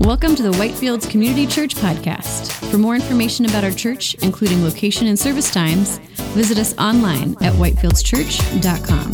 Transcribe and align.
Welcome 0.00 0.34
to 0.36 0.42
the 0.42 0.52
Whitefields 0.52 1.10
Community 1.10 1.46
Church 1.46 1.74
Podcast. 1.74 2.52
For 2.70 2.78
more 2.78 2.94
information 2.94 3.44
about 3.44 3.64
our 3.64 3.70
church, 3.70 4.14
including 4.22 4.64
location 4.64 5.08
and 5.08 5.18
service 5.18 5.50
times, 5.52 5.98
visit 6.32 6.56
us 6.56 6.72
online 6.78 7.32
at 7.42 7.52
whitefieldschurch.com. 7.52 9.10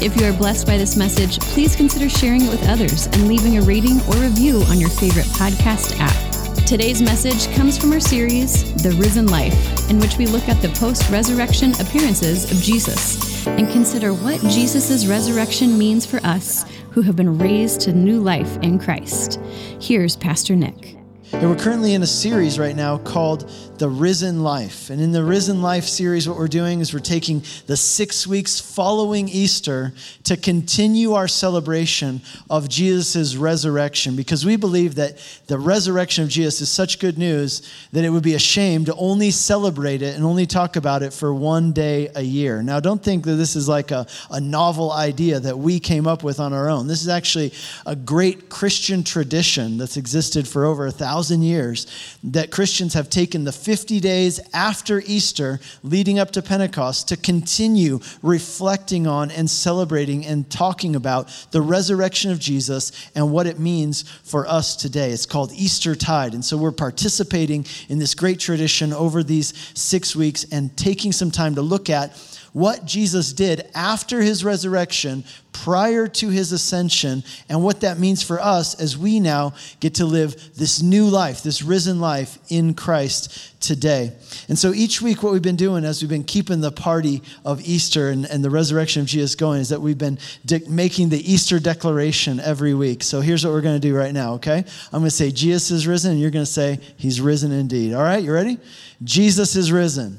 If 0.00 0.16
you 0.16 0.24
are 0.24 0.32
blessed 0.38 0.68
by 0.68 0.78
this 0.78 0.96
message, 0.96 1.40
please 1.40 1.74
consider 1.74 2.08
sharing 2.08 2.42
it 2.42 2.50
with 2.50 2.68
others 2.68 3.06
and 3.06 3.26
leaving 3.26 3.58
a 3.58 3.62
rating 3.62 4.00
or 4.02 4.14
review 4.18 4.62
on 4.68 4.78
your 4.78 4.88
favorite 4.88 5.26
podcast 5.26 5.98
app. 5.98 6.64
Today's 6.64 7.02
message 7.02 7.52
comes 7.56 7.76
from 7.76 7.92
our 7.92 7.98
series, 7.98 8.72
The 8.84 8.92
Risen 8.92 9.26
Life, 9.26 9.90
in 9.90 9.98
which 9.98 10.16
we 10.16 10.26
look 10.26 10.48
at 10.48 10.62
the 10.62 10.68
post 10.78 11.10
resurrection 11.10 11.72
appearances 11.80 12.52
of 12.52 12.58
Jesus 12.58 13.31
and 13.46 13.68
consider 13.70 14.12
what 14.12 14.40
Jesus' 14.42 15.06
resurrection 15.06 15.76
means 15.76 16.06
for 16.06 16.18
us 16.24 16.64
who 16.92 17.02
have 17.02 17.16
been 17.16 17.38
raised 17.38 17.80
to 17.82 17.92
new 17.92 18.20
life 18.20 18.56
in 18.58 18.78
Christ. 18.78 19.40
Here's 19.80 20.16
Pastor 20.16 20.54
Nick. 20.54 21.01
And 21.34 21.48
we're 21.50 21.56
currently 21.56 21.94
in 21.94 22.02
a 22.02 22.06
series 22.06 22.58
right 22.58 22.76
now 22.76 22.98
called 22.98 23.50
The 23.78 23.88
Risen 23.88 24.44
Life. 24.44 24.90
And 24.90 25.00
in 25.00 25.12
the 25.12 25.24
Risen 25.24 25.62
Life 25.62 25.84
series, 25.84 26.28
what 26.28 26.36
we're 26.36 26.46
doing 26.46 26.80
is 26.80 26.92
we're 26.92 27.00
taking 27.00 27.42
the 27.66 27.76
six 27.76 28.26
weeks 28.26 28.60
following 28.60 29.28
Easter 29.28 29.94
to 30.24 30.36
continue 30.36 31.14
our 31.14 31.26
celebration 31.26 32.20
of 32.50 32.68
Jesus' 32.68 33.34
resurrection 33.34 34.14
because 34.14 34.44
we 34.44 34.56
believe 34.56 34.94
that 34.96 35.16
the 35.46 35.58
resurrection 35.58 36.22
of 36.22 36.30
Jesus 36.30 36.60
is 36.60 36.68
such 36.68 37.00
good 37.00 37.18
news 37.18 37.68
that 37.92 38.04
it 38.04 38.10
would 38.10 38.22
be 38.22 38.34
a 38.34 38.38
shame 38.38 38.84
to 38.84 38.94
only 38.94 39.30
celebrate 39.30 40.02
it 40.02 40.14
and 40.14 40.24
only 40.24 40.46
talk 40.46 40.76
about 40.76 41.02
it 41.02 41.14
for 41.14 41.34
one 41.34 41.72
day 41.72 42.10
a 42.14 42.22
year. 42.22 42.62
Now, 42.62 42.78
don't 42.78 43.02
think 43.02 43.24
that 43.24 43.34
this 43.36 43.56
is 43.56 43.68
like 43.68 43.90
a, 43.90 44.06
a 44.30 44.40
novel 44.40 44.92
idea 44.92 45.40
that 45.40 45.58
we 45.58 45.80
came 45.80 46.06
up 46.06 46.22
with 46.22 46.38
on 46.38 46.52
our 46.52 46.68
own. 46.68 46.86
This 46.86 47.00
is 47.00 47.08
actually 47.08 47.52
a 47.86 47.96
great 47.96 48.50
Christian 48.50 49.02
tradition 49.02 49.78
that's 49.78 49.96
existed 49.96 50.46
for 50.46 50.66
over 50.66 50.86
a 50.86 50.92
thousand 50.92 51.21
thousand 51.22 51.42
years 51.42 52.18
that 52.24 52.50
Christians 52.50 52.94
have 52.94 53.08
taken 53.08 53.44
the 53.44 53.52
50 53.52 54.00
days 54.00 54.40
after 54.52 55.00
Easter 55.06 55.60
leading 55.84 56.18
up 56.18 56.32
to 56.32 56.42
Pentecost 56.42 57.06
to 57.08 57.16
continue 57.16 58.00
reflecting 58.22 59.06
on 59.06 59.30
and 59.30 59.48
celebrating 59.48 60.26
and 60.26 60.50
talking 60.50 60.96
about 60.96 61.28
the 61.52 61.60
resurrection 61.60 62.32
of 62.32 62.40
Jesus 62.40 62.90
and 63.14 63.30
what 63.30 63.46
it 63.46 63.60
means 63.60 64.02
for 64.02 64.48
us 64.48 64.74
today. 64.74 65.12
It's 65.12 65.24
called 65.24 65.52
Easter 65.52 65.94
Tide. 65.94 66.34
And 66.34 66.44
so 66.44 66.56
we're 66.56 66.72
participating 66.72 67.66
in 67.88 68.00
this 68.00 68.16
great 68.16 68.40
tradition 68.40 68.92
over 68.92 69.22
these 69.22 69.54
six 69.78 70.16
weeks 70.16 70.44
and 70.50 70.76
taking 70.76 71.12
some 71.12 71.30
time 71.30 71.54
to 71.54 71.62
look 71.62 71.88
at 71.88 72.16
what 72.52 72.84
Jesus 72.84 73.32
did 73.32 73.68
after 73.74 74.20
his 74.20 74.44
resurrection, 74.44 75.24
prior 75.52 76.06
to 76.06 76.28
his 76.28 76.52
ascension, 76.52 77.24
and 77.48 77.62
what 77.62 77.80
that 77.80 77.98
means 77.98 78.22
for 78.22 78.40
us 78.40 78.78
as 78.80 78.96
we 78.96 79.20
now 79.20 79.54
get 79.80 79.94
to 79.94 80.04
live 80.04 80.54
this 80.54 80.82
new 80.82 81.06
life, 81.06 81.42
this 81.42 81.62
risen 81.62 82.00
life 82.00 82.38
in 82.50 82.74
Christ 82.74 83.60
today. 83.60 84.12
And 84.48 84.58
so 84.58 84.72
each 84.74 85.00
week, 85.00 85.22
what 85.22 85.32
we've 85.32 85.40
been 85.40 85.56
doing 85.56 85.84
as 85.84 86.02
we've 86.02 86.10
been 86.10 86.24
keeping 86.24 86.60
the 86.60 86.72
party 86.72 87.22
of 87.44 87.60
Easter 87.62 88.10
and, 88.10 88.26
and 88.26 88.44
the 88.44 88.50
resurrection 88.50 89.00
of 89.02 89.08
Jesus 89.08 89.34
going 89.34 89.60
is 89.60 89.70
that 89.70 89.80
we've 89.80 89.98
been 89.98 90.18
de- 90.44 90.68
making 90.68 91.08
the 91.08 91.32
Easter 91.32 91.58
declaration 91.58 92.40
every 92.40 92.74
week. 92.74 93.02
So 93.02 93.20
here's 93.20 93.44
what 93.44 93.52
we're 93.52 93.62
going 93.62 93.80
to 93.80 93.88
do 93.88 93.96
right 93.96 94.12
now, 94.12 94.34
okay? 94.34 94.64
I'm 94.92 95.00
going 95.00 95.04
to 95.04 95.10
say, 95.10 95.30
Jesus 95.30 95.70
is 95.70 95.86
risen, 95.86 96.12
and 96.12 96.20
you're 96.20 96.30
going 96.30 96.44
to 96.44 96.50
say, 96.50 96.80
He's 96.96 97.20
risen 97.20 97.52
indeed. 97.52 97.94
All 97.94 98.02
right, 98.02 98.22
you 98.22 98.32
ready? 98.32 98.58
Jesus 99.02 99.56
is 99.56 99.72
risen. 99.72 100.18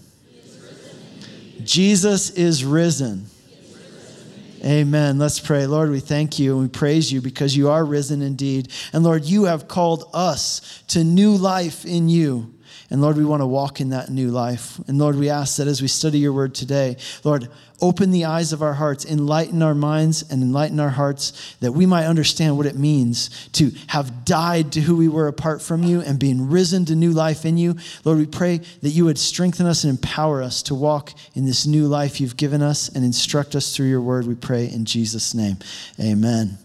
Jesus 1.63 2.29
is 2.31 2.63
risen. 2.63 3.27
Amen. 4.63 5.19
Let's 5.19 5.41
pray. 5.41 5.67
Lord, 5.67 5.89
we 5.89 5.99
thank 5.99 6.39
you 6.39 6.53
and 6.53 6.61
we 6.61 6.67
praise 6.69 7.11
you 7.11 7.19
because 7.19 7.55
you 7.55 7.69
are 7.69 7.83
risen 7.83 8.21
indeed. 8.21 8.69
And 8.93 9.03
Lord, 9.03 9.25
you 9.25 9.43
have 9.43 9.67
called 9.67 10.09
us 10.13 10.83
to 10.89 11.03
new 11.03 11.35
life 11.35 11.85
in 11.85 12.07
you. 12.07 12.52
And 12.93 13.01
Lord, 13.01 13.17
we 13.17 13.25
want 13.25 13.41
to 13.41 13.47
walk 13.47 13.81
in 13.81 13.89
that 13.89 14.11
new 14.11 14.29
life. 14.29 14.79
And 14.87 14.99
Lord, 14.99 15.15
we 15.15 15.27
ask 15.27 15.57
that 15.57 15.67
as 15.67 15.81
we 15.81 15.87
study 15.87 16.19
your 16.19 16.31
word 16.31 16.53
today, 16.53 16.97
Lord, 17.23 17.49
open 17.81 18.11
the 18.11 18.25
eyes 18.25 18.53
of 18.53 18.61
our 18.61 18.75
hearts, 18.75 19.03
enlighten 19.03 19.63
our 19.63 19.73
minds, 19.73 20.21
and 20.29 20.43
enlighten 20.43 20.79
our 20.79 20.91
hearts 20.91 21.55
that 21.59 21.71
we 21.71 21.87
might 21.87 22.05
understand 22.05 22.55
what 22.55 22.67
it 22.67 22.75
means 22.75 23.49
to 23.53 23.71
have 23.87 24.25
died 24.25 24.71
to 24.73 24.81
who 24.81 24.95
we 24.95 25.07
were 25.07 25.27
apart 25.27 25.59
from 25.59 25.81
you 25.81 26.01
and 26.01 26.19
being 26.19 26.51
risen 26.51 26.85
to 26.85 26.95
new 26.95 27.11
life 27.11 27.45
in 27.45 27.57
you. 27.57 27.75
Lord, 28.05 28.19
we 28.19 28.27
pray 28.27 28.59
that 28.83 28.89
you 28.89 29.05
would 29.05 29.17
strengthen 29.17 29.65
us 29.65 29.83
and 29.83 29.89
empower 29.89 30.43
us 30.43 30.61
to 30.63 30.75
walk 30.75 31.13
in 31.33 31.47
this 31.47 31.65
new 31.65 31.87
life 31.87 32.21
you've 32.21 32.37
given 32.37 32.61
us 32.61 32.89
and 32.89 33.03
instruct 33.03 33.55
us 33.55 33.75
through 33.75 33.87
your 33.87 34.01
word. 34.01 34.27
We 34.27 34.35
pray 34.35 34.69
in 34.69 34.85
Jesus' 34.85 35.33
name. 35.33 35.57
Amen. 35.99 36.59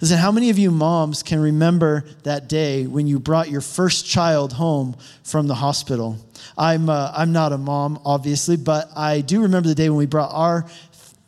Listen, 0.00 0.18
how 0.18 0.32
many 0.32 0.50
of 0.50 0.58
you 0.58 0.70
moms 0.70 1.22
can 1.22 1.40
remember 1.40 2.04
that 2.24 2.48
day 2.48 2.86
when 2.86 3.06
you 3.06 3.18
brought 3.18 3.50
your 3.50 3.60
first 3.60 4.06
child 4.06 4.52
home 4.52 4.96
from 5.22 5.46
the 5.46 5.54
hospital? 5.54 6.18
I'm, 6.58 6.88
uh, 6.88 7.12
I'm 7.14 7.32
not 7.32 7.52
a 7.52 7.58
mom, 7.58 8.00
obviously, 8.04 8.56
but 8.56 8.90
I 8.96 9.20
do 9.20 9.42
remember 9.42 9.68
the 9.68 9.74
day 9.74 9.88
when 9.88 9.98
we 9.98 10.06
brought 10.06 10.32
our 10.32 10.66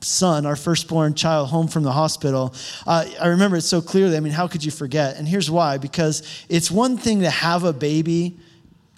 son, 0.00 0.46
our 0.46 0.56
firstborn 0.56 1.14
child, 1.14 1.48
home 1.48 1.68
from 1.68 1.82
the 1.82 1.92
hospital. 1.92 2.54
Uh, 2.86 3.06
I 3.20 3.28
remember 3.28 3.56
it 3.56 3.62
so 3.62 3.80
clearly. 3.80 4.16
I 4.16 4.20
mean, 4.20 4.32
how 4.32 4.46
could 4.46 4.64
you 4.64 4.70
forget? 4.70 5.16
And 5.16 5.26
here's 5.26 5.50
why 5.50 5.78
because 5.78 6.22
it's 6.48 6.70
one 6.70 6.96
thing 6.96 7.20
to 7.20 7.30
have 7.30 7.64
a 7.64 7.72
baby 7.72 8.36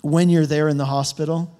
when 0.03 0.29
you're 0.29 0.47
there 0.47 0.69
in 0.69 0.77
the 0.77 0.85
hospital, 0.85 1.57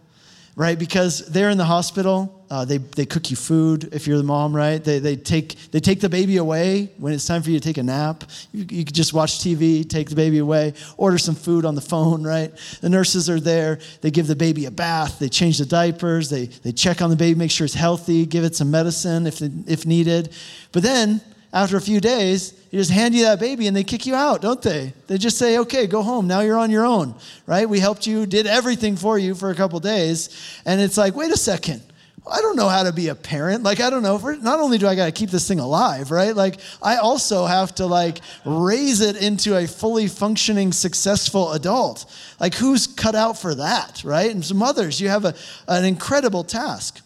right? 0.55 0.79
Because 0.79 1.27
they're 1.27 1.51
in 1.51 1.59
the 1.59 1.65
hospital, 1.65 2.36
uh, 2.49 2.65
they, 2.65 2.79
they 2.79 3.07
cook 3.07 3.31
you 3.31 3.37
food 3.37 3.89
if 3.93 4.07
you're 4.07 4.19
the 4.19 4.25
mom, 4.25 4.55
right? 4.55 4.83
They, 4.83 4.99
they, 4.99 5.17
take, 5.17 5.57
they 5.73 5.81
take 5.81 6.01
the 6.01 6.09
baby 6.09 6.37
away 6.37 6.91
when 6.99 7.13
it's 7.13 7.27
time 7.27 7.43
for 7.43 7.51
you 7.51 7.59
to 7.59 7.65
take 7.65 7.77
a 7.77 7.83
nap. 7.83 8.25
You, 8.53 8.65
you 8.71 8.85
could 8.85 8.95
just 8.95 9.13
watch 9.13 9.41
TV, 9.41 9.89
take 9.89 10.09
the 10.09 10.17
baby 10.17 10.39
away, 10.39 10.75
order 10.97 11.19
some 11.19 11.35
food 11.35 11.65
on 11.65 11.75
the 11.75 11.81
phone, 11.81 12.23
right? 12.27 12.53
The 12.81 12.89
nurses 12.89 13.29
are 13.29 13.41
there. 13.41 13.81
They 14.01 14.11
give 14.11 14.27
the 14.29 14.37
baby 14.37 14.67
a 14.67 14.71
bath. 14.71 15.19
They 15.19 15.29
change 15.29 15.59
the 15.59 15.67
diapers. 15.67 16.31
They, 16.31 16.47
they 16.47 16.73
check 16.73 17.03
on 17.03 17.11
the 17.11 17.17
baby, 17.17 17.39
make 17.39 17.51
sure 17.51 17.65
it's 17.65 17.75
healthy, 17.75 18.27
give 18.27 18.45
it 18.45 18.55
some 18.55 18.71
medicine 18.71 19.27
if, 19.27 19.43
if 19.67 19.85
needed. 19.85 20.33
But 20.73 20.83
then, 20.83 21.21
after 21.53 21.77
a 21.77 21.81
few 21.81 22.01
days, 22.01 22.53
they 22.53 22.79
just 22.79 22.91
hand 22.91 23.15
you 23.15 23.25
that 23.25 23.41
baby 23.41 23.67
and 23.67 23.75
they 23.75 23.85
kick 23.85 24.05
you 24.05 24.15
out, 24.15 24.43
don't 24.43 24.61
they? 24.61 24.93
They 25.07 25.17
just 25.17 25.39
say, 25.39 25.59
okay, 25.59 25.87
go 25.87 26.03
home. 26.03 26.27
Now 26.27 26.41
you're 26.41 26.59
on 26.59 26.71
your 26.71 26.85
own, 26.85 27.15
right? 27.47 27.69
We 27.69 27.81
helped 27.81 28.07
you, 28.07 28.27
did 28.27 28.47
everything 28.47 28.95
for 28.95 29.19
you 29.19 29.35
for 29.35 29.51
a 29.51 29.55
couple 29.55 29.81
days. 29.81 30.61
And 30.67 30.81
it's 30.81 30.99
like, 30.99 31.15
wait 31.15 31.33
a 31.33 31.37
second 31.37 31.83
I 32.29 32.41
don't 32.41 32.57
know 32.57 32.69
how 32.69 32.83
to 32.83 32.93
be 32.93 33.09
a 33.09 33.15
parent. 33.15 33.63
Like, 33.63 33.81
I 33.81 33.89
don't 33.89 34.03
know. 34.03 34.19
Not 34.19 34.59
only 34.59 34.79
do 34.79 34.89
I 34.89 34.97
got 34.97 35.07
to 35.07 35.13
keep 35.13 35.31
this 35.31 35.47
thing 35.47 35.61
alive, 35.61 36.11
right? 36.11 36.35
Like, 36.35 36.59
I 36.83 36.97
also 36.97 37.47
have 37.47 37.75
to 37.77 37.87
like 37.87 38.19
raise 38.45 39.01
it 39.01 39.17
into 39.17 39.57
a 39.57 39.67
fully 39.69 40.09
functioning, 40.09 40.73
successful 40.73 41.53
adult. 41.53 42.05
Like, 42.41 42.55
who's 42.55 42.89
cut 42.89 43.15
out 43.15 43.39
for 43.39 43.55
that, 43.55 44.03
right? 44.05 44.31
And 44.31 44.45
some 44.45 44.63
others, 44.63 45.01
you 45.01 45.09
have 45.09 45.25
a, 45.25 45.35
an 45.69 45.85
incredible 45.85 46.43
task. 46.43 47.01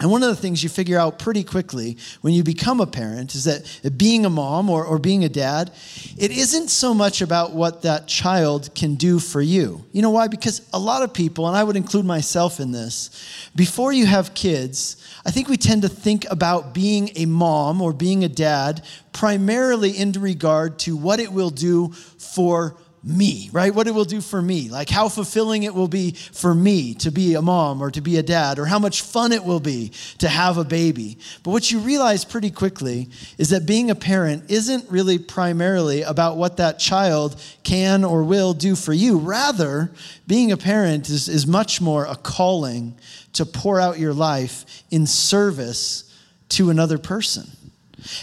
And 0.00 0.10
one 0.10 0.22
of 0.22 0.30
the 0.30 0.36
things 0.36 0.62
you 0.62 0.70
figure 0.70 0.98
out 0.98 1.18
pretty 1.18 1.44
quickly 1.44 1.98
when 2.22 2.32
you 2.32 2.42
become 2.42 2.80
a 2.80 2.86
parent 2.86 3.34
is 3.34 3.44
that 3.44 3.98
being 3.98 4.24
a 4.24 4.30
mom 4.30 4.70
or, 4.70 4.82
or 4.82 4.98
being 4.98 5.24
a 5.24 5.28
dad, 5.28 5.70
it 6.16 6.30
isn't 6.30 6.68
so 6.68 6.94
much 6.94 7.20
about 7.20 7.52
what 7.52 7.82
that 7.82 8.08
child 8.08 8.74
can 8.74 8.94
do 8.94 9.18
for 9.18 9.42
you. 9.42 9.84
You 9.92 10.00
know 10.00 10.10
why? 10.10 10.28
Because 10.28 10.66
a 10.72 10.78
lot 10.78 11.02
of 11.02 11.12
people, 11.12 11.46
and 11.48 11.56
I 11.56 11.62
would 11.62 11.76
include 11.76 12.06
myself 12.06 12.60
in 12.60 12.72
this, 12.72 13.10
before 13.54 13.92
you 13.92 14.06
have 14.06 14.32
kids, 14.32 14.96
I 15.26 15.30
think 15.30 15.48
we 15.48 15.58
tend 15.58 15.82
to 15.82 15.88
think 15.88 16.24
about 16.30 16.72
being 16.72 17.10
a 17.16 17.26
mom 17.26 17.82
or 17.82 17.92
being 17.92 18.24
a 18.24 18.28
dad 18.28 18.82
primarily 19.12 19.90
in 19.90 20.12
regard 20.12 20.78
to 20.80 20.96
what 20.96 21.20
it 21.20 21.30
will 21.30 21.50
do 21.50 21.90
for 21.90 22.74
me, 23.02 23.48
right? 23.52 23.74
What 23.74 23.86
it 23.86 23.94
will 23.94 24.04
do 24.04 24.20
for 24.20 24.42
me, 24.42 24.68
like 24.68 24.90
how 24.90 25.08
fulfilling 25.08 25.62
it 25.62 25.74
will 25.74 25.88
be 25.88 26.12
for 26.12 26.54
me 26.54 26.94
to 26.94 27.10
be 27.10 27.34
a 27.34 27.42
mom 27.42 27.82
or 27.82 27.90
to 27.90 28.00
be 28.00 28.18
a 28.18 28.22
dad, 28.22 28.58
or 28.58 28.66
how 28.66 28.78
much 28.78 29.02
fun 29.02 29.32
it 29.32 29.44
will 29.44 29.60
be 29.60 29.90
to 30.18 30.28
have 30.28 30.58
a 30.58 30.64
baby. 30.64 31.18
But 31.42 31.52
what 31.52 31.70
you 31.70 31.78
realize 31.78 32.24
pretty 32.24 32.50
quickly 32.50 33.08
is 33.38 33.50
that 33.50 33.64
being 33.64 33.90
a 33.90 33.94
parent 33.94 34.50
isn't 34.50 34.90
really 34.90 35.18
primarily 35.18 36.02
about 36.02 36.36
what 36.36 36.58
that 36.58 36.78
child 36.78 37.40
can 37.62 38.04
or 38.04 38.22
will 38.22 38.52
do 38.52 38.76
for 38.76 38.92
you. 38.92 39.18
Rather, 39.18 39.90
being 40.26 40.52
a 40.52 40.56
parent 40.56 41.08
is, 41.08 41.28
is 41.28 41.46
much 41.46 41.80
more 41.80 42.04
a 42.04 42.16
calling 42.16 42.94
to 43.32 43.46
pour 43.46 43.80
out 43.80 43.98
your 43.98 44.12
life 44.12 44.84
in 44.90 45.06
service 45.06 46.04
to 46.50 46.68
another 46.68 46.98
person. 46.98 47.48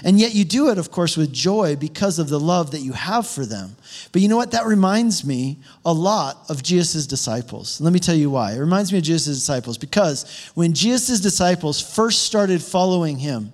And 0.04 0.20
yet 0.20 0.34
you 0.34 0.46
do 0.46 0.70
it, 0.70 0.78
of 0.78 0.92
course, 0.92 1.18
with 1.18 1.34
joy 1.34 1.76
because 1.76 2.20
of 2.20 2.30
the 2.30 2.40
love 2.40 2.72
that 2.72 2.82
you 2.82 2.94
have 2.94 3.28
for 3.28 3.46
them. 3.46 3.76
But 4.12 4.22
you 4.22 4.28
know 4.28 4.38
what? 4.38 4.52
That 4.52 4.66
reminds 4.66 5.26
me 5.26 5.58
a 5.86 5.94
lot 5.94 6.46
of 6.50 6.64
Jesus' 6.64 7.08
disciples. 7.08 7.80
Let 7.82 7.94
me 7.94 8.00
tell 8.00 8.16
you 8.16 8.30
why. 8.30 8.54
It 8.54 8.60
reminds 8.60 8.92
me 8.92 9.00
of 9.00 9.04
Jesus' 9.04 9.40
disciples 9.40 9.78
because 9.78 10.52
when 10.56 10.74
Jesus' 10.74 11.20
disciples 11.20 11.82
first 11.82 12.24
started 12.24 12.62
following 12.62 13.18
him, 13.18 13.52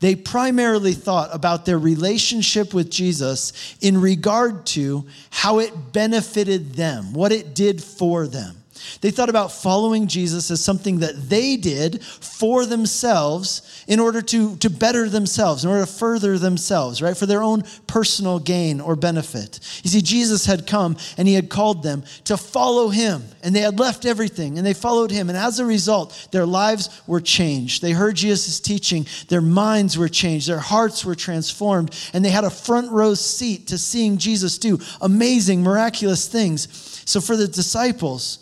they 0.00 0.14
primarily 0.14 0.92
thought 0.92 1.34
about 1.34 1.66
their 1.66 1.78
relationship 1.78 2.72
with 2.72 2.90
Jesus 2.90 3.76
in 3.80 4.00
regard 4.00 4.64
to 4.66 5.06
how 5.30 5.58
it 5.58 5.92
benefited 5.92 6.74
them, 6.74 7.12
what 7.12 7.32
it 7.32 7.54
did 7.54 7.82
for 7.82 8.26
them. 8.28 8.56
They 9.00 9.10
thought 9.10 9.28
about 9.28 9.52
following 9.52 10.06
Jesus 10.06 10.50
as 10.50 10.62
something 10.62 11.00
that 11.00 11.28
they 11.28 11.56
did 11.56 12.02
for 12.02 12.66
themselves 12.66 13.84
in 13.86 14.00
order 14.00 14.20
to, 14.22 14.56
to 14.56 14.70
better 14.70 15.08
themselves, 15.08 15.64
in 15.64 15.70
order 15.70 15.86
to 15.86 15.92
further 15.92 16.38
themselves, 16.38 17.00
right? 17.00 17.16
For 17.16 17.26
their 17.26 17.42
own 17.42 17.64
personal 17.86 18.38
gain 18.38 18.80
or 18.80 18.96
benefit. 18.96 19.60
You 19.82 19.90
see, 19.90 20.02
Jesus 20.02 20.46
had 20.46 20.66
come 20.66 20.96
and 21.16 21.26
he 21.26 21.34
had 21.34 21.48
called 21.48 21.82
them 21.82 22.04
to 22.24 22.36
follow 22.36 22.88
him, 22.88 23.22
and 23.42 23.54
they 23.54 23.60
had 23.60 23.78
left 23.78 24.04
everything 24.04 24.58
and 24.58 24.66
they 24.66 24.74
followed 24.74 25.10
him. 25.10 25.28
And 25.28 25.38
as 25.38 25.58
a 25.58 25.64
result, 25.64 26.28
their 26.32 26.46
lives 26.46 27.02
were 27.06 27.20
changed. 27.20 27.82
They 27.82 27.92
heard 27.92 28.16
Jesus' 28.16 28.60
teaching, 28.60 29.06
their 29.28 29.40
minds 29.40 29.96
were 29.96 30.08
changed, 30.08 30.48
their 30.48 30.58
hearts 30.58 31.04
were 31.04 31.14
transformed, 31.14 31.94
and 32.12 32.24
they 32.24 32.30
had 32.30 32.44
a 32.44 32.50
front 32.50 32.90
row 32.90 33.14
seat 33.14 33.68
to 33.68 33.78
seeing 33.78 34.18
Jesus 34.18 34.58
do 34.58 34.78
amazing, 35.00 35.62
miraculous 35.62 36.28
things. 36.28 36.68
So 37.06 37.20
for 37.20 37.36
the 37.36 37.48
disciples, 37.48 38.38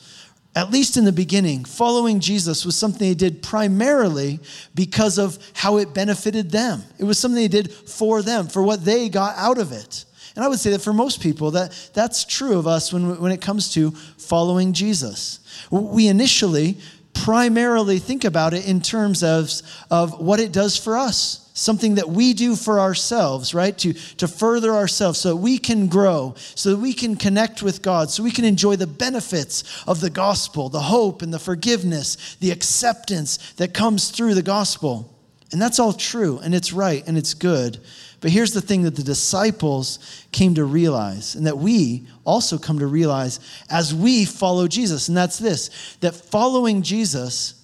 at 0.56 0.70
least 0.70 0.96
in 0.96 1.04
the 1.04 1.12
beginning, 1.12 1.66
following 1.66 2.18
Jesus 2.18 2.64
was 2.64 2.74
something 2.74 3.06
they 3.06 3.14
did 3.14 3.42
primarily 3.42 4.40
because 4.74 5.18
of 5.18 5.38
how 5.52 5.76
it 5.76 5.92
benefited 5.92 6.50
them. 6.50 6.82
It 6.98 7.04
was 7.04 7.18
something 7.18 7.36
they 7.36 7.46
did 7.46 7.70
for 7.70 8.22
them, 8.22 8.48
for 8.48 8.62
what 8.62 8.82
they 8.82 9.10
got 9.10 9.36
out 9.36 9.58
of 9.58 9.70
it. 9.70 10.06
And 10.34 10.42
I 10.42 10.48
would 10.48 10.58
say 10.58 10.70
that 10.70 10.80
for 10.80 10.94
most 10.94 11.20
people, 11.20 11.50
that, 11.52 11.90
that's 11.92 12.24
true 12.24 12.58
of 12.58 12.66
us 12.66 12.90
when, 12.90 13.20
when 13.20 13.32
it 13.32 13.42
comes 13.42 13.74
to 13.74 13.90
following 13.90 14.72
Jesus. 14.72 15.40
We 15.70 16.08
initially 16.08 16.78
primarily 17.12 17.98
think 17.98 18.24
about 18.24 18.54
it 18.54 18.66
in 18.66 18.80
terms 18.80 19.22
of, 19.22 19.50
of 19.90 20.20
what 20.20 20.40
it 20.40 20.52
does 20.52 20.78
for 20.78 20.96
us 20.96 21.45
something 21.56 21.94
that 21.94 22.10
we 22.10 22.34
do 22.34 22.54
for 22.54 22.78
ourselves, 22.78 23.54
right? 23.54 23.76
To, 23.78 23.94
to 23.94 24.28
further 24.28 24.72
ourselves 24.72 25.18
so 25.18 25.30
that 25.30 25.36
we 25.36 25.56
can 25.56 25.88
grow, 25.88 26.34
so 26.54 26.70
that 26.70 26.76
we 26.76 26.92
can 26.92 27.16
connect 27.16 27.62
with 27.62 27.80
God, 27.80 28.10
so 28.10 28.22
we 28.22 28.30
can 28.30 28.44
enjoy 28.44 28.76
the 28.76 28.86
benefits 28.86 29.64
of 29.88 30.00
the 30.00 30.10
gospel, 30.10 30.68
the 30.68 30.80
hope 30.80 31.22
and 31.22 31.32
the 31.32 31.38
forgiveness, 31.38 32.36
the 32.40 32.50
acceptance 32.50 33.54
that 33.54 33.72
comes 33.72 34.10
through 34.10 34.34
the 34.34 34.42
gospel. 34.42 35.12
And 35.50 35.62
that's 35.62 35.78
all 35.78 35.94
true, 35.94 36.38
and 36.40 36.54
it's 36.54 36.74
right, 36.74 37.02
and 37.06 37.16
it's 37.16 37.32
good. 37.32 37.78
But 38.20 38.30
here's 38.30 38.52
the 38.52 38.60
thing 38.60 38.82
that 38.82 38.96
the 38.96 39.02
disciples 39.02 39.98
came 40.32 40.54
to 40.56 40.64
realize, 40.64 41.36
and 41.36 41.46
that 41.46 41.56
we 41.56 42.06
also 42.24 42.58
come 42.58 42.80
to 42.80 42.86
realize 42.86 43.40
as 43.70 43.94
we 43.94 44.26
follow 44.26 44.68
Jesus, 44.68 45.08
and 45.08 45.16
that's 45.16 45.38
this 45.38 45.96
that 46.00 46.14
following 46.14 46.82
Jesus 46.82 47.54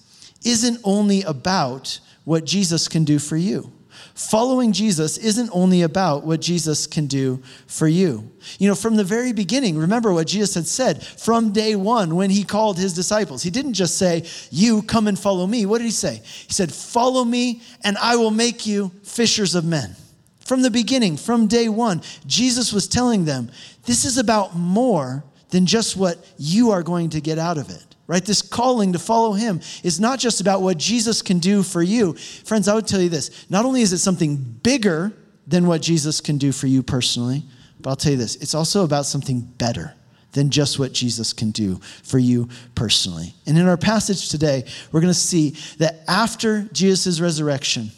isn't 0.43 0.79
only 0.83 1.21
about 1.21 1.99
what 2.23 2.45
Jesus 2.45 2.87
can 2.87 3.03
do 3.03 3.19
for 3.19 3.37
you 3.37 3.71
following 4.15 4.71
Jesus 4.71 5.17
isn't 5.17 5.49
only 5.51 5.81
about 5.81 6.23
what 6.23 6.39
Jesus 6.41 6.85
can 6.85 7.07
do 7.07 7.41
for 7.67 7.87
you. 7.87 8.31
You 8.59 8.67
know, 8.67 8.75
from 8.75 8.95
the 8.95 9.03
very 9.03 9.33
beginning, 9.33 9.77
remember 9.77 10.13
what 10.13 10.27
Jesus 10.27 10.55
had 10.55 10.67
said 10.67 11.03
from 11.03 11.51
day 11.51 11.75
one 11.75 12.15
when 12.15 12.29
he 12.29 12.43
called 12.43 12.77
his 12.77 12.93
disciples. 12.93 13.41
He 13.41 13.49
didn't 13.49 13.73
just 13.73 13.97
say, 13.97 14.23
You 14.51 14.83
come 14.83 15.07
and 15.07 15.17
follow 15.17 15.47
me. 15.47 15.65
What 15.65 15.79
did 15.79 15.85
he 15.85 15.91
say? 15.91 16.21
He 16.23 16.53
said, 16.53 16.71
Follow 16.71 17.23
me, 17.23 17.61
and 17.83 17.97
I 17.97 18.15
will 18.15 18.31
make 18.31 18.65
you 18.65 18.91
fishers 19.03 19.55
of 19.55 19.65
men. 19.65 19.95
From 20.41 20.61
the 20.61 20.71
beginning, 20.71 21.17
from 21.17 21.47
day 21.47 21.69
one, 21.69 22.01
Jesus 22.27 22.73
was 22.73 22.87
telling 22.87 23.25
them, 23.25 23.49
This 23.85 24.05
is 24.05 24.17
about 24.17 24.55
more 24.55 25.23
than 25.49 25.65
just 25.65 25.95
what 25.95 26.23
you 26.37 26.71
are 26.71 26.83
going 26.83 27.09
to 27.11 27.21
get 27.21 27.39
out 27.39 27.57
of 27.57 27.69
it 27.69 27.92
right? 28.07 28.23
This 28.23 28.41
calling 28.41 28.93
to 28.93 28.99
follow 28.99 29.33
him 29.33 29.61
is 29.83 29.99
not 29.99 30.19
just 30.19 30.41
about 30.41 30.61
what 30.61 30.77
Jesus 30.77 31.21
can 31.21 31.39
do 31.39 31.63
for 31.63 31.81
you. 31.81 32.13
Friends, 32.13 32.67
I 32.67 32.75
would 32.75 32.87
tell 32.87 33.01
you 33.01 33.09
this 33.09 33.49
not 33.49 33.65
only 33.65 33.81
is 33.81 33.93
it 33.93 33.99
something 33.99 34.35
bigger 34.35 35.13
than 35.47 35.67
what 35.67 35.81
Jesus 35.81 36.21
can 36.21 36.37
do 36.37 36.51
for 36.51 36.67
you 36.67 36.83
personally, 36.83 37.43
but 37.81 37.91
I'll 37.91 37.95
tell 37.95 38.11
you 38.13 38.17
this 38.17 38.35
it's 38.37 38.55
also 38.55 38.83
about 38.83 39.05
something 39.05 39.41
better 39.41 39.93
than 40.33 40.49
just 40.49 40.79
what 40.79 40.93
Jesus 40.93 41.31
can 41.31 41.51
do 41.51 41.79
for 42.03 42.17
you 42.17 42.49
personally. 42.75 43.33
And 43.45 43.57
in 43.57 43.67
our 43.67 43.77
passage 43.77 44.29
today, 44.29 44.65
we're 44.91 45.01
going 45.01 45.13
to 45.13 45.19
see 45.19 45.51
that 45.77 46.01
after 46.07 46.63
Jesus' 46.73 47.19
resurrection, 47.19 47.91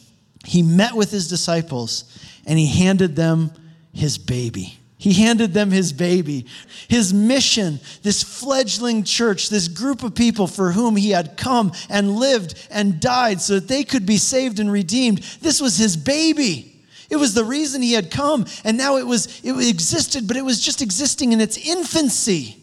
he 0.44 0.62
met 0.62 0.94
with 0.94 1.10
his 1.10 1.28
disciples 1.28 2.04
and 2.46 2.58
he 2.58 2.66
handed 2.66 3.16
them 3.16 3.50
his 3.92 4.18
baby. 4.18 4.78
He 4.98 5.12
handed 5.12 5.52
them 5.52 5.70
his 5.70 5.92
baby. 5.92 6.46
His 6.88 7.12
mission, 7.12 7.80
this 8.02 8.22
fledgling 8.22 9.04
church, 9.04 9.50
this 9.50 9.68
group 9.68 10.02
of 10.02 10.14
people 10.14 10.46
for 10.46 10.72
whom 10.72 10.96
he 10.96 11.10
had 11.10 11.36
come 11.36 11.72
and 11.90 12.16
lived 12.16 12.54
and 12.70 12.98
died 12.98 13.42
so 13.42 13.54
that 13.54 13.68
they 13.68 13.84
could 13.84 14.06
be 14.06 14.16
saved 14.16 14.58
and 14.58 14.72
redeemed. 14.72 15.18
This 15.42 15.60
was 15.60 15.76
his 15.76 15.96
baby. 15.96 16.72
It 17.10 17.16
was 17.16 17.34
the 17.34 17.44
reason 17.44 17.82
he 17.82 17.92
had 17.92 18.10
come, 18.10 18.46
and 18.64 18.76
now 18.76 18.96
it 18.96 19.06
was 19.06 19.40
it 19.44 19.68
existed, 19.68 20.26
but 20.26 20.36
it 20.36 20.44
was 20.44 20.60
just 20.60 20.82
existing 20.82 21.32
in 21.32 21.40
its 21.40 21.56
infancy. 21.56 22.56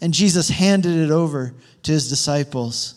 And 0.00 0.12
Jesus 0.12 0.48
handed 0.48 0.96
it 0.96 1.10
over 1.10 1.54
to 1.82 1.92
his 1.92 2.08
disciples. 2.08 2.94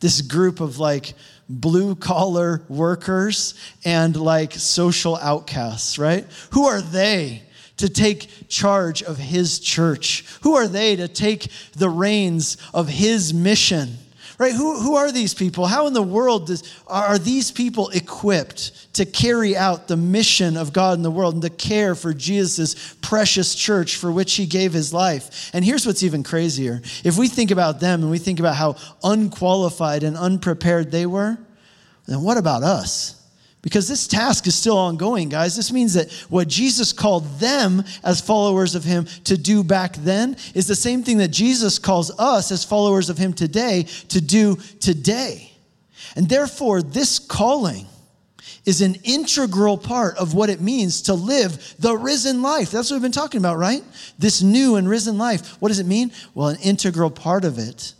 This 0.00 0.20
group 0.20 0.60
of 0.60 0.78
like 0.78 1.14
blue 1.48 1.94
collar 1.94 2.62
workers 2.68 3.54
and 3.84 4.14
like 4.16 4.52
social 4.52 5.16
outcasts, 5.16 5.98
right? 5.98 6.26
Who 6.50 6.66
are 6.66 6.82
they? 6.82 7.44
To 7.78 7.88
take 7.88 8.48
charge 8.48 9.02
of 9.02 9.16
his 9.16 9.58
church? 9.58 10.24
Who 10.42 10.56
are 10.56 10.68
they 10.68 10.96
to 10.96 11.08
take 11.08 11.48
the 11.76 11.88
reins 11.88 12.56
of 12.72 12.88
his 12.88 13.32
mission? 13.34 13.96
Right? 14.38 14.52
Who, 14.52 14.80
who 14.80 14.94
are 14.94 15.10
these 15.10 15.34
people? 15.34 15.66
How 15.66 15.88
in 15.88 15.94
the 15.94 16.02
world 16.02 16.46
does, 16.46 16.62
are 16.86 17.18
these 17.18 17.50
people 17.50 17.88
equipped 17.88 18.94
to 18.94 19.04
carry 19.04 19.56
out 19.56 19.88
the 19.88 19.96
mission 19.96 20.56
of 20.56 20.72
God 20.72 20.96
in 20.96 21.02
the 21.02 21.10
world 21.10 21.34
and 21.34 21.42
to 21.42 21.50
care 21.50 21.96
for 21.96 22.14
Jesus' 22.14 22.94
precious 23.02 23.56
church 23.56 23.96
for 23.96 24.12
which 24.12 24.34
he 24.34 24.46
gave 24.46 24.72
his 24.72 24.94
life? 24.94 25.50
And 25.52 25.64
here's 25.64 25.84
what's 25.84 26.04
even 26.04 26.22
crazier. 26.22 26.80
If 27.02 27.18
we 27.18 27.26
think 27.26 27.50
about 27.50 27.80
them 27.80 28.02
and 28.02 28.12
we 28.12 28.18
think 28.18 28.38
about 28.38 28.54
how 28.54 28.76
unqualified 29.02 30.04
and 30.04 30.16
unprepared 30.16 30.92
they 30.92 31.06
were, 31.06 31.36
then 32.06 32.22
what 32.22 32.36
about 32.36 32.62
us? 32.62 33.17
Because 33.60 33.88
this 33.88 34.06
task 34.06 34.46
is 34.46 34.54
still 34.54 34.78
ongoing, 34.78 35.28
guys. 35.28 35.56
This 35.56 35.72
means 35.72 35.94
that 35.94 36.12
what 36.28 36.46
Jesus 36.46 36.92
called 36.92 37.24
them 37.40 37.82
as 38.04 38.20
followers 38.20 38.74
of 38.74 38.84
Him 38.84 39.06
to 39.24 39.36
do 39.36 39.64
back 39.64 39.96
then 39.96 40.36
is 40.54 40.66
the 40.68 40.76
same 40.76 41.02
thing 41.02 41.18
that 41.18 41.28
Jesus 41.28 41.78
calls 41.78 42.16
us 42.18 42.52
as 42.52 42.64
followers 42.64 43.10
of 43.10 43.18
Him 43.18 43.32
today 43.32 43.82
to 44.08 44.20
do 44.20 44.56
today. 44.80 45.52
And 46.14 46.28
therefore, 46.28 46.82
this 46.82 47.18
calling 47.18 47.86
is 48.64 48.80
an 48.80 48.96
integral 49.02 49.76
part 49.76 50.16
of 50.18 50.34
what 50.34 50.50
it 50.50 50.60
means 50.60 51.02
to 51.02 51.14
live 51.14 51.74
the 51.78 51.96
risen 51.96 52.42
life. 52.42 52.70
That's 52.70 52.90
what 52.90 52.96
we've 52.96 53.02
been 53.02 53.12
talking 53.12 53.40
about, 53.40 53.56
right? 53.56 53.82
This 54.18 54.42
new 54.42 54.76
and 54.76 54.88
risen 54.88 55.18
life. 55.18 55.60
What 55.60 55.68
does 55.68 55.78
it 55.78 55.86
mean? 55.86 56.12
Well, 56.34 56.48
an 56.48 56.58
integral 56.62 57.10
part 57.10 57.44
of 57.44 57.58
it 57.58 57.94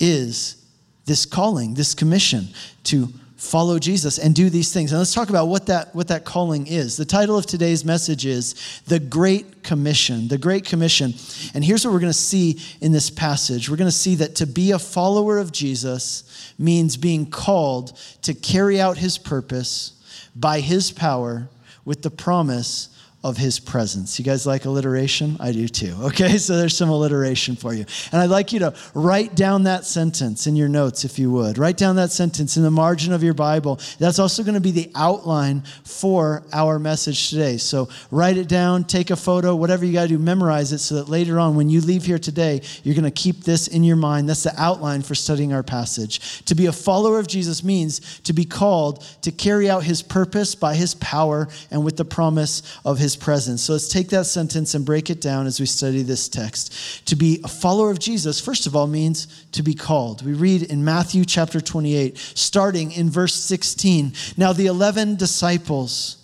is 0.00 0.66
this 1.06 1.24
calling, 1.24 1.74
this 1.74 1.94
commission 1.94 2.48
to 2.84 3.08
follow 3.44 3.78
Jesus 3.78 4.18
and 4.18 4.34
do 4.34 4.48
these 4.50 4.72
things. 4.72 4.90
And 4.90 4.98
let's 4.98 5.14
talk 5.14 5.28
about 5.28 5.46
what 5.46 5.66
that 5.66 5.94
what 5.94 6.08
that 6.08 6.24
calling 6.24 6.66
is. 6.66 6.96
The 6.96 7.04
title 7.04 7.36
of 7.36 7.46
today's 7.46 7.84
message 7.84 8.24
is 8.26 8.54
The 8.86 8.98
Great 8.98 9.62
Commission. 9.62 10.28
The 10.28 10.38
Great 10.38 10.64
Commission. 10.64 11.14
And 11.54 11.64
here's 11.64 11.84
what 11.84 11.92
we're 11.92 12.00
going 12.00 12.12
to 12.12 12.18
see 12.18 12.60
in 12.80 12.92
this 12.92 13.10
passage. 13.10 13.68
We're 13.68 13.76
going 13.76 13.88
to 13.88 13.92
see 13.92 14.14
that 14.16 14.36
to 14.36 14.46
be 14.46 14.70
a 14.70 14.78
follower 14.78 15.38
of 15.38 15.52
Jesus 15.52 16.54
means 16.58 16.96
being 16.96 17.26
called 17.26 17.96
to 18.22 18.34
carry 18.34 18.80
out 18.80 18.96
his 18.96 19.18
purpose 19.18 19.92
by 20.34 20.60
his 20.60 20.90
power 20.90 21.48
with 21.84 22.02
the 22.02 22.10
promise 22.10 22.88
of 23.24 23.38
his 23.38 23.58
presence. 23.58 24.18
You 24.18 24.24
guys 24.24 24.46
like 24.46 24.66
alliteration? 24.66 25.38
I 25.40 25.50
do 25.50 25.66
too. 25.66 25.96
Okay, 26.14 26.36
so 26.38 26.56
there's 26.56 26.76
some 26.76 26.90
alliteration 26.90 27.56
for 27.56 27.72
you. 27.72 27.86
And 28.12 28.20
I'd 28.20 28.30
like 28.30 28.52
you 28.52 28.58
to 28.60 28.74
write 28.92 29.34
down 29.34 29.64
that 29.64 29.84
sentence 29.84 30.46
in 30.46 30.54
your 30.54 30.68
notes 30.68 31.04
if 31.04 31.18
you 31.18 31.30
would. 31.32 31.56
Write 31.56 31.78
down 31.78 31.96
that 31.96 32.12
sentence 32.12 32.56
in 32.56 32.62
the 32.62 32.70
margin 32.70 33.12
of 33.12 33.22
your 33.22 33.32
Bible. 33.34 33.80
That's 33.98 34.18
also 34.18 34.42
going 34.42 34.54
to 34.54 34.60
be 34.60 34.70
the 34.70 34.92
outline 34.94 35.62
for 35.82 36.44
our 36.52 36.78
message 36.78 37.30
today. 37.30 37.56
So 37.56 37.88
write 38.10 38.36
it 38.36 38.48
down, 38.48 38.84
take 38.84 39.10
a 39.10 39.16
photo, 39.16 39.56
whatever 39.56 39.84
you 39.84 39.94
got 39.94 40.02
to 40.02 40.08
do, 40.08 40.18
memorize 40.18 40.72
it 40.72 40.78
so 40.78 40.96
that 40.96 41.08
later 41.08 41.40
on 41.40 41.56
when 41.56 41.70
you 41.70 41.80
leave 41.80 42.04
here 42.04 42.18
today, 42.18 42.60
you're 42.82 42.94
going 42.94 43.04
to 43.04 43.10
keep 43.10 43.44
this 43.44 43.66
in 43.66 43.82
your 43.82 43.96
mind. 43.96 44.28
That's 44.28 44.42
the 44.42 44.54
outline 44.60 45.02
for 45.02 45.14
studying 45.14 45.52
our 45.52 45.62
passage. 45.62 46.44
To 46.44 46.54
be 46.54 46.66
a 46.66 46.72
follower 46.72 47.18
of 47.18 47.26
Jesus 47.26 47.64
means 47.64 48.20
to 48.20 48.34
be 48.34 48.44
called 48.44 49.02
to 49.22 49.32
carry 49.32 49.70
out 49.70 49.82
his 49.82 50.02
purpose 50.02 50.54
by 50.54 50.74
his 50.74 50.94
power 50.96 51.48
and 51.70 51.84
with 51.84 51.96
the 51.96 52.04
promise 52.04 52.62
of 52.84 52.98
his 52.98 53.13
his 53.14 53.22
presence. 53.22 53.62
So 53.62 53.72
let's 53.72 53.88
take 53.88 54.08
that 54.08 54.26
sentence 54.26 54.74
and 54.74 54.84
break 54.84 55.10
it 55.10 55.20
down 55.20 55.46
as 55.46 55.60
we 55.60 55.66
study 55.66 56.02
this 56.02 56.28
text. 56.28 57.06
To 57.06 57.16
be 57.16 57.40
a 57.44 57.48
follower 57.48 57.90
of 57.90 57.98
Jesus, 57.98 58.40
first 58.40 58.66
of 58.66 58.74
all, 58.74 58.86
means 58.86 59.44
to 59.52 59.62
be 59.62 59.74
called. 59.74 60.24
We 60.24 60.32
read 60.32 60.62
in 60.62 60.84
Matthew 60.84 61.24
chapter 61.24 61.60
28, 61.60 62.16
starting 62.18 62.92
in 62.92 63.10
verse 63.10 63.34
16. 63.34 64.12
Now 64.36 64.52
the 64.52 64.66
11 64.66 65.16
disciples 65.16 66.16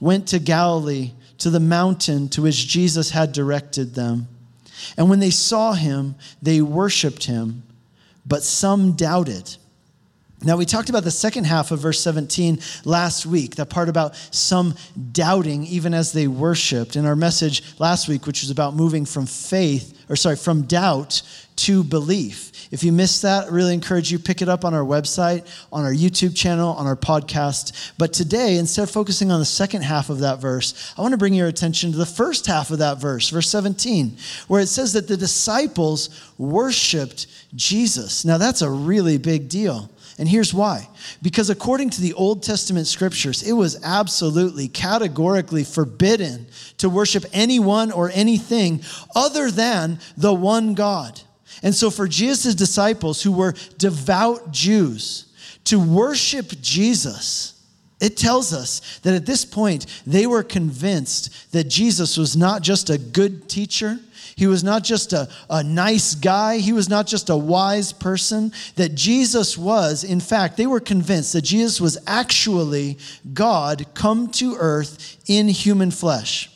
went 0.00 0.28
to 0.28 0.38
Galilee, 0.38 1.12
to 1.38 1.50
the 1.50 1.60
mountain 1.60 2.28
to 2.30 2.42
which 2.42 2.68
Jesus 2.68 3.10
had 3.10 3.32
directed 3.32 3.94
them. 3.94 4.28
And 4.96 5.10
when 5.10 5.18
they 5.18 5.30
saw 5.30 5.72
him, 5.72 6.14
they 6.40 6.60
worshiped 6.60 7.24
him, 7.24 7.62
but 8.24 8.42
some 8.42 8.92
doubted. 8.92 9.56
Now, 10.44 10.56
we 10.56 10.66
talked 10.66 10.90
about 10.90 11.04
the 11.04 11.10
second 11.12 11.44
half 11.44 11.70
of 11.70 11.78
verse 11.78 12.00
17 12.00 12.58
last 12.84 13.26
week, 13.26 13.56
that 13.56 13.70
part 13.70 13.88
about 13.88 14.16
some 14.32 14.74
doubting 15.12 15.64
even 15.66 15.94
as 15.94 16.12
they 16.12 16.26
worshiped. 16.26 16.96
In 16.96 17.06
our 17.06 17.14
message 17.14 17.62
last 17.78 18.08
week, 18.08 18.26
which 18.26 18.42
was 18.42 18.50
about 18.50 18.74
moving 18.74 19.04
from 19.04 19.26
faith, 19.26 20.04
or 20.08 20.16
sorry, 20.16 20.34
from 20.34 20.62
doubt 20.62 21.22
to 21.54 21.84
belief. 21.84 22.50
If 22.72 22.82
you 22.82 22.90
missed 22.90 23.22
that, 23.22 23.44
I 23.44 23.48
really 23.50 23.74
encourage 23.74 24.10
you 24.10 24.18
pick 24.18 24.42
it 24.42 24.48
up 24.48 24.64
on 24.64 24.74
our 24.74 24.84
website, 24.84 25.46
on 25.72 25.84
our 25.84 25.92
YouTube 25.92 26.34
channel, 26.34 26.72
on 26.72 26.86
our 26.86 26.96
podcast. 26.96 27.92
But 27.96 28.12
today, 28.12 28.56
instead 28.56 28.82
of 28.82 28.90
focusing 28.90 29.30
on 29.30 29.38
the 29.38 29.46
second 29.46 29.82
half 29.82 30.10
of 30.10 30.20
that 30.20 30.40
verse, 30.40 30.92
I 30.98 31.02
want 31.02 31.12
to 31.12 31.18
bring 31.18 31.34
your 31.34 31.46
attention 31.46 31.92
to 31.92 31.98
the 31.98 32.06
first 32.06 32.46
half 32.46 32.70
of 32.72 32.78
that 32.78 32.98
verse, 32.98 33.28
verse 33.28 33.48
17, 33.48 34.16
where 34.48 34.60
it 34.60 34.68
says 34.68 34.94
that 34.94 35.06
the 35.06 35.16
disciples 35.16 36.32
worshiped 36.36 37.28
Jesus. 37.54 38.24
Now, 38.24 38.38
that's 38.38 38.62
a 38.62 38.70
really 38.70 39.18
big 39.18 39.48
deal. 39.48 39.88
And 40.22 40.28
here's 40.28 40.54
why. 40.54 40.88
Because 41.20 41.50
according 41.50 41.90
to 41.90 42.00
the 42.00 42.12
Old 42.12 42.44
Testament 42.44 42.86
scriptures, 42.86 43.42
it 43.42 43.54
was 43.54 43.82
absolutely 43.82 44.68
categorically 44.68 45.64
forbidden 45.64 46.46
to 46.78 46.88
worship 46.88 47.24
anyone 47.32 47.90
or 47.90 48.08
anything 48.14 48.84
other 49.16 49.50
than 49.50 49.98
the 50.16 50.32
one 50.32 50.74
God. 50.74 51.20
And 51.64 51.74
so, 51.74 51.90
for 51.90 52.06
Jesus' 52.06 52.54
disciples 52.54 53.20
who 53.20 53.32
were 53.32 53.56
devout 53.78 54.52
Jews 54.52 55.26
to 55.64 55.80
worship 55.80 56.52
Jesus, 56.60 57.60
it 58.00 58.16
tells 58.16 58.52
us 58.52 59.00
that 59.02 59.14
at 59.14 59.26
this 59.26 59.44
point 59.44 59.86
they 60.06 60.28
were 60.28 60.44
convinced 60.44 61.50
that 61.50 61.64
Jesus 61.64 62.16
was 62.16 62.36
not 62.36 62.62
just 62.62 62.90
a 62.90 62.96
good 62.98 63.48
teacher, 63.48 63.98
he 64.36 64.46
was 64.46 64.64
not 64.64 64.84
just 64.84 65.12
a, 65.12 65.28
a 65.50 65.62
nice 65.62 66.14
guy. 66.14 66.58
He 66.58 66.72
was 66.72 66.88
not 66.88 67.06
just 67.06 67.30
a 67.30 67.36
wise 67.36 67.92
person. 67.92 68.52
That 68.76 68.94
Jesus 68.94 69.58
was, 69.58 70.04
in 70.04 70.20
fact, 70.20 70.56
they 70.56 70.66
were 70.66 70.80
convinced 70.80 71.32
that 71.34 71.42
Jesus 71.42 71.80
was 71.80 71.98
actually 72.06 72.98
God 73.34 73.86
come 73.94 74.28
to 74.32 74.56
earth 74.58 75.18
in 75.26 75.48
human 75.48 75.90
flesh. 75.90 76.50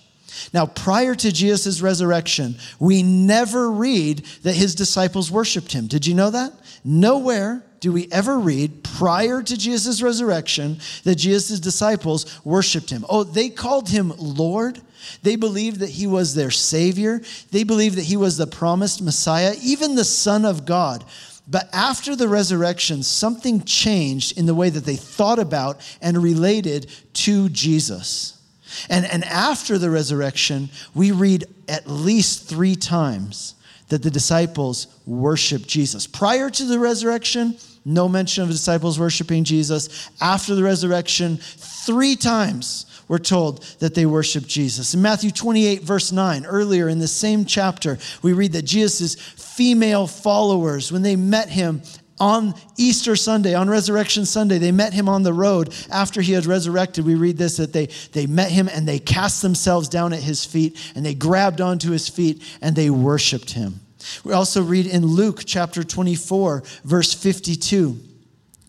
Now, 0.53 0.67
prior 0.67 1.15
to 1.15 1.33
Jesus' 1.33 1.81
resurrection, 1.81 2.57
we 2.79 3.03
never 3.03 3.71
read 3.71 4.25
that 4.43 4.55
his 4.55 4.75
disciples 4.75 5.31
worshiped 5.31 5.73
him. 5.73 5.87
Did 5.87 6.07
you 6.07 6.15
know 6.15 6.31
that? 6.31 6.53
Nowhere 6.85 7.66
do 7.81 7.93
we 7.93 8.09
ever 8.11 8.39
read 8.39 8.83
prior 8.85 9.43
to 9.43 9.57
Jesus' 9.57 10.03
resurrection 10.03 10.79
that 11.05 11.17
Jesus' 11.17 11.61
disciples 11.61 12.41
worshiped 12.45 12.91
him. 12.91 13.05
Oh, 13.09 13.25
they 13.25 13.49
called 13.49 13.89
him 13.89 14.13
Lord. 14.19 14.81
They 15.23 15.37
believed 15.37 15.81
that 15.81 15.91
he 15.91 16.07
was 16.07 16.35
their 16.35 16.51
Savior. 16.51 17.21
They 17.51 17.65
believed 17.65 17.97
that 17.97 18.05
he 18.05 18.17
was 18.17 18.37
the 18.37 18.47
promised 18.47 19.03
Messiah, 19.03 19.55
even 19.63 19.95
the 19.95 20.05
Son 20.05 20.45
of 20.45 20.65
God. 20.65 21.05
But 21.49 21.69
after 21.73 22.17
the 22.17 22.29
resurrection, 22.29 23.03
something 23.03 23.63
changed 23.63 24.37
in 24.37 24.47
the 24.47 24.55
way 24.55 24.71
that 24.71 24.85
they 24.85 24.97
thought 24.97 25.39
about 25.39 25.81
and 26.03 26.23
related 26.23 26.91
to 27.15 27.49
Jesus. 27.51 28.41
And, 28.89 29.07
and 29.07 29.25
after 29.25 29.79
the 29.79 29.91
resurrection, 29.91 30.71
we 30.95 31.13
read 31.13 31.45
at 31.69 31.87
least 31.87 32.49
three 32.49 32.75
times 32.75 33.55
that 33.89 34.03
the 34.03 34.11
disciples 34.11 34.87
worshiped 35.07 35.69
Jesus. 35.69 36.07
Prior 36.07 36.51
to 36.51 36.65
the 36.65 36.79
resurrection, 36.79 37.57
no 37.85 38.09
mention 38.09 38.43
of 38.43 38.49
the 38.49 38.55
disciples 38.55 38.99
worshiping 38.99 39.45
Jesus. 39.45 40.11
After 40.21 40.55
the 40.55 40.63
resurrection, 40.65 41.37
three 41.37 42.17
times 42.17 42.87
we're 43.09 43.19
told 43.19 43.63
that 43.79 43.95
they 43.95 44.07
worship 44.07 44.47
Jesus. 44.47 44.95
In 44.95 45.03
Matthew 45.03 45.31
28, 45.31 45.83
verse 45.83 46.11
9, 46.11 46.45
earlier 46.47 46.89
in 46.89 46.99
the 46.99 47.07
same 47.07 47.45
chapter, 47.45 47.99
we 48.23 48.33
read 48.33 48.53
that 48.53 48.63
Jesus' 48.63 49.15
female 49.15 50.09
followers, 50.09 50.91
when 50.91 51.03
they 51.03 51.15
met 51.15 51.49
him 51.49 51.81
on 52.19 52.55
Easter 52.77 53.15
Sunday, 53.17 53.55
on 53.55 53.69
Resurrection 53.69 54.25
Sunday, 54.25 54.59
they 54.59 54.73
met 54.73 54.95
him 54.95 55.09
on 55.09 55.23
the 55.23 55.33
road 55.33 55.75
after 55.91 56.23
he 56.23 56.33
had 56.33 56.47
resurrected. 56.47 57.05
We 57.05 57.15
read 57.15 57.37
this 57.37 57.59
that 57.59 57.73
they, 57.73 57.87
they 58.13 58.27
met 58.27 58.51
him 58.51 58.69
and 58.69 58.89
they 58.89 58.99
cast 58.99 59.43
themselves 59.43 59.89
down 59.89 60.13
at 60.13 60.23
his 60.23 60.45
feet 60.45 60.79
and 60.95 61.05
they 61.05 61.15
grabbed 61.15 61.61
onto 61.61 61.91
his 61.91 62.09
feet 62.09 62.43
and 62.63 62.75
they 62.75 62.91
worshiped 62.91 63.51
him. 63.51 63.81
We 64.25 64.33
also 64.33 64.63
read 64.63 64.87
in 64.87 65.05
Luke 65.05 65.43
chapter 65.45 65.83
24, 65.83 66.63
verse 66.85 67.13
52 67.13 68.01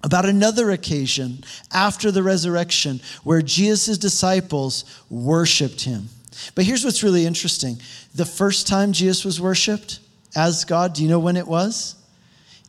about 0.04 0.26
another 0.26 0.72
occasion 0.72 1.44
after 1.74 2.12
the 2.12 2.24
resurrection 2.24 3.02
where 3.24 3.42
Jesus' 3.42 3.98
disciples 3.98 4.86
worshiped 5.10 5.82
him. 5.82 6.08
But 6.56 6.66
here's 6.66 6.86
what's 6.86 7.04
really 7.04 7.26
interesting 7.26 7.78
the 8.14 8.26
first 8.26 8.68
time 8.68 8.94
Jesus 8.94 9.26
was 9.26 9.42
worshiped 9.42 10.00
as 10.36 10.66
God, 10.66 10.94
do 10.94 11.04
you 11.04 11.10
know 11.10 11.20
when 11.20 11.36
it 11.36 11.48
was? 11.48 11.97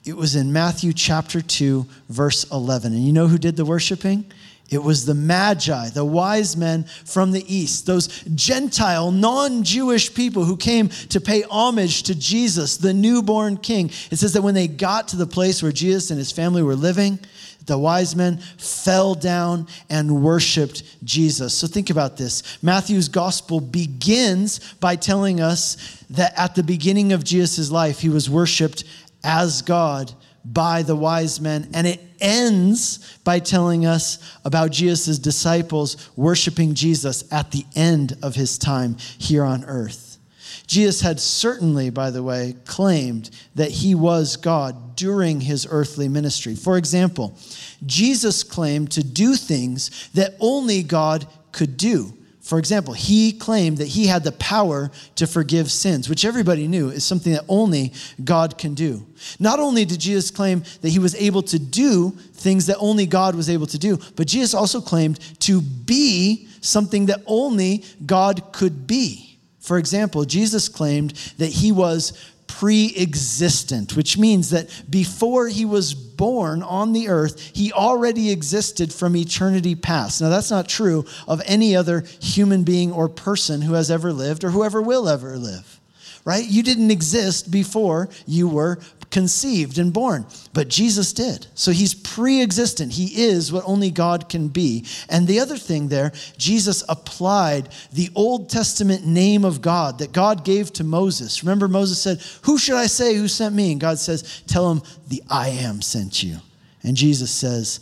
It 0.08 0.16
was 0.16 0.36
in 0.36 0.54
Matthew 0.54 0.94
chapter 0.94 1.42
2, 1.42 1.84
verse 2.08 2.50
11. 2.50 2.94
And 2.94 3.04
you 3.04 3.12
know 3.12 3.26
who 3.26 3.36
did 3.36 3.56
the 3.56 3.66
worshiping? 3.66 4.24
It 4.70 4.82
was 4.82 5.04
the 5.04 5.12
Magi, 5.12 5.90
the 5.90 6.04
wise 6.04 6.56
men 6.56 6.84
from 7.04 7.32
the 7.32 7.44
east, 7.54 7.84
those 7.84 8.08
Gentile, 8.34 9.12
non 9.12 9.64
Jewish 9.64 10.14
people 10.14 10.46
who 10.46 10.56
came 10.56 10.88
to 11.10 11.20
pay 11.20 11.42
homage 11.42 12.04
to 12.04 12.14
Jesus, 12.14 12.78
the 12.78 12.94
newborn 12.94 13.58
king. 13.58 13.90
It 14.10 14.16
says 14.16 14.32
that 14.32 14.40
when 14.40 14.54
they 14.54 14.66
got 14.66 15.08
to 15.08 15.16
the 15.16 15.26
place 15.26 15.62
where 15.62 15.72
Jesus 15.72 16.10
and 16.10 16.18
his 16.18 16.32
family 16.32 16.62
were 16.62 16.74
living, 16.74 17.18
the 17.66 17.76
wise 17.76 18.16
men 18.16 18.38
fell 18.56 19.14
down 19.14 19.68
and 19.90 20.22
worshiped 20.24 20.84
Jesus. 21.04 21.52
So 21.52 21.66
think 21.66 21.90
about 21.90 22.16
this. 22.16 22.62
Matthew's 22.62 23.08
gospel 23.10 23.60
begins 23.60 24.72
by 24.80 24.96
telling 24.96 25.42
us 25.42 26.02
that 26.08 26.32
at 26.38 26.54
the 26.54 26.62
beginning 26.62 27.12
of 27.12 27.24
Jesus' 27.24 27.70
life, 27.70 28.00
he 28.00 28.08
was 28.08 28.30
worshiped 28.30 28.84
as 29.24 29.62
God 29.62 30.12
by 30.44 30.82
the 30.82 30.96
wise 30.96 31.40
men. 31.40 31.68
And 31.74 31.86
it 31.86 32.00
ends 32.20 33.18
by 33.24 33.38
telling 33.38 33.86
us 33.86 34.38
about 34.44 34.70
Jesus' 34.70 35.18
disciples 35.18 36.10
worshiping 36.16 36.74
Jesus 36.74 37.30
at 37.32 37.50
the 37.50 37.64
end 37.76 38.16
of 38.22 38.34
his 38.34 38.58
time 38.58 38.96
here 39.18 39.44
on 39.44 39.64
earth. 39.64 40.18
Jesus 40.66 41.00
had 41.00 41.18
certainly, 41.18 41.88
by 41.88 42.10
the 42.10 42.22
way, 42.22 42.54
claimed 42.66 43.30
that 43.54 43.70
he 43.70 43.94
was 43.94 44.36
God 44.36 44.96
during 44.96 45.40
his 45.40 45.66
earthly 45.70 46.08
ministry. 46.08 46.54
For 46.54 46.76
example, 46.76 47.38
Jesus 47.86 48.42
claimed 48.42 48.90
to 48.92 49.02
do 49.02 49.34
things 49.34 50.10
that 50.12 50.34
only 50.40 50.82
God 50.82 51.26
could 51.52 51.78
do. 51.78 52.12
For 52.48 52.58
example, 52.58 52.94
he 52.94 53.32
claimed 53.32 53.76
that 53.76 53.88
he 53.88 54.06
had 54.06 54.24
the 54.24 54.32
power 54.32 54.90
to 55.16 55.26
forgive 55.26 55.70
sins, 55.70 56.08
which 56.08 56.24
everybody 56.24 56.66
knew 56.66 56.88
is 56.88 57.04
something 57.04 57.34
that 57.34 57.44
only 57.46 57.92
God 58.24 58.56
can 58.56 58.72
do. 58.72 59.06
Not 59.38 59.60
only 59.60 59.84
did 59.84 60.00
Jesus 60.00 60.30
claim 60.30 60.62
that 60.80 60.88
he 60.88 60.98
was 60.98 61.14
able 61.16 61.42
to 61.42 61.58
do 61.58 62.12
things 62.32 62.64
that 62.64 62.78
only 62.78 63.04
God 63.04 63.34
was 63.34 63.50
able 63.50 63.66
to 63.66 63.78
do, 63.78 63.98
but 64.16 64.26
Jesus 64.26 64.54
also 64.54 64.80
claimed 64.80 65.20
to 65.40 65.60
be 65.60 66.48
something 66.62 67.04
that 67.06 67.20
only 67.26 67.84
God 68.06 68.50
could 68.54 68.86
be. 68.86 69.38
For 69.60 69.76
example, 69.76 70.24
Jesus 70.24 70.70
claimed 70.70 71.10
that 71.36 71.50
he 71.50 71.70
was 71.70 72.14
pre 72.48 72.92
existent, 72.96 73.94
which 73.94 74.18
means 74.18 74.50
that 74.50 74.68
before 74.90 75.46
he 75.46 75.64
was 75.64 75.94
born 75.94 76.62
on 76.62 76.92
the 76.92 77.08
earth, 77.08 77.50
he 77.54 77.72
already 77.72 78.30
existed 78.30 78.92
from 78.92 79.14
eternity 79.14 79.74
past. 79.76 80.20
Now, 80.20 80.28
that's 80.28 80.50
not 80.50 80.68
true 80.68 81.04
of 81.28 81.40
any 81.46 81.76
other 81.76 82.04
human 82.20 82.64
being 82.64 82.90
or 82.90 83.08
person 83.08 83.62
who 83.62 83.74
has 83.74 83.90
ever 83.90 84.12
lived 84.12 84.42
or 84.42 84.50
whoever 84.50 84.82
will 84.82 85.08
ever 85.08 85.38
live, 85.38 85.80
right? 86.24 86.44
You 86.44 86.62
didn't 86.64 86.90
exist 86.90 87.50
before 87.50 88.08
you 88.26 88.48
were 88.48 88.80
conceived 89.10 89.78
and 89.78 89.92
born, 89.92 90.26
but 90.52 90.68
Jesus 90.68 91.12
did. 91.12 91.46
So 91.54 91.70
he's 91.70 91.94
pre 91.94 92.42
existent. 92.42 92.92
He 92.92 93.24
is 93.24 93.52
what 93.52 93.64
only 93.66 93.90
God 93.90 94.28
can 94.28 94.48
be. 94.48 94.84
And 95.08 95.26
the 95.26 95.40
other 95.40 95.56
thing 95.56 95.88
there, 95.88 96.12
Jesus 96.36 96.84
applied 96.88 97.70
the 97.92 98.10
Old 98.14 98.50
Testament 98.50 99.06
name 99.06 99.44
of 99.44 99.62
God 99.62 99.98
that 99.98 100.12
God 100.12 100.44
gave 100.44 100.72
to 100.74 100.84
Moses. 100.84 101.42
Remember, 101.42 101.68
Moses 101.68 102.00
said, 102.00 102.20
Who 102.42 102.58
should 102.58 102.76
I 102.76 102.86
say 102.86 103.14
who 103.14 103.28
sent 103.28 103.54
me? 103.54 103.72
And 103.72 103.80
God 103.80 103.98
says, 103.98 104.42
Tell 104.46 104.70
him, 104.70 104.82
the 105.08 105.22
I 105.30 105.48
am 105.48 105.80
sent 105.80 106.22
you. 106.22 106.36
And 106.82 106.96
Jesus 106.96 107.30
says, 107.30 107.80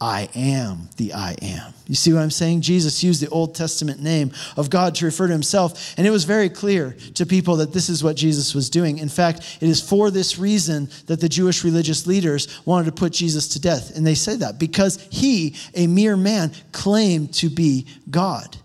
I 0.00 0.28
am 0.34 0.88
the 0.96 1.14
I 1.14 1.36
am. 1.40 1.72
You 1.86 1.94
see 1.94 2.12
what 2.12 2.22
I'm 2.22 2.30
saying? 2.30 2.62
Jesus 2.62 3.04
used 3.04 3.22
the 3.22 3.28
Old 3.28 3.54
Testament 3.54 4.02
name 4.02 4.32
of 4.56 4.68
God 4.68 4.94
to 4.96 5.04
refer 5.04 5.26
to 5.26 5.32
himself, 5.32 5.94
and 5.96 6.06
it 6.06 6.10
was 6.10 6.24
very 6.24 6.48
clear 6.48 6.96
to 7.14 7.24
people 7.24 7.56
that 7.56 7.72
this 7.72 7.88
is 7.88 8.02
what 8.02 8.16
Jesus 8.16 8.54
was 8.54 8.70
doing. 8.70 8.98
In 8.98 9.08
fact, 9.08 9.58
it 9.60 9.68
is 9.68 9.80
for 9.80 10.10
this 10.10 10.38
reason 10.38 10.88
that 11.06 11.20
the 11.20 11.28
Jewish 11.28 11.62
religious 11.62 12.06
leaders 12.06 12.66
wanted 12.66 12.86
to 12.86 12.92
put 12.92 13.12
Jesus 13.12 13.48
to 13.48 13.60
death. 13.60 13.96
And 13.96 14.06
they 14.06 14.14
say 14.14 14.36
that 14.36 14.58
because 14.58 15.06
he, 15.10 15.56
a 15.74 15.86
mere 15.86 16.16
man, 16.16 16.52
claimed 16.72 17.32
to 17.34 17.48
be 17.48 17.86
God. 18.10 18.56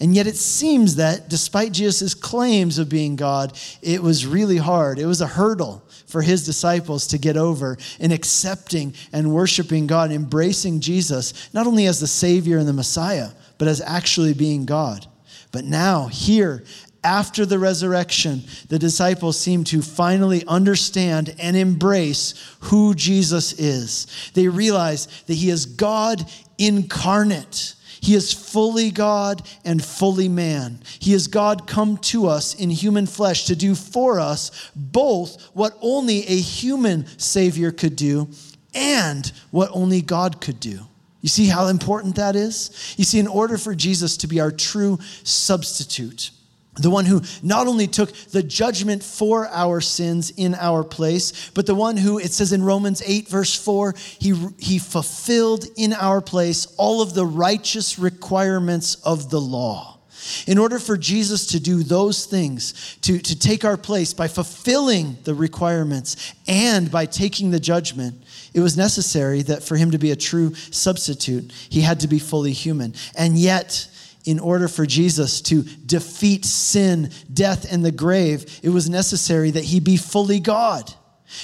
And 0.00 0.14
yet 0.14 0.28
it 0.28 0.36
seems 0.36 0.96
that 0.96 1.28
despite 1.28 1.72
Jesus' 1.72 2.14
claims 2.14 2.78
of 2.78 2.88
being 2.88 3.16
God, 3.16 3.58
it 3.82 4.00
was 4.02 4.26
really 4.26 4.56
hard. 4.56 4.98
It 4.98 5.06
was 5.06 5.20
a 5.20 5.26
hurdle 5.26 5.82
for 6.08 6.22
his 6.22 6.44
disciples 6.44 7.06
to 7.08 7.18
get 7.18 7.36
over 7.36 7.76
in 8.00 8.10
accepting 8.10 8.94
and 9.12 9.32
worshiping 9.32 9.86
God, 9.86 10.10
embracing 10.10 10.80
Jesus, 10.80 11.52
not 11.54 11.66
only 11.66 11.86
as 11.86 12.00
the 12.00 12.06
Savior 12.06 12.58
and 12.58 12.66
the 12.66 12.72
Messiah, 12.72 13.28
but 13.58 13.68
as 13.68 13.80
actually 13.80 14.34
being 14.34 14.64
God. 14.64 15.06
But 15.52 15.64
now, 15.64 16.06
here, 16.06 16.64
after 17.04 17.46
the 17.46 17.58
resurrection, 17.58 18.42
the 18.68 18.78
disciples 18.78 19.38
seem 19.38 19.64
to 19.64 19.82
finally 19.82 20.44
understand 20.46 21.34
and 21.38 21.56
embrace 21.56 22.34
who 22.60 22.94
Jesus 22.94 23.52
is. 23.52 24.30
They 24.34 24.48
realize 24.48 25.06
that 25.26 25.34
he 25.34 25.50
is 25.50 25.66
God 25.66 26.24
incarnate. 26.58 27.74
He 28.00 28.14
is 28.14 28.32
fully 28.32 28.90
God 28.90 29.46
and 29.64 29.84
fully 29.84 30.28
man. 30.28 30.80
He 30.98 31.12
is 31.12 31.26
God 31.26 31.66
come 31.66 31.96
to 31.98 32.26
us 32.26 32.54
in 32.54 32.70
human 32.70 33.06
flesh 33.06 33.46
to 33.46 33.56
do 33.56 33.74
for 33.74 34.20
us 34.20 34.70
both 34.74 35.42
what 35.54 35.76
only 35.80 36.26
a 36.26 36.40
human 36.40 37.06
Savior 37.18 37.70
could 37.72 37.96
do 37.96 38.28
and 38.74 39.30
what 39.50 39.70
only 39.72 40.00
God 40.02 40.40
could 40.40 40.60
do. 40.60 40.80
You 41.20 41.28
see 41.28 41.46
how 41.46 41.66
important 41.66 42.16
that 42.16 42.36
is? 42.36 42.94
You 42.96 43.04
see, 43.04 43.18
in 43.18 43.26
order 43.26 43.58
for 43.58 43.74
Jesus 43.74 44.16
to 44.18 44.28
be 44.28 44.40
our 44.40 44.52
true 44.52 44.98
substitute, 45.24 46.30
the 46.78 46.90
one 46.90 47.04
who 47.04 47.22
not 47.42 47.66
only 47.66 47.86
took 47.86 48.12
the 48.30 48.42
judgment 48.42 49.02
for 49.02 49.46
our 49.48 49.80
sins 49.80 50.30
in 50.36 50.54
our 50.54 50.84
place, 50.84 51.50
but 51.54 51.66
the 51.66 51.74
one 51.74 51.96
who, 51.96 52.18
it 52.18 52.32
says 52.32 52.52
in 52.52 52.62
Romans 52.62 53.02
8, 53.04 53.28
verse 53.28 53.54
4, 53.54 53.94
he, 54.18 54.34
he 54.58 54.78
fulfilled 54.78 55.66
in 55.76 55.92
our 55.92 56.20
place 56.20 56.66
all 56.76 57.02
of 57.02 57.14
the 57.14 57.26
righteous 57.26 57.98
requirements 57.98 58.96
of 59.04 59.30
the 59.30 59.40
law. 59.40 59.98
In 60.46 60.58
order 60.58 60.78
for 60.78 60.96
Jesus 60.96 61.46
to 61.46 61.60
do 61.60 61.82
those 61.82 62.26
things, 62.26 62.96
to, 63.02 63.18
to 63.18 63.38
take 63.38 63.64
our 63.64 63.76
place 63.76 64.12
by 64.12 64.28
fulfilling 64.28 65.16
the 65.24 65.34
requirements 65.34 66.34
and 66.46 66.90
by 66.90 67.06
taking 67.06 67.50
the 67.50 67.60
judgment, 67.60 68.22
it 68.52 68.60
was 68.60 68.76
necessary 68.76 69.42
that 69.42 69.62
for 69.62 69.76
him 69.76 69.90
to 69.92 69.98
be 69.98 70.10
a 70.10 70.16
true 70.16 70.54
substitute, 70.54 71.50
he 71.70 71.80
had 71.80 72.00
to 72.00 72.08
be 72.08 72.18
fully 72.18 72.52
human. 72.52 72.94
And 73.16 73.38
yet, 73.38 73.88
in 74.28 74.38
order 74.38 74.68
for 74.68 74.84
Jesus 74.84 75.40
to 75.40 75.62
defeat 75.62 76.44
sin, 76.44 77.10
death, 77.32 77.72
and 77.72 77.82
the 77.82 77.90
grave, 77.90 78.60
it 78.62 78.68
was 78.68 78.90
necessary 78.90 79.50
that 79.52 79.64
he 79.64 79.80
be 79.80 79.96
fully 79.96 80.38
God. 80.38 80.92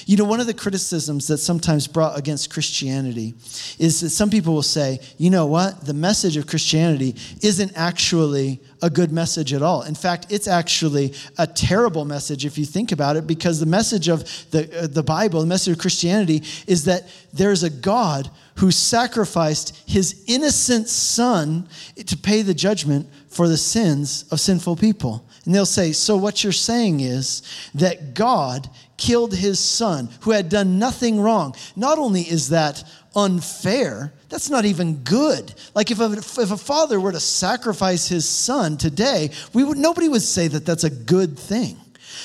You 0.06 0.16
know, 0.16 0.24
one 0.24 0.40
of 0.40 0.46
the 0.46 0.54
criticisms 0.54 1.26
that's 1.26 1.42
sometimes 1.42 1.86
brought 1.86 2.18
against 2.18 2.50
Christianity 2.50 3.34
is 3.78 4.00
that 4.00 4.10
some 4.10 4.30
people 4.30 4.54
will 4.54 4.62
say, 4.62 4.98
you 5.18 5.30
know 5.30 5.46
what, 5.46 5.84
the 5.84 5.94
message 5.94 6.36
of 6.36 6.46
Christianity 6.46 7.14
isn't 7.42 7.72
actually 7.76 8.60
a 8.80 8.88
good 8.88 9.12
message 9.12 9.52
at 9.52 9.62
all. 9.62 9.82
In 9.82 9.94
fact, 9.94 10.26
it's 10.30 10.48
actually 10.48 11.14
a 11.38 11.46
terrible 11.46 12.04
message 12.04 12.46
if 12.46 12.56
you 12.56 12.64
think 12.64 12.92
about 12.92 13.16
it, 13.16 13.26
because 13.26 13.60
the 13.60 13.66
message 13.66 14.08
of 14.08 14.24
the, 14.50 14.84
uh, 14.84 14.86
the 14.86 15.02
Bible, 15.02 15.40
the 15.40 15.46
message 15.46 15.72
of 15.72 15.78
Christianity, 15.78 16.42
is 16.66 16.84
that 16.84 17.08
there's 17.32 17.62
a 17.62 17.70
God 17.70 18.30
who 18.56 18.70
sacrificed 18.70 19.76
his 19.86 20.24
innocent 20.26 20.88
son 20.88 21.68
to 22.06 22.16
pay 22.16 22.42
the 22.42 22.54
judgment 22.54 23.08
for 23.28 23.48
the 23.48 23.56
sins 23.56 24.24
of 24.30 24.40
sinful 24.40 24.76
people. 24.76 25.26
And 25.44 25.54
they'll 25.54 25.66
say, 25.66 25.92
So 25.92 26.16
what 26.16 26.42
you're 26.42 26.52
saying 26.52 27.00
is 27.00 27.42
that 27.74 28.14
God 28.14 28.68
killed 28.96 29.34
his 29.34 29.58
son 29.58 30.08
who 30.20 30.30
had 30.30 30.48
done 30.48 30.78
nothing 30.78 31.20
wrong. 31.20 31.54
Not 31.76 31.98
only 31.98 32.22
is 32.22 32.50
that 32.50 32.84
unfair, 33.16 34.12
that's 34.28 34.50
not 34.50 34.64
even 34.64 34.96
good. 35.04 35.54
Like 35.74 35.90
if 35.90 36.00
a, 36.00 36.12
if 36.12 36.50
a 36.50 36.56
father 36.56 36.98
were 36.98 37.12
to 37.12 37.20
sacrifice 37.20 38.08
his 38.08 38.28
son 38.28 38.76
today, 38.76 39.30
we 39.52 39.64
would, 39.64 39.78
nobody 39.78 40.08
would 40.08 40.22
say 40.22 40.48
that 40.48 40.66
that's 40.66 40.84
a 40.84 40.90
good 40.90 41.38
thing. 41.38 41.76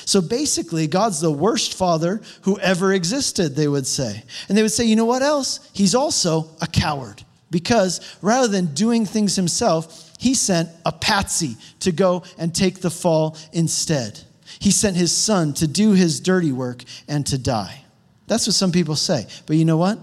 So 0.05 0.21
basically, 0.21 0.87
God's 0.87 1.19
the 1.19 1.31
worst 1.31 1.75
father 1.75 2.21
who 2.41 2.59
ever 2.59 2.93
existed, 2.93 3.55
they 3.55 3.67
would 3.67 3.87
say. 3.87 4.23
And 4.47 4.57
they 4.57 4.61
would 4.61 4.71
say, 4.71 4.85
you 4.85 4.95
know 4.95 5.05
what 5.05 5.21
else? 5.21 5.69
He's 5.73 5.95
also 5.95 6.49
a 6.61 6.67
coward 6.67 7.23
because 7.51 8.17
rather 8.21 8.47
than 8.47 8.73
doing 8.73 9.05
things 9.05 9.35
himself, 9.35 10.11
he 10.19 10.33
sent 10.33 10.69
a 10.85 10.91
patsy 10.91 11.55
to 11.81 11.91
go 11.91 12.23
and 12.37 12.53
take 12.53 12.81
the 12.81 12.89
fall 12.89 13.37
instead. 13.53 14.19
He 14.57 14.71
sent 14.71 14.95
his 14.95 15.15
son 15.15 15.53
to 15.53 15.67
do 15.67 15.93
his 15.93 16.19
dirty 16.19 16.51
work 16.51 16.83
and 17.07 17.25
to 17.27 17.37
die. 17.37 17.83
That's 18.27 18.47
what 18.47 18.55
some 18.55 18.71
people 18.71 18.95
say. 18.95 19.27
But 19.45 19.57
you 19.57 19.65
know 19.65 19.77
what? 19.77 19.99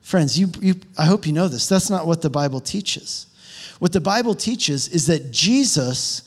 Friends, 0.00 0.38
you, 0.38 0.50
you, 0.60 0.74
I 0.98 1.06
hope 1.06 1.26
you 1.26 1.32
know 1.32 1.48
this. 1.48 1.68
That's 1.68 1.90
not 1.90 2.06
what 2.06 2.22
the 2.22 2.30
Bible 2.30 2.60
teaches. 2.60 3.26
What 3.78 3.92
the 3.92 4.00
Bible 4.00 4.34
teaches 4.34 4.88
is 4.88 5.06
that 5.06 5.30
Jesus 5.30 6.22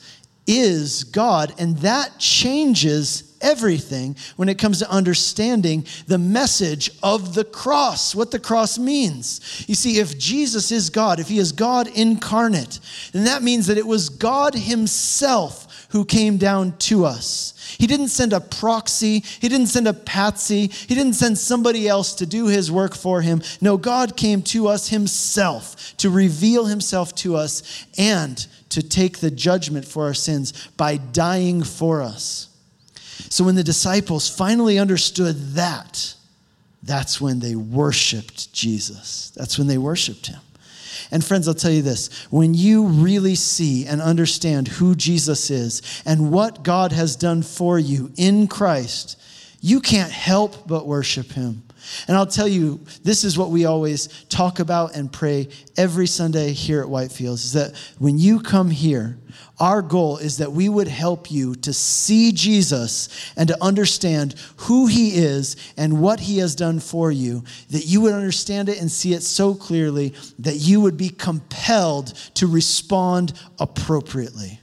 is 0.46 1.04
God, 1.04 1.52
and 1.58 1.76
that 1.78 2.18
changes 2.18 3.36
everything 3.40 4.16
when 4.36 4.48
it 4.48 4.58
comes 4.58 4.78
to 4.78 4.90
understanding 4.90 5.86
the 6.06 6.18
message 6.18 6.90
of 7.02 7.34
the 7.34 7.44
cross, 7.44 8.14
what 8.14 8.30
the 8.30 8.38
cross 8.38 8.78
means. 8.78 9.64
You 9.68 9.74
see, 9.74 9.98
if 9.98 10.18
Jesus 10.18 10.70
is 10.70 10.90
God, 10.90 11.20
if 11.20 11.28
he 11.28 11.38
is 11.38 11.52
God 11.52 11.88
incarnate, 11.88 12.80
then 13.12 13.24
that 13.24 13.42
means 13.42 13.66
that 13.66 13.78
it 13.78 13.86
was 13.86 14.08
God 14.08 14.54
himself 14.54 15.65
who 15.90 16.04
came 16.04 16.36
down 16.36 16.76
to 16.78 17.04
us. 17.04 17.52
He 17.78 17.86
didn't 17.86 18.08
send 18.08 18.32
a 18.32 18.40
proxy, 18.40 19.20
he 19.40 19.48
didn't 19.48 19.68
send 19.68 19.88
a 19.88 19.92
patsy, 19.92 20.68
he 20.68 20.94
didn't 20.94 21.14
send 21.14 21.38
somebody 21.38 21.88
else 21.88 22.14
to 22.16 22.26
do 22.26 22.46
his 22.46 22.70
work 22.70 22.94
for 22.94 23.20
him. 23.20 23.42
No, 23.60 23.76
God 23.76 24.16
came 24.16 24.42
to 24.42 24.68
us 24.68 24.88
himself 24.88 25.96
to 25.98 26.10
reveal 26.10 26.66
himself 26.66 27.14
to 27.16 27.36
us 27.36 27.86
and 27.98 28.46
to 28.70 28.82
take 28.82 29.18
the 29.18 29.30
judgment 29.30 29.86
for 29.86 30.04
our 30.04 30.14
sins 30.14 30.68
by 30.76 30.96
dying 30.96 31.62
for 31.62 32.02
us. 32.02 32.48
So 33.30 33.44
when 33.44 33.54
the 33.54 33.64
disciples 33.64 34.28
finally 34.28 34.78
understood 34.78 35.54
that, 35.54 36.14
that's 36.82 37.20
when 37.20 37.40
they 37.40 37.56
worshiped 37.56 38.52
Jesus. 38.52 39.32
That's 39.36 39.58
when 39.58 39.66
they 39.66 39.78
worshiped 39.78 40.28
him. 40.28 40.40
And 41.10 41.24
friends, 41.24 41.48
I'll 41.48 41.54
tell 41.54 41.70
you 41.70 41.82
this 41.82 42.08
when 42.30 42.54
you 42.54 42.86
really 42.86 43.34
see 43.34 43.86
and 43.86 44.00
understand 44.00 44.68
who 44.68 44.94
Jesus 44.94 45.50
is 45.50 46.02
and 46.04 46.30
what 46.32 46.62
God 46.62 46.92
has 46.92 47.16
done 47.16 47.42
for 47.42 47.78
you 47.78 48.12
in 48.16 48.48
Christ, 48.48 49.18
you 49.60 49.80
can't 49.80 50.12
help 50.12 50.66
but 50.66 50.86
worship 50.86 51.32
him. 51.32 51.65
And 52.08 52.16
I'll 52.16 52.26
tell 52.26 52.48
you, 52.48 52.80
this 53.02 53.24
is 53.24 53.38
what 53.38 53.50
we 53.50 53.64
always 53.64 54.08
talk 54.28 54.58
about 54.58 54.96
and 54.96 55.12
pray 55.12 55.48
every 55.76 56.06
Sunday 56.06 56.52
here 56.52 56.80
at 56.80 56.88
Whitefields 56.88 57.44
is 57.44 57.52
that 57.52 57.74
when 57.98 58.18
you 58.18 58.40
come 58.40 58.70
here, 58.70 59.18
our 59.58 59.82
goal 59.82 60.18
is 60.18 60.38
that 60.38 60.52
we 60.52 60.68
would 60.68 60.88
help 60.88 61.30
you 61.30 61.54
to 61.56 61.72
see 61.72 62.32
Jesus 62.32 63.32
and 63.36 63.48
to 63.48 63.62
understand 63.62 64.34
who 64.56 64.86
he 64.86 65.16
is 65.16 65.56
and 65.76 66.00
what 66.00 66.20
he 66.20 66.38
has 66.38 66.54
done 66.54 66.80
for 66.80 67.10
you, 67.10 67.42
that 67.70 67.86
you 67.86 68.00
would 68.02 68.14
understand 68.14 68.68
it 68.68 68.80
and 68.80 68.90
see 68.90 69.12
it 69.14 69.22
so 69.22 69.54
clearly 69.54 70.14
that 70.38 70.56
you 70.56 70.80
would 70.80 70.96
be 70.96 71.08
compelled 71.08 72.14
to 72.34 72.46
respond 72.46 73.32
appropriately. 73.58 74.60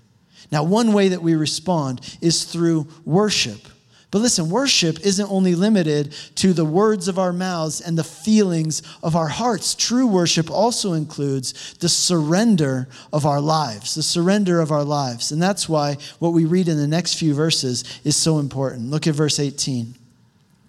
Now, 0.51 0.63
one 0.63 0.93
way 0.93 1.09
that 1.09 1.23
we 1.23 1.33
respond 1.33 2.17
is 2.21 2.43
through 2.43 2.87
worship. 3.05 3.67
But 4.13 4.21
listen, 4.21 4.51
worship 4.51 4.99
isn't 5.03 5.31
only 5.31 5.55
limited 5.55 6.13
to 6.35 6.53
the 6.53 6.63
words 6.63 7.07
of 7.07 7.17
our 7.17 7.33
mouths 7.33 7.81
and 7.81 7.97
the 7.97 8.03
feelings 8.03 8.83
of 9.01 9.15
our 9.15 9.27
hearts. 9.27 9.73
True 9.73 10.05
worship 10.05 10.51
also 10.51 10.93
includes 10.93 11.73
the 11.79 11.89
surrender 11.89 12.87
of 13.11 13.25
our 13.25 13.41
lives, 13.41 13.95
the 13.95 14.03
surrender 14.03 14.61
of 14.61 14.71
our 14.71 14.83
lives. 14.83 15.31
And 15.31 15.41
that's 15.41 15.67
why 15.67 15.97
what 16.19 16.29
we 16.29 16.45
read 16.45 16.67
in 16.67 16.77
the 16.77 16.87
next 16.87 17.15
few 17.15 17.33
verses 17.33 17.83
is 18.03 18.15
so 18.15 18.37
important. 18.37 18.91
Look 18.91 19.07
at 19.07 19.15
verse 19.15 19.39
18. 19.39 19.95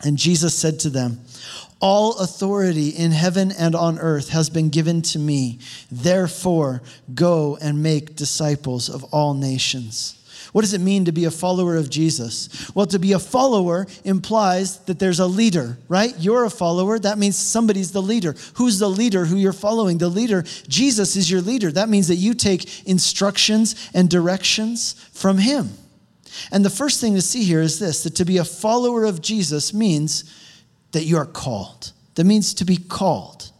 And 0.05 0.17
Jesus 0.17 0.55
said 0.55 0.81
to 0.81 0.89
them, 0.89 1.21
all 1.81 2.17
authority 2.21 2.89
in 2.89 3.11
heaven 3.11 3.53
and 3.53 3.75
on 3.75 3.99
earth 3.99 4.31
has 4.31 4.49
been 4.49 4.71
given 4.71 5.03
to 5.03 5.19
me. 5.19 5.59
Therefore, 5.93 6.81
go 7.15 7.59
and 7.61 7.83
make 7.83 8.17
disciples 8.17 8.89
of 8.89 9.05
all 9.13 9.35
nations 9.35 10.19
what 10.55 10.61
does 10.61 10.73
it 10.73 10.81
mean 10.81 11.07
to 11.07 11.11
be 11.11 11.25
a 11.25 11.33
follower 11.33 11.75
of 11.75 11.91
Jesus? 11.91 12.71
Well, 12.77 12.87
to 12.87 13.01
be 13.01 13.11
a 13.11 13.19
follower 13.19 13.89
implies 14.05 14.79
that 14.85 15.01
there's 15.01 15.19
a 15.19 15.27
leader, 15.27 15.79
right? 15.89 16.15
You're 16.17 16.45
a 16.45 16.51
follower. 16.51 16.97
That 16.97 17.19
means 17.19 17.35
somebody's 17.35 17.91
the 17.91 18.01
leader. 18.01 18.37
Who's 18.55 18.79
the 18.79 18.89
leader 18.89 19.25
who 19.25 19.35
you're 19.35 19.53
following? 19.53 19.99
The 19.99 20.09
leader, 20.09 20.45
Jesus 20.69 21.17
is 21.17 21.29
your 21.29 21.41
leader. 21.41 21.73
That 21.73 21.89
means 21.89 22.07
that 22.07 22.19
you 22.19 22.35
take 22.35 22.87
instructions 22.87 23.91
and 23.95 24.09
directions 24.09 24.93
from 25.13 25.39
him. 25.39 25.71
And 26.53 26.65
the 26.65 26.71
first 26.71 27.01
thing 27.01 27.17
to 27.17 27.21
see 27.21 27.43
here 27.43 27.61
is 27.61 27.81
this 27.81 28.05
that 28.05 28.15
to 28.15 28.25
be 28.25 28.37
a 28.37 28.45
follower 28.45 29.07
of 29.07 29.21
Jesus 29.21 29.75
means 29.75 30.23
that 30.93 31.03
you 31.03 31.17
are 31.17 31.27
called. 31.27 31.91
That 32.15 32.27
means 32.27 32.55
to 32.55 32.65
be 32.65 32.77
called. 32.77 33.51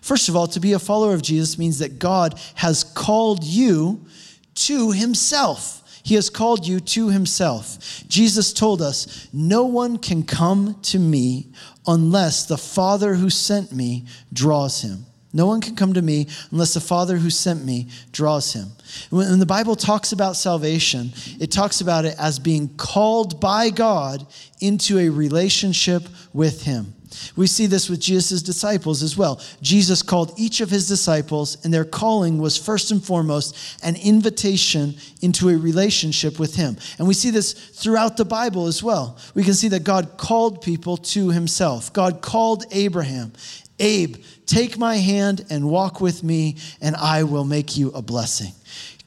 First 0.00 0.30
of 0.30 0.36
all, 0.36 0.46
to 0.46 0.60
be 0.60 0.72
a 0.72 0.78
follower 0.78 1.12
of 1.12 1.20
Jesus 1.20 1.58
means 1.58 1.80
that 1.80 1.98
God 1.98 2.40
has 2.54 2.84
called 2.84 3.44
you 3.44 4.06
to 4.54 4.92
himself. 4.92 5.81
He 6.02 6.14
has 6.16 6.30
called 6.30 6.66
you 6.66 6.80
to 6.80 7.10
himself. 7.10 8.04
Jesus 8.08 8.52
told 8.52 8.82
us, 8.82 9.28
No 9.32 9.64
one 9.64 9.98
can 9.98 10.24
come 10.24 10.78
to 10.82 10.98
me 10.98 11.48
unless 11.86 12.46
the 12.46 12.58
Father 12.58 13.14
who 13.14 13.30
sent 13.30 13.72
me 13.72 14.06
draws 14.32 14.82
him. 14.82 15.06
No 15.34 15.46
one 15.46 15.60
can 15.60 15.74
come 15.76 15.94
to 15.94 16.02
me 16.02 16.26
unless 16.50 16.74
the 16.74 16.80
Father 16.80 17.16
who 17.16 17.30
sent 17.30 17.64
me 17.64 17.88
draws 18.12 18.52
him. 18.52 18.68
When 19.10 19.38
the 19.38 19.46
Bible 19.46 19.76
talks 19.76 20.12
about 20.12 20.36
salvation, 20.36 21.12
it 21.40 21.50
talks 21.50 21.80
about 21.80 22.04
it 22.04 22.16
as 22.18 22.38
being 22.38 22.68
called 22.76 23.40
by 23.40 23.70
God 23.70 24.26
into 24.60 24.98
a 24.98 25.08
relationship 25.08 26.02
with 26.34 26.62
him. 26.64 26.94
We 27.36 27.46
see 27.46 27.66
this 27.66 27.88
with 27.88 28.00
Jesus' 28.00 28.42
disciples 28.42 29.02
as 29.02 29.16
well. 29.16 29.40
Jesus 29.60 30.02
called 30.02 30.32
each 30.36 30.60
of 30.60 30.70
his 30.70 30.88
disciples, 30.88 31.56
and 31.64 31.72
their 31.72 31.84
calling 31.84 32.38
was 32.38 32.56
first 32.56 32.90
and 32.90 33.02
foremost 33.02 33.56
an 33.82 33.96
invitation 33.96 34.94
into 35.20 35.48
a 35.48 35.56
relationship 35.56 36.38
with 36.38 36.54
him. 36.54 36.76
And 36.98 37.08
we 37.08 37.14
see 37.14 37.30
this 37.30 37.52
throughout 37.52 38.16
the 38.16 38.24
Bible 38.24 38.66
as 38.66 38.82
well. 38.82 39.18
We 39.34 39.44
can 39.44 39.54
see 39.54 39.68
that 39.68 39.84
God 39.84 40.16
called 40.16 40.62
people 40.62 40.96
to 40.98 41.30
himself. 41.30 41.92
God 41.92 42.22
called 42.22 42.64
Abraham, 42.70 43.32
Abe, 43.78 44.16
take 44.46 44.78
my 44.78 44.96
hand 44.96 45.44
and 45.50 45.68
walk 45.68 46.00
with 46.00 46.22
me, 46.22 46.56
and 46.80 46.94
I 46.96 47.24
will 47.24 47.44
make 47.44 47.76
you 47.76 47.90
a 47.90 48.02
blessing. 48.02 48.52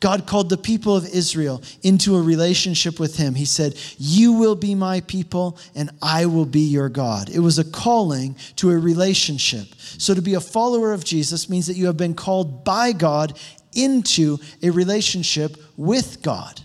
God 0.06 0.28
called 0.28 0.50
the 0.50 0.58
people 0.58 0.96
of 0.96 1.08
Israel 1.08 1.64
into 1.82 2.16
a 2.16 2.22
relationship 2.22 3.00
with 3.00 3.18
Him. 3.18 3.34
He 3.34 3.46
said, 3.46 3.76
You 3.98 4.34
will 4.34 4.54
be 4.54 4.76
my 4.76 5.02
people, 5.02 5.58
and 5.74 5.90
I 6.00 6.28
will 6.28 6.46
be 6.46 6.60
your 6.60 6.90
God. 6.90 7.28
It 7.28 7.40
was 7.40 7.58
a 7.58 7.64
calling 7.64 8.36
to 8.58 8.70
a 8.70 8.78
relationship. 8.78 9.66
So 9.80 10.14
to 10.14 10.22
be 10.22 10.36
a 10.36 10.40
follower 10.40 10.94
of 10.94 11.04
Jesus 11.04 11.50
means 11.50 11.66
that 11.66 11.76
you 11.76 11.88
have 11.88 11.98
been 11.98 12.14
called 12.14 12.64
by 12.64 12.92
God 12.92 13.36
into 13.74 14.38
a 14.62 14.70
relationship 14.70 15.58
with 15.76 16.22
God. 16.22 16.62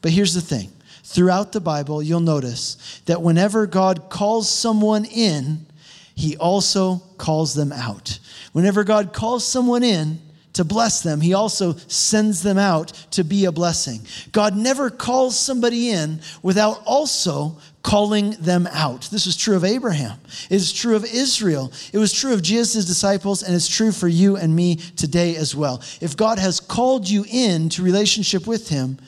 But 0.00 0.12
here's 0.12 0.34
the 0.34 0.40
thing 0.40 0.70
throughout 1.02 1.50
the 1.50 1.60
Bible, 1.60 2.00
you'll 2.00 2.20
notice 2.20 3.00
that 3.06 3.22
whenever 3.22 3.66
God 3.66 4.08
calls 4.08 4.48
someone 4.48 5.04
in, 5.04 5.66
He 6.14 6.36
also 6.36 7.02
calls 7.16 7.54
them 7.54 7.72
out. 7.72 8.20
Whenever 8.52 8.84
God 8.84 9.12
calls 9.12 9.44
someone 9.44 9.82
in, 9.82 10.20
to 10.58 10.64
bless 10.64 11.02
them, 11.04 11.20
he 11.20 11.34
also 11.34 11.74
sends 11.86 12.42
them 12.42 12.58
out 12.58 12.88
to 13.12 13.22
be 13.22 13.44
a 13.44 13.52
blessing. 13.52 14.00
God 14.32 14.56
never 14.56 14.90
calls 14.90 15.38
somebody 15.38 15.90
in 15.90 16.20
without 16.42 16.82
also 16.84 17.56
calling 17.84 18.32
them 18.40 18.66
out. 18.72 19.02
This 19.12 19.26
was 19.26 19.36
true 19.36 19.54
of 19.54 19.64
Abraham. 19.64 20.18
It 20.50 20.56
is 20.56 20.72
true 20.72 20.96
of 20.96 21.04
Israel. 21.04 21.72
It 21.92 21.98
was 21.98 22.12
true 22.12 22.34
of 22.34 22.42
Jesus' 22.42 22.84
disciples, 22.86 23.44
and 23.44 23.54
it's 23.54 23.68
true 23.68 23.92
for 23.92 24.08
you 24.08 24.36
and 24.36 24.56
me 24.56 24.74
today 24.96 25.36
as 25.36 25.54
well. 25.54 25.80
If 26.00 26.16
God 26.16 26.40
has 26.40 26.58
called 26.58 27.08
you 27.08 27.24
in 27.30 27.68
to 27.68 27.82
relationship 27.84 28.48
with 28.48 28.68
him, 28.68 28.98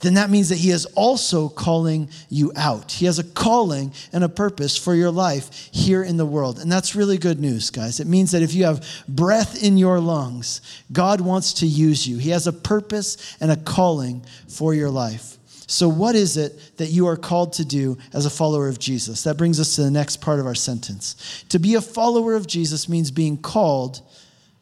then 0.00 0.14
that 0.14 0.30
means 0.30 0.48
that 0.50 0.58
He 0.58 0.70
is 0.70 0.86
also 0.94 1.48
calling 1.48 2.10
you 2.28 2.52
out. 2.56 2.92
He 2.92 3.06
has 3.06 3.18
a 3.18 3.24
calling 3.24 3.92
and 4.12 4.22
a 4.22 4.28
purpose 4.28 4.76
for 4.76 4.94
your 4.94 5.10
life 5.10 5.70
here 5.72 6.02
in 6.02 6.16
the 6.16 6.26
world. 6.26 6.58
And 6.58 6.70
that's 6.70 6.94
really 6.94 7.18
good 7.18 7.40
news, 7.40 7.70
guys. 7.70 8.00
It 8.00 8.06
means 8.06 8.32
that 8.32 8.42
if 8.42 8.54
you 8.54 8.64
have 8.64 8.86
breath 9.08 9.62
in 9.62 9.78
your 9.78 10.00
lungs, 10.00 10.60
God 10.92 11.20
wants 11.20 11.54
to 11.54 11.66
use 11.66 12.06
you. 12.06 12.18
He 12.18 12.30
has 12.30 12.46
a 12.46 12.52
purpose 12.52 13.36
and 13.40 13.50
a 13.50 13.56
calling 13.56 14.24
for 14.48 14.74
your 14.74 14.90
life. 14.90 15.38
So, 15.66 15.88
what 15.88 16.14
is 16.14 16.36
it 16.36 16.76
that 16.76 16.90
you 16.90 17.06
are 17.06 17.16
called 17.16 17.54
to 17.54 17.64
do 17.64 17.96
as 18.12 18.26
a 18.26 18.30
follower 18.30 18.68
of 18.68 18.78
Jesus? 18.78 19.22
That 19.24 19.38
brings 19.38 19.58
us 19.58 19.76
to 19.76 19.82
the 19.82 19.90
next 19.90 20.20
part 20.20 20.38
of 20.38 20.46
our 20.46 20.54
sentence. 20.54 21.44
To 21.48 21.58
be 21.58 21.74
a 21.74 21.80
follower 21.80 22.34
of 22.34 22.46
Jesus 22.46 22.88
means 22.88 23.10
being 23.10 23.38
called 23.38 24.02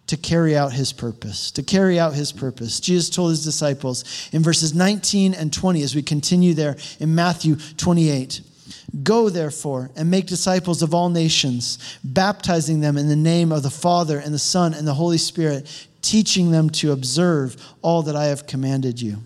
to 0.06 0.16
carry 0.16 0.56
out 0.56 0.72
his 0.72 0.92
purpose. 0.92 1.50
To 1.52 1.62
carry 1.62 1.98
out 1.98 2.14
his 2.14 2.32
purpose. 2.32 2.80
Jesus 2.80 3.08
told 3.08 3.30
his 3.30 3.44
disciples 3.44 4.28
in 4.32 4.42
verses 4.42 4.74
19 4.74 5.34
and 5.34 5.52
20, 5.52 5.82
as 5.82 5.94
we 5.94 6.02
continue 6.02 6.54
there 6.54 6.76
in 7.00 7.14
Matthew 7.14 7.56
28. 7.76 8.42
Go, 9.02 9.28
therefore, 9.28 9.90
and 9.96 10.10
make 10.10 10.26
disciples 10.26 10.82
of 10.82 10.94
all 10.94 11.08
nations, 11.08 11.98
baptizing 12.04 12.80
them 12.80 12.98
in 12.98 13.08
the 13.08 13.16
name 13.16 13.52
of 13.52 13.62
the 13.62 13.70
Father 13.70 14.18
and 14.18 14.34
the 14.34 14.38
Son 14.38 14.74
and 14.74 14.86
the 14.86 14.94
Holy 14.94 15.18
Spirit, 15.18 15.86
teaching 16.02 16.50
them 16.50 16.68
to 16.70 16.92
observe 16.92 17.56
all 17.80 18.02
that 18.02 18.16
I 18.16 18.26
have 18.26 18.46
commanded 18.46 19.00
you. 19.00 19.18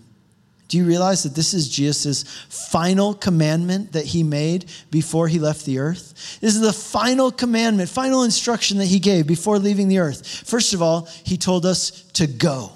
Do 0.67 0.77
you 0.77 0.85
realize 0.85 1.23
that 1.23 1.33
this 1.33 1.53
is 1.53 1.69
Jesus' 1.69 2.23
final 2.49 3.13
commandment 3.13 3.93
that 3.93 4.05
he 4.05 4.21
made 4.21 4.65
before 4.91 5.27
he 5.27 5.39
left 5.39 5.65
the 5.65 5.79
earth? 5.79 6.39
This 6.41 6.55
is 6.55 6.61
the 6.61 6.73
final 6.73 7.31
commandment, 7.31 7.89
final 7.89 8.23
instruction 8.23 8.77
that 8.79 8.85
he 8.85 8.99
gave 8.99 9.27
before 9.27 9.59
leaving 9.59 9.87
the 9.87 9.99
earth. 9.99 10.27
First 10.45 10.73
of 10.73 10.81
all, 10.81 11.07
he 11.23 11.37
told 11.37 11.65
us 11.65 12.03
to 12.13 12.27
go. 12.27 12.71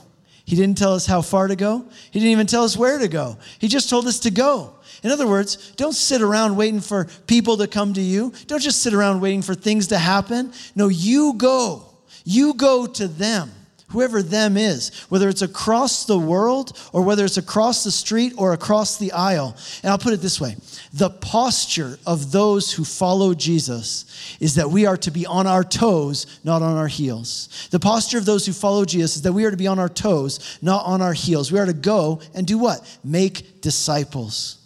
He 0.46 0.56
didn't 0.56 0.78
tell 0.78 0.94
us 0.94 1.06
how 1.06 1.22
far 1.22 1.48
to 1.48 1.56
go, 1.56 1.86
he 2.12 2.20
didn't 2.20 2.32
even 2.32 2.48
tell 2.48 2.64
us 2.64 2.78
where 2.78 2.98
to 2.98 3.08
go. 3.08 3.38
He 3.60 3.68
just 3.68 3.90
told 3.90 4.08
us 4.08 4.20
to 4.22 4.32
go. 4.32 4.74
In 5.04 5.12
other 5.12 5.28
words, 5.28 5.72
don't 5.78 5.94
sit 5.94 6.22
around 6.22 6.56
waiting 6.56 6.80
for 6.80 7.06
people 7.26 7.58
to 7.58 7.68
come 7.68 7.94
to 7.94 8.02
you. 8.02 8.34
Don't 8.48 8.62
just 8.62 8.82
sit 8.84 8.94
around 8.94 9.20
waiting 9.20 9.42
for 9.42 9.56
things 9.56 9.88
to 9.88 9.98
happen. 9.98 10.54
No, 10.76 10.90
you 10.90 11.34
go. 11.34 11.86
You 12.24 12.54
go 12.54 12.86
to 12.86 13.08
them 13.08 13.52
whoever 13.92 14.22
them 14.22 14.58
is, 14.58 14.90
whether 15.10 15.30
it's 15.30 15.42
across 15.42 16.06
the 16.06 16.18
world 16.18 16.78
or 16.94 17.02
whether 17.02 17.26
it's 17.26 17.38
across 17.38 17.84
the 17.84 17.92
street 17.92 18.34
or 18.38 18.54
across 18.54 18.98
the 18.98 19.12
aisle. 19.12 19.56
And 19.84 19.92
I'll 19.92 19.98
put 19.98 20.14
it 20.14 20.22
this 20.22 20.40
way 20.40 20.56
the 20.94 21.10
posture 21.10 21.98
of 22.06 22.32
those 22.32 22.74
who 22.74 22.84
follow 22.84 23.34
Jesus 23.34 24.38
is 24.40 24.56
that 24.56 24.70
we 24.70 24.86
are 24.86 24.98
to 24.98 25.12
be 25.12 25.26
on 25.26 25.48
our 25.48 25.64
toes, 25.64 26.40
not 26.44 26.62
on 26.62 26.78
our 26.78 26.88
heels. 26.88 27.68
The 27.72 27.80
posture 27.80 28.18
of 28.18 28.26
those 28.26 28.46
who 28.46 28.54
follow 28.54 28.86
Jesus 28.86 29.18
is 29.18 29.22
that 29.22 29.34
we 29.34 29.46
are 29.46 29.52
to 29.52 29.58
be 29.58 29.68
on 29.68 29.80
our 29.80 29.90
toes, 29.90 30.60
not 30.62 30.86
on 30.86 31.02
our 31.02 31.14
heels. 31.14 31.52
We 31.52 31.60
are 31.60 31.66
to 31.66 31.74
go 31.74 32.22
and 32.34 32.46
do 32.46 32.58
what? 32.58 33.00
Make 33.04 33.62
disciples. 33.62 34.58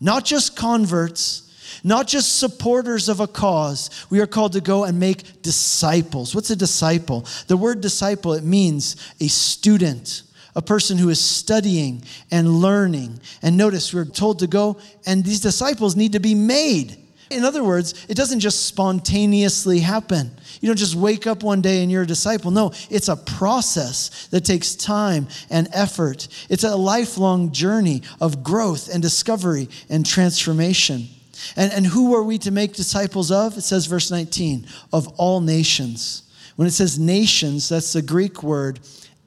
Not 0.00 0.24
just 0.24 0.56
converts, 0.56 1.51
not 1.84 2.06
just 2.06 2.38
supporters 2.38 3.08
of 3.08 3.20
a 3.20 3.26
cause. 3.26 3.90
We 4.10 4.20
are 4.20 4.26
called 4.26 4.52
to 4.52 4.60
go 4.60 4.84
and 4.84 4.98
make 5.00 5.42
disciples. 5.42 6.34
What's 6.34 6.50
a 6.50 6.56
disciple? 6.56 7.26
The 7.46 7.56
word 7.56 7.80
disciple, 7.80 8.34
it 8.34 8.44
means 8.44 8.96
a 9.20 9.28
student, 9.28 10.22
a 10.54 10.62
person 10.62 10.98
who 10.98 11.08
is 11.08 11.20
studying 11.20 12.02
and 12.30 12.48
learning. 12.48 13.20
And 13.42 13.56
notice 13.56 13.92
we're 13.92 14.04
told 14.04 14.38
to 14.40 14.46
go, 14.46 14.78
and 15.06 15.24
these 15.24 15.40
disciples 15.40 15.96
need 15.96 16.12
to 16.12 16.20
be 16.20 16.34
made. 16.34 16.98
In 17.30 17.44
other 17.44 17.64
words, 17.64 18.06
it 18.10 18.16
doesn't 18.16 18.40
just 18.40 18.66
spontaneously 18.66 19.80
happen. 19.80 20.30
You 20.60 20.68
don't 20.68 20.76
just 20.76 20.94
wake 20.94 21.26
up 21.26 21.42
one 21.42 21.62
day 21.62 21.82
and 21.82 21.90
you're 21.90 22.02
a 22.02 22.06
disciple. 22.06 22.50
No, 22.50 22.72
it's 22.90 23.08
a 23.08 23.16
process 23.16 24.26
that 24.28 24.44
takes 24.44 24.74
time 24.74 25.28
and 25.48 25.68
effort. 25.72 26.28
It's 26.50 26.64
a 26.64 26.76
lifelong 26.76 27.52
journey 27.52 28.02
of 28.20 28.42
growth 28.44 28.92
and 28.92 29.02
discovery 29.02 29.70
and 29.88 30.04
transformation. 30.04 31.08
And, 31.56 31.72
and 31.72 31.86
who 31.86 32.14
are 32.14 32.22
we 32.22 32.38
to 32.38 32.50
make 32.50 32.74
disciples 32.74 33.30
of? 33.30 33.56
It 33.56 33.62
says, 33.62 33.86
verse 33.86 34.10
19, 34.10 34.66
of 34.92 35.08
all 35.18 35.40
nations. 35.40 36.22
When 36.56 36.68
it 36.68 36.72
says 36.72 36.98
nations, 36.98 37.68
that's 37.68 37.92
the 37.92 38.02
Greek 38.02 38.42
word 38.42 38.80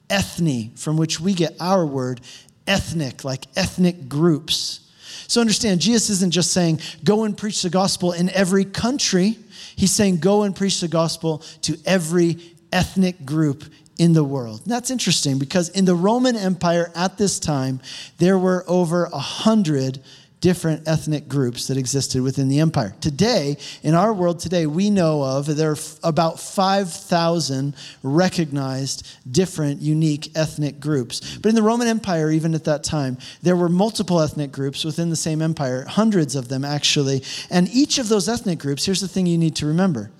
ethne, 0.08 0.72
from 0.76 0.96
which 0.96 1.20
we 1.20 1.34
get 1.34 1.56
our 1.60 1.84
word 1.84 2.20
ethnic, 2.66 3.24
like 3.24 3.46
ethnic 3.56 4.08
groups. 4.08 4.80
So 5.28 5.40
understand, 5.40 5.80
Jesus 5.80 6.10
isn't 6.10 6.32
just 6.32 6.52
saying, 6.52 6.80
go 7.04 7.24
and 7.24 7.36
preach 7.36 7.62
the 7.62 7.70
gospel 7.70 8.12
in 8.12 8.30
every 8.30 8.64
country. 8.64 9.38
He's 9.74 9.92
saying, 9.92 10.18
go 10.18 10.44
and 10.44 10.54
preach 10.54 10.80
the 10.80 10.88
gospel 10.88 11.38
to 11.62 11.76
every 11.84 12.38
ethnic 12.72 13.24
group 13.24 13.64
in 13.98 14.12
the 14.12 14.24
world. 14.24 14.60
And 14.62 14.70
that's 14.70 14.90
interesting 14.90 15.38
because 15.38 15.70
in 15.70 15.84
the 15.84 15.94
Roman 15.94 16.36
Empire 16.36 16.92
at 16.94 17.18
this 17.18 17.40
time, 17.40 17.80
there 18.18 18.38
were 18.38 18.64
over 18.68 19.06
a 19.06 19.18
hundred 19.18 20.00
different 20.40 20.86
ethnic 20.86 21.28
groups 21.28 21.66
that 21.66 21.76
existed 21.76 22.22
within 22.22 22.48
the 22.48 22.60
empire. 22.60 22.94
Today, 23.00 23.56
in 23.82 23.94
our 23.94 24.12
world 24.12 24.38
today, 24.38 24.66
we 24.66 24.90
know 24.90 25.22
of 25.22 25.46
there 25.46 25.72
are 25.72 25.76
about 26.02 26.38
5,000 26.38 27.74
recognized 28.02 29.06
different 29.30 29.80
unique 29.80 30.30
ethnic 30.36 30.78
groups. 30.78 31.38
But 31.38 31.48
in 31.48 31.54
the 31.54 31.62
Roman 31.62 31.88
Empire, 31.88 32.30
even 32.30 32.54
at 32.54 32.64
that 32.64 32.84
time, 32.84 33.18
there 33.42 33.56
were 33.56 33.68
multiple 33.68 34.20
ethnic 34.20 34.52
groups 34.52 34.84
within 34.84 35.10
the 35.10 35.16
same 35.16 35.40
empire, 35.40 35.84
hundreds 35.86 36.36
of 36.36 36.48
them 36.48 36.64
actually. 36.64 37.22
And 37.50 37.68
each 37.70 37.98
of 37.98 38.08
those 38.08 38.28
ethnic 38.28 38.58
groups, 38.58 38.84
here's 38.84 39.00
the 39.00 39.08
thing 39.08 39.26
you 39.26 39.38
need 39.38 39.56
to 39.56 39.66
remember 39.66 40.10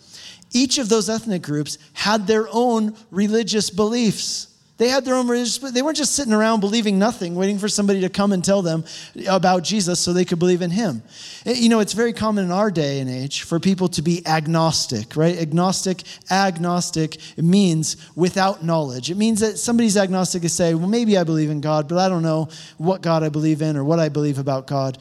each 0.53 0.79
of 0.79 0.89
those 0.89 1.11
ethnic 1.11 1.43
groups 1.43 1.77
had 1.93 2.27
their 2.27 2.47
own 2.51 2.97
religious 3.11 3.69
beliefs. 3.69 4.56
They 4.79 4.89
had 4.89 5.07
their 5.07 5.15
own 5.15 5.27
religious, 5.27 5.57
they 5.57 5.81
weren't 5.81 5.97
just 5.97 6.15
sitting 6.15 6.35
around 6.35 6.61
believing 6.61 6.99
nothing, 6.99 7.35
waiting 7.35 7.59
for 7.59 7.69
somebody 7.69 8.03
to 8.03 8.11
come 8.11 8.33
and 8.33 8.45
tell 8.45 8.61
them 8.61 8.85
about 9.27 9.65
Jesus 9.65 9.99
so 9.99 10.13
they 10.13 10.27
could 10.27 10.39
believe 10.39 10.61
in 10.61 10.71
him. 10.71 11.03
Eh, 11.47 11.55
you 11.55 11.71
know, 11.71 11.81
it's 11.81 11.95
very 11.95 12.13
common 12.13 12.45
in 12.45 12.51
our 12.51 12.71
day 12.71 13.01
and 13.01 13.09
age 13.09 13.43
for 13.43 13.59
people 13.59 13.89
to 13.89 14.03
be 14.03 14.27
agnostic, 14.27 15.17
right? 15.17 15.39
Agnostic, 15.39 16.03
agnostic 16.31 17.17
means 17.39 17.97
without 18.15 18.63
knowledge. 18.63 19.11
It 19.11 19.17
means 19.17 19.41
that 19.41 19.57
somebody's 19.57 19.97
agnostic 19.97 20.45
is 20.45 20.53
say, 20.53 20.75
well, 20.75 20.89
maybe 20.89 21.17
I 21.17 21.25
believe 21.25 21.49
in 21.49 21.63
God, 21.63 21.89
but 21.89 21.97
I 21.97 22.11
don't 22.11 22.23
know 22.23 22.49
what 22.77 23.01
God 23.01 23.23
I 23.23 23.31
believe 23.31 23.63
in 23.63 23.79
or 23.79 23.85
what 23.85 23.99
I 23.99 24.11
believe 24.11 24.39
about 24.39 24.67
God. 24.67 24.99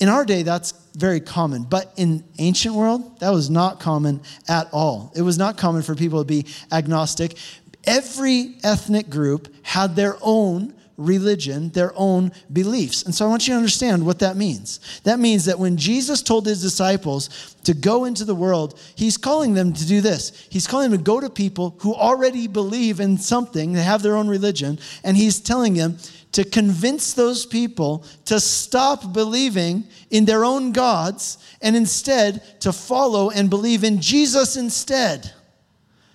In 0.00 0.08
our 0.08 0.24
day, 0.24 0.42
that's 0.42 0.72
very 0.96 1.20
common. 1.20 1.64
But 1.64 1.92
in 1.96 2.24
ancient 2.38 2.74
world, 2.74 3.20
that 3.20 3.30
was 3.30 3.50
not 3.50 3.80
common 3.80 4.22
at 4.48 4.68
all. 4.72 5.12
It 5.14 5.22
was 5.22 5.38
not 5.38 5.56
common 5.56 5.82
for 5.82 5.94
people 5.94 6.20
to 6.20 6.24
be 6.24 6.46
agnostic 6.72 7.36
every 7.84 8.56
ethnic 8.62 9.10
group 9.10 9.54
had 9.62 9.96
their 9.96 10.16
own 10.20 10.74
religion, 11.00 11.70
their 11.70 11.92
own 11.96 12.30
beliefs. 12.52 13.02
And 13.04 13.14
so 13.14 13.24
I 13.24 13.28
want 13.28 13.48
you 13.48 13.54
to 13.54 13.58
understand 13.58 14.04
what 14.04 14.18
that 14.18 14.36
means. 14.36 15.00
That 15.04 15.18
means 15.18 15.46
that 15.46 15.58
when 15.58 15.76
Jesus 15.76 16.22
told 16.22 16.46
his 16.46 16.60
disciples 16.60 17.56
to 17.64 17.72
go 17.72 18.04
into 18.04 18.24
the 18.24 18.34
world, 18.34 18.78
he's 18.94 19.16
calling 19.16 19.54
them 19.54 19.72
to 19.72 19.86
do 19.86 20.00
this. 20.02 20.46
He's 20.50 20.66
calling 20.66 20.90
them 20.90 20.98
to 20.98 21.04
go 21.04 21.18
to 21.18 21.30
people 21.30 21.74
who 21.80 21.94
already 21.94 22.46
believe 22.46 23.00
in 23.00 23.16
something, 23.16 23.72
they 23.72 23.82
have 23.82 24.02
their 24.02 24.16
own 24.16 24.28
religion, 24.28 24.78
and 25.02 25.16
he's 25.16 25.40
telling 25.40 25.74
them 25.74 25.96
to 26.32 26.44
convince 26.44 27.14
those 27.14 27.44
people 27.46 28.04
to 28.26 28.38
stop 28.38 29.12
believing 29.12 29.84
in 30.10 30.26
their 30.26 30.44
own 30.44 30.70
gods 30.70 31.38
and 31.62 31.74
instead 31.74 32.60
to 32.60 32.72
follow 32.72 33.30
and 33.30 33.50
believe 33.50 33.84
in 33.84 34.00
Jesus 34.00 34.56
instead. 34.56 35.32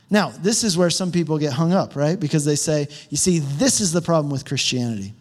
Now, 0.09 0.29
this 0.29 0.63
is 0.63 0.77
where 0.77 0.89
some 0.89 1.11
people 1.11 1.37
get 1.37 1.53
hung 1.53 1.73
up, 1.73 1.95
right? 1.95 2.19
Because 2.19 2.45
they 2.45 2.55
say, 2.55 2.87
you 3.09 3.17
see, 3.17 3.39
this 3.39 3.81
is 3.81 3.91
the 3.91 4.01
problem 4.01 4.31
with 4.31 4.45
Christianity. 4.45 5.13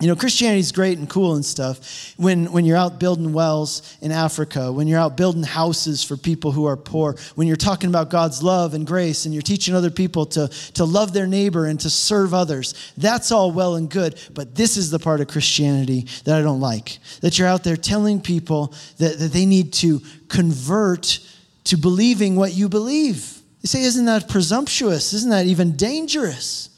You 0.00 0.06
know, 0.06 0.16
Christianity's 0.16 0.72
great 0.72 0.96
and 0.96 1.06
cool 1.10 1.34
and 1.34 1.44
stuff 1.44 2.14
when, 2.16 2.50
when 2.52 2.64
you're 2.64 2.78
out 2.78 2.98
building 2.98 3.34
wells 3.34 3.98
in 4.00 4.12
Africa, 4.12 4.72
when 4.72 4.88
you're 4.88 4.98
out 4.98 5.14
building 5.14 5.42
houses 5.42 6.02
for 6.02 6.16
people 6.16 6.52
who 6.52 6.64
are 6.64 6.76
poor, 6.76 7.16
when 7.34 7.46
you're 7.46 7.56
talking 7.56 7.90
about 7.90 8.08
God's 8.08 8.42
love 8.42 8.72
and 8.72 8.86
grace 8.86 9.26
and 9.26 9.34
you're 9.34 9.42
teaching 9.42 9.74
other 9.74 9.90
people 9.90 10.24
to, 10.26 10.48
to 10.48 10.86
love 10.86 11.12
their 11.12 11.26
neighbor 11.26 11.66
and 11.66 11.78
to 11.80 11.90
serve 11.90 12.32
others. 12.32 12.92
That's 12.96 13.30
all 13.30 13.52
well 13.52 13.76
and 13.76 13.90
good, 13.90 14.18
but 14.32 14.54
this 14.54 14.78
is 14.78 14.90
the 14.90 14.98
part 14.98 15.20
of 15.20 15.28
Christianity 15.28 16.06
that 16.24 16.34
I 16.34 16.40
don't 16.40 16.60
like. 16.60 16.98
That 17.20 17.38
you're 17.38 17.48
out 17.48 17.62
there 17.62 17.76
telling 17.76 18.22
people 18.22 18.74
that, 18.96 19.18
that 19.18 19.32
they 19.32 19.44
need 19.44 19.74
to 19.74 20.00
convert 20.28 21.18
to 21.64 21.76
believing 21.76 22.36
what 22.36 22.54
you 22.54 22.70
believe. 22.70 23.39
You 23.62 23.66
say, 23.66 23.82
isn't 23.82 24.06
that 24.06 24.28
presumptuous? 24.28 25.12
Isn't 25.12 25.30
that 25.30 25.46
even 25.46 25.76
dangerous? 25.76 26.70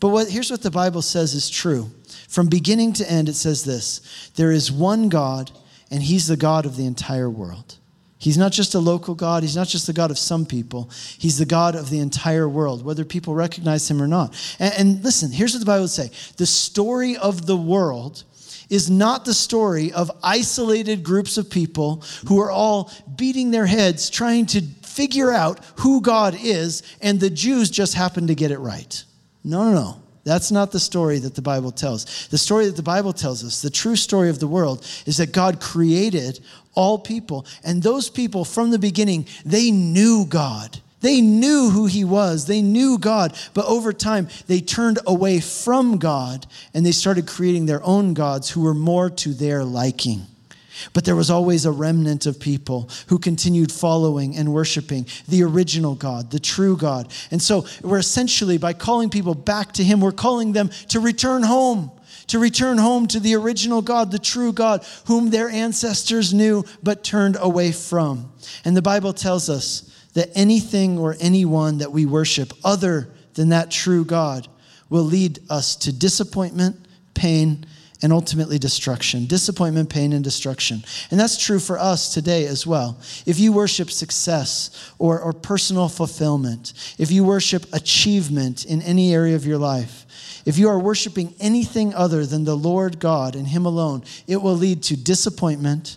But 0.00 0.08
what, 0.08 0.28
here's 0.28 0.50
what 0.50 0.62
the 0.62 0.70
Bible 0.70 1.02
says 1.02 1.34
is 1.34 1.50
true. 1.50 1.90
From 2.28 2.48
beginning 2.48 2.94
to 2.94 3.10
end, 3.10 3.28
it 3.28 3.34
says 3.34 3.64
this 3.64 4.30
there 4.36 4.50
is 4.50 4.72
one 4.72 5.08
God, 5.08 5.50
and 5.90 6.02
He's 6.02 6.26
the 6.26 6.36
God 6.36 6.66
of 6.66 6.76
the 6.76 6.86
entire 6.86 7.30
world. 7.30 7.78
He's 8.18 8.38
not 8.38 8.52
just 8.52 8.74
a 8.74 8.78
local 8.78 9.14
God. 9.14 9.42
He's 9.42 9.54
not 9.54 9.68
just 9.68 9.86
the 9.86 9.92
God 9.92 10.10
of 10.10 10.18
some 10.18 10.46
people. 10.46 10.88
He's 11.18 11.36
the 11.36 11.44
God 11.44 11.74
of 11.74 11.90
the 11.90 11.98
entire 11.98 12.48
world, 12.48 12.82
whether 12.82 13.04
people 13.04 13.34
recognize 13.34 13.90
him 13.90 14.00
or 14.00 14.06
not. 14.06 14.34
And, 14.58 14.74
and, 14.78 15.04
listen, 15.04 15.30
here's 15.30 15.52
what 15.52 15.60
the 15.60 15.66
Bible 15.66 15.82
would 15.82 15.90
say 15.90 16.10
the 16.38 16.46
story 16.46 17.18
of 17.18 17.44
the 17.44 17.56
world 17.56 18.24
is 18.70 18.88
not 18.88 19.26
the 19.26 19.34
story 19.34 19.92
of 19.92 20.10
isolated 20.22 21.02
groups 21.02 21.36
of 21.36 21.50
people 21.50 22.02
who 22.26 22.40
are 22.40 22.50
all 22.50 22.90
beating 23.14 23.50
their 23.50 23.66
heads 23.66 24.08
trying 24.08 24.46
to 24.46 24.62
figure 24.94 25.32
out 25.32 25.60
who 25.80 26.00
God 26.00 26.36
is, 26.40 26.82
and 27.00 27.18
the 27.18 27.30
Jews 27.30 27.68
just 27.68 27.94
happen 27.94 28.28
to 28.28 28.34
get 28.34 28.52
it 28.52 28.58
right. 28.58 29.04
No, 29.42 29.64
no, 29.64 29.74
no. 29.74 30.00
That's 30.22 30.50
not 30.50 30.72
the 30.72 30.80
story 30.80 31.18
that 31.18 31.34
the 31.34 31.42
Bible 31.42 31.70
tells. 31.70 32.28
The 32.28 32.38
story 32.38 32.66
that 32.66 32.76
the 32.76 32.82
Bible 32.82 33.12
tells 33.12 33.44
us, 33.44 33.60
the 33.60 33.70
true 33.70 33.96
story 33.96 34.30
of 34.30 34.38
the 34.38 34.46
world, 34.46 34.86
is 35.04 35.18
that 35.18 35.32
God 35.32 35.60
created 35.60 36.40
all 36.74 36.98
people. 36.98 37.44
And 37.62 37.82
those 37.82 38.08
people, 38.08 38.44
from 38.44 38.70
the 38.70 38.78
beginning, 38.78 39.26
they 39.44 39.70
knew 39.70 40.24
God. 40.26 40.80
They 41.00 41.20
knew 41.20 41.70
who 41.70 41.86
He 41.86 42.04
was. 42.04 42.46
They 42.46 42.62
knew 42.62 42.96
God. 42.96 43.36
But 43.52 43.66
over 43.66 43.92
time, 43.92 44.28
they 44.46 44.60
turned 44.60 44.98
away 45.06 45.40
from 45.40 45.98
God 45.98 46.46
and 46.72 46.86
they 46.86 46.92
started 46.92 47.26
creating 47.26 47.66
their 47.66 47.82
own 47.82 48.14
gods 48.14 48.48
who 48.48 48.62
were 48.62 48.74
more 48.74 49.10
to 49.10 49.34
their 49.34 49.64
liking. 49.64 50.22
But 50.92 51.04
there 51.04 51.16
was 51.16 51.30
always 51.30 51.64
a 51.64 51.72
remnant 51.72 52.26
of 52.26 52.40
people 52.40 52.90
who 53.08 53.18
continued 53.18 53.70
following 53.70 54.36
and 54.36 54.52
worshiping 54.52 55.06
the 55.28 55.42
original 55.42 55.94
God, 55.94 56.30
the 56.30 56.38
true 56.38 56.76
God. 56.76 57.12
And 57.30 57.40
so 57.40 57.66
we're 57.82 57.98
essentially, 57.98 58.58
by 58.58 58.72
calling 58.72 59.10
people 59.10 59.34
back 59.34 59.72
to 59.72 59.84
Him, 59.84 60.00
we're 60.00 60.12
calling 60.12 60.52
them 60.52 60.70
to 60.88 61.00
return 61.00 61.42
home, 61.42 61.90
to 62.28 62.38
return 62.38 62.78
home 62.78 63.06
to 63.08 63.20
the 63.20 63.34
original 63.34 63.82
God, 63.82 64.10
the 64.10 64.18
true 64.18 64.52
God, 64.52 64.84
whom 65.06 65.30
their 65.30 65.48
ancestors 65.48 66.34
knew 66.34 66.64
but 66.82 67.04
turned 67.04 67.36
away 67.40 67.72
from. 67.72 68.32
And 68.64 68.76
the 68.76 68.82
Bible 68.82 69.12
tells 69.12 69.48
us 69.48 69.90
that 70.14 70.30
anything 70.34 70.98
or 70.98 71.16
anyone 71.20 71.78
that 71.78 71.92
we 71.92 72.06
worship 72.06 72.52
other 72.64 73.08
than 73.34 73.50
that 73.50 73.70
true 73.70 74.04
God 74.04 74.48
will 74.88 75.02
lead 75.02 75.40
us 75.50 75.76
to 75.76 75.92
disappointment, 75.92 76.76
pain, 77.14 77.66
and 78.04 78.12
ultimately 78.12 78.58
destruction 78.58 79.24
disappointment, 79.24 79.88
pain, 79.88 80.12
and 80.12 80.22
destruction. 80.22 80.84
And 81.10 81.18
that's 81.18 81.38
true 81.38 81.58
for 81.58 81.78
us 81.78 82.12
today 82.12 82.44
as 82.46 82.66
well. 82.66 82.98
If 83.24 83.40
you 83.40 83.50
worship 83.50 83.90
success 83.90 84.92
or, 84.98 85.18
or 85.18 85.32
personal 85.32 85.88
fulfillment, 85.88 86.74
if 86.98 87.10
you 87.10 87.24
worship 87.24 87.64
achievement 87.72 88.66
in 88.66 88.82
any 88.82 89.14
area 89.14 89.34
of 89.34 89.46
your 89.46 89.56
life, 89.56 90.42
if 90.44 90.58
you 90.58 90.68
are 90.68 90.78
worshiping 90.78 91.34
anything 91.40 91.94
other 91.94 92.26
than 92.26 92.44
the 92.44 92.54
Lord 92.54 93.00
God 93.00 93.34
and 93.34 93.48
Him 93.48 93.64
alone, 93.64 94.04
it 94.26 94.36
will 94.36 94.54
lead 94.54 94.82
to 94.82 94.98
disappointment, 94.98 95.96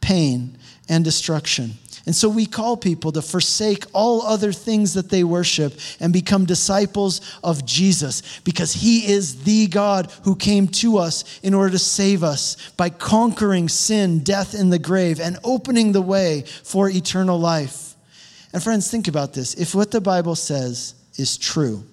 pain, 0.00 0.56
and 0.88 1.04
destruction. 1.04 1.72
And 2.04 2.16
so 2.16 2.28
we 2.28 2.46
call 2.46 2.76
people 2.76 3.12
to 3.12 3.22
forsake 3.22 3.84
all 3.92 4.22
other 4.22 4.52
things 4.52 4.94
that 4.94 5.08
they 5.08 5.22
worship 5.22 5.74
and 6.00 6.12
become 6.12 6.44
disciples 6.44 7.20
of 7.44 7.64
Jesus 7.64 8.40
because 8.40 8.72
he 8.72 9.10
is 9.12 9.44
the 9.44 9.68
God 9.68 10.10
who 10.24 10.34
came 10.34 10.66
to 10.68 10.98
us 10.98 11.40
in 11.44 11.54
order 11.54 11.70
to 11.70 11.78
save 11.78 12.24
us 12.24 12.70
by 12.76 12.90
conquering 12.90 13.68
sin, 13.68 14.18
death, 14.18 14.52
and 14.52 14.72
the 14.72 14.80
grave 14.80 15.20
and 15.20 15.38
opening 15.44 15.92
the 15.92 16.02
way 16.02 16.42
for 16.64 16.90
eternal 16.90 17.38
life. 17.38 17.94
And 18.52 18.62
friends, 18.62 18.90
think 18.90 19.06
about 19.06 19.32
this. 19.32 19.54
If 19.54 19.74
what 19.74 19.92
the 19.92 20.00
Bible 20.00 20.34
says 20.34 20.94
is 21.16 21.38
true, 21.38 21.84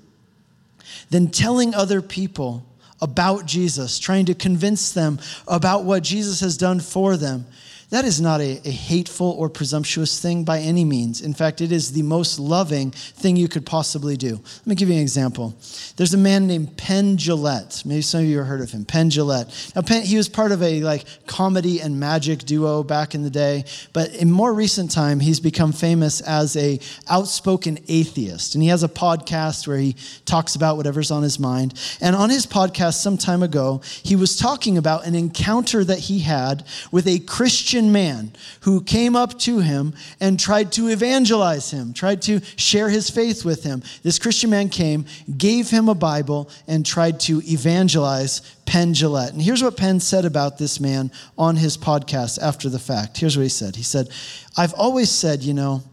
then 1.12 1.28
telling 1.28 1.76
other 1.76 2.02
people 2.02 2.66
about 3.02 3.46
Jesus, 3.46 4.00
trying 4.00 4.26
to 4.26 4.34
convince 4.34 4.92
them 4.92 5.20
about 5.48 5.84
what 5.84 6.04
Jesus 6.04 6.40
has 6.42 6.58
done 6.58 6.80
for 6.80 7.16
them, 7.16 7.46
that 7.90 8.06
is 8.06 8.22
not 8.22 8.40
a, 8.40 8.62
a, 8.66 8.72
hateful 8.72 9.32
or 9.32 9.50
presumptuous 9.50 10.22
thing 10.22 10.44
by 10.44 10.60
any 10.60 10.86
means. 10.86 11.22
In 11.22 11.34
fact, 11.34 11.60
it 11.60 11.72
is 11.72 11.92
the 11.92 12.04
most 12.04 12.38
loving 12.40 12.92
thing 12.92 13.36
you 13.36 13.48
could 13.48 13.66
possibly 13.66 14.16
do. 14.16 14.36
Let 14.36 14.68
me 14.68 14.76
give 14.76 14.90
you 14.90 14.96
an 14.96 15.02
example. 15.02 15.56
There's 15.98 16.14
a 16.14 16.18
man 16.18 16.46
named 16.46 16.78
Penn 16.78 17.18
Jillette. 17.18 17.84
Maybe 17.86 18.02
some 18.02 18.22
of 18.22 18.28
you 18.28 18.38
have 18.38 18.48
heard 18.48 18.62
of 18.62 18.70
him, 18.70 18.86
Penn 18.86 19.10
Jillette. 19.10 19.76
Now, 19.76 19.82
Penn, 19.82 20.04
he 20.04 20.18
was 20.18 20.30
part 20.30 20.52
of 20.52 20.62
a 20.62 20.82
like 20.82 21.06
comedy 21.26 21.82
and 21.82 22.00
magic 22.00 22.40
duo 22.40 22.84
back 22.84 23.16
in 23.16 23.24
the 23.24 23.30
day, 23.32 23.66
but 23.92 24.14
in 24.14 24.32
more 24.32 24.54
recent 24.54 24.92
time, 24.92 25.20
he's 25.20 25.40
become 25.40 25.72
famous 25.72 26.22
as 26.22 26.56
a 26.58 26.80
outspoken 27.10 27.80
atheist. 27.88 28.54
And 28.54 28.62
he 28.62 28.70
has 28.70 28.84
a 28.84 28.90
podcast 28.90 29.68
where 29.68 29.78
he 29.78 29.96
talks 30.26 30.56
about 30.56 30.78
whatever's 30.78 31.10
on 31.10 31.24
his 31.24 31.40
mind. 31.40 31.74
And 32.02 32.16
on 32.16 32.30
his 32.30 32.46
podcast 32.46 33.02
some 33.02 33.18
time 33.18 33.42
ago, 33.42 33.82
he 34.04 34.16
was 34.16 34.38
talking 34.38 34.78
about 34.78 35.08
an 35.08 35.16
encounter 35.16 35.84
that 35.84 36.00
he 36.00 36.20
had 36.20 36.66
with 36.92 37.08
a 37.08 37.18
Christian 37.20 37.79
Man 37.88 38.34
who 38.62 38.82
came 38.82 39.16
up 39.16 39.38
to 39.40 39.60
him 39.60 39.94
and 40.20 40.40
tried 40.40 40.72
to 40.74 40.88
evangelize 40.88 41.72
him, 41.72 41.94
tried 41.94 42.22
to 42.24 42.42
share 42.56 42.90
his 42.90 43.10
faith 43.10 43.46
with 43.46 43.64
him. 43.64 43.82
This 44.04 44.20
Christian 44.20 44.50
man 44.50 44.70
came, 44.70 45.06
gave 45.38 45.70
him 45.70 45.90
a 45.90 45.96
Bible, 45.96 46.50
and 46.68 46.86
tried 46.86 47.20
to 47.22 47.42
evangelize 47.46 48.42
Penn 48.66 48.94
Jillette. 48.94 49.32
And 49.32 49.42
here's 49.42 49.64
what 49.64 49.78
Penn 49.78 50.00
said 50.00 50.26
about 50.26 50.58
this 50.58 50.80
man 50.80 51.12
on 51.38 51.56
his 51.56 51.78
podcast 51.78 52.40
after 52.42 52.70
the 52.70 52.80
fact. 52.80 53.18
Here's 53.18 53.38
what 53.38 53.44
he 53.44 53.50
said 53.50 53.76
He 53.76 53.84
said, 53.84 54.10
I've 54.58 54.74
always 54.74 55.10
said, 55.10 55.44
you 55.44 55.54
know, 55.54 55.84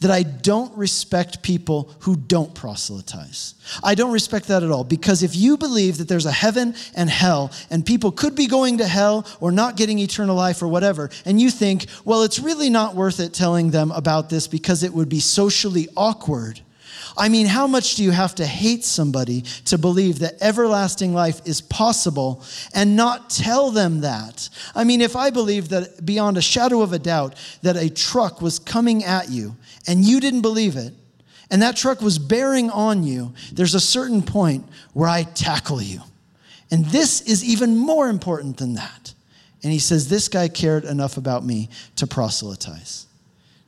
that 0.00 0.10
I 0.10 0.22
don't 0.22 0.76
respect 0.76 1.42
people 1.42 1.92
who 2.00 2.16
don't 2.16 2.54
proselytize. 2.54 3.54
I 3.82 3.94
don't 3.94 4.12
respect 4.12 4.48
that 4.48 4.62
at 4.62 4.70
all 4.70 4.84
because 4.84 5.22
if 5.22 5.34
you 5.34 5.56
believe 5.56 5.98
that 5.98 6.08
there's 6.08 6.26
a 6.26 6.32
heaven 6.32 6.74
and 6.94 7.10
hell 7.10 7.50
and 7.70 7.84
people 7.84 8.12
could 8.12 8.34
be 8.34 8.46
going 8.46 8.78
to 8.78 8.86
hell 8.86 9.26
or 9.40 9.50
not 9.50 9.76
getting 9.76 9.98
eternal 9.98 10.36
life 10.36 10.62
or 10.62 10.68
whatever, 10.68 11.10
and 11.24 11.40
you 11.40 11.50
think, 11.50 11.86
well, 12.04 12.22
it's 12.22 12.38
really 12.38 12.70
not 12.70 12.94
worth 12.94 13.20
it 13.20 13.32
telling 13.32 13.70
them 13.70 13.90
about 13.90 14.30
this 14.30 14.46
because 14.46 14.82
it 14.82 14.92
would 14.92 15.08
be 15.08 15.20
socially 15.20 15.88
awkward. 15.96 16.60
I 17.18 17.28
mean, 17.28 17.46
how 17.46 17.66
much 17.66 17.96
do 17.96 18.04
you 18.04 18.12
have 18.12 18.36
to 18.36 18.46
hate 18.46 18.84
somebody 18.84 19.42
to 19.66 19.76
believe 19.76 20.20
that 20.20 20.34
everlasting 20.40 21.12
life 21.12 21.40
is 21.44 21.60
possible 21.60 22.44
and 22.72 22.94
not 22.94 23.28
tell 23.28 23.72
them 23.72 24.02
that? 24.02 24.48
I 24.74 24.84
mean, 24.84 25.00
if 25.00 25.16
I 25.16 25.30
believe 25.30 25.68
that 25.70 26.06
beyond 26.06 26.36
a 26.36 26.42
shadow 26.42 26.80
of 26.80 26.92
a 26.92 26.98
doubt 26.98 27.34
that 27.62 27.76
a 27.76 27.90
truck 27.90 28.40
was 28.40 28.60
coming 28.60 29.04
at 29.04 29.30
you 29.30 29.56
and 29.88 30.04
you 30.04 30.20
didn't 30.20 30.42
believe 30.42 30.76
it, 30.76 30.94
and 31.50 31.62
that 31.62 31.76
truck 31.76 32.00
was 32.00 32.18
bearing 32.18 32.70
on 32.70 33.02
you, 33.02 33.34
there's 33.52 33.74
a 33.74 33.80
certain 33.80 34.22
point 34.22 34.68
where 34.92 35.08
I 35.08 35.24
tackle 35.24 35.82
you. 35.82 36.02
And 36.70 36.84
this 36.86 37.22
is 37.22 37.44
even 37.44 37.76
more 37.76 38.08
important 38.08 38.58
than 38.58 38.74
that. 38.74 39.14
And 39.62 39.72
he 39.72 39.78
says, 39.80 40.08
This 40.08 40.28
guy 40.28 40.48
cared 40.48 40.84
enough 40.84 41.16
about 41.16 41.44
me 41.44 41.68
to 41.96 42.06
proselytize. 42.06 43.07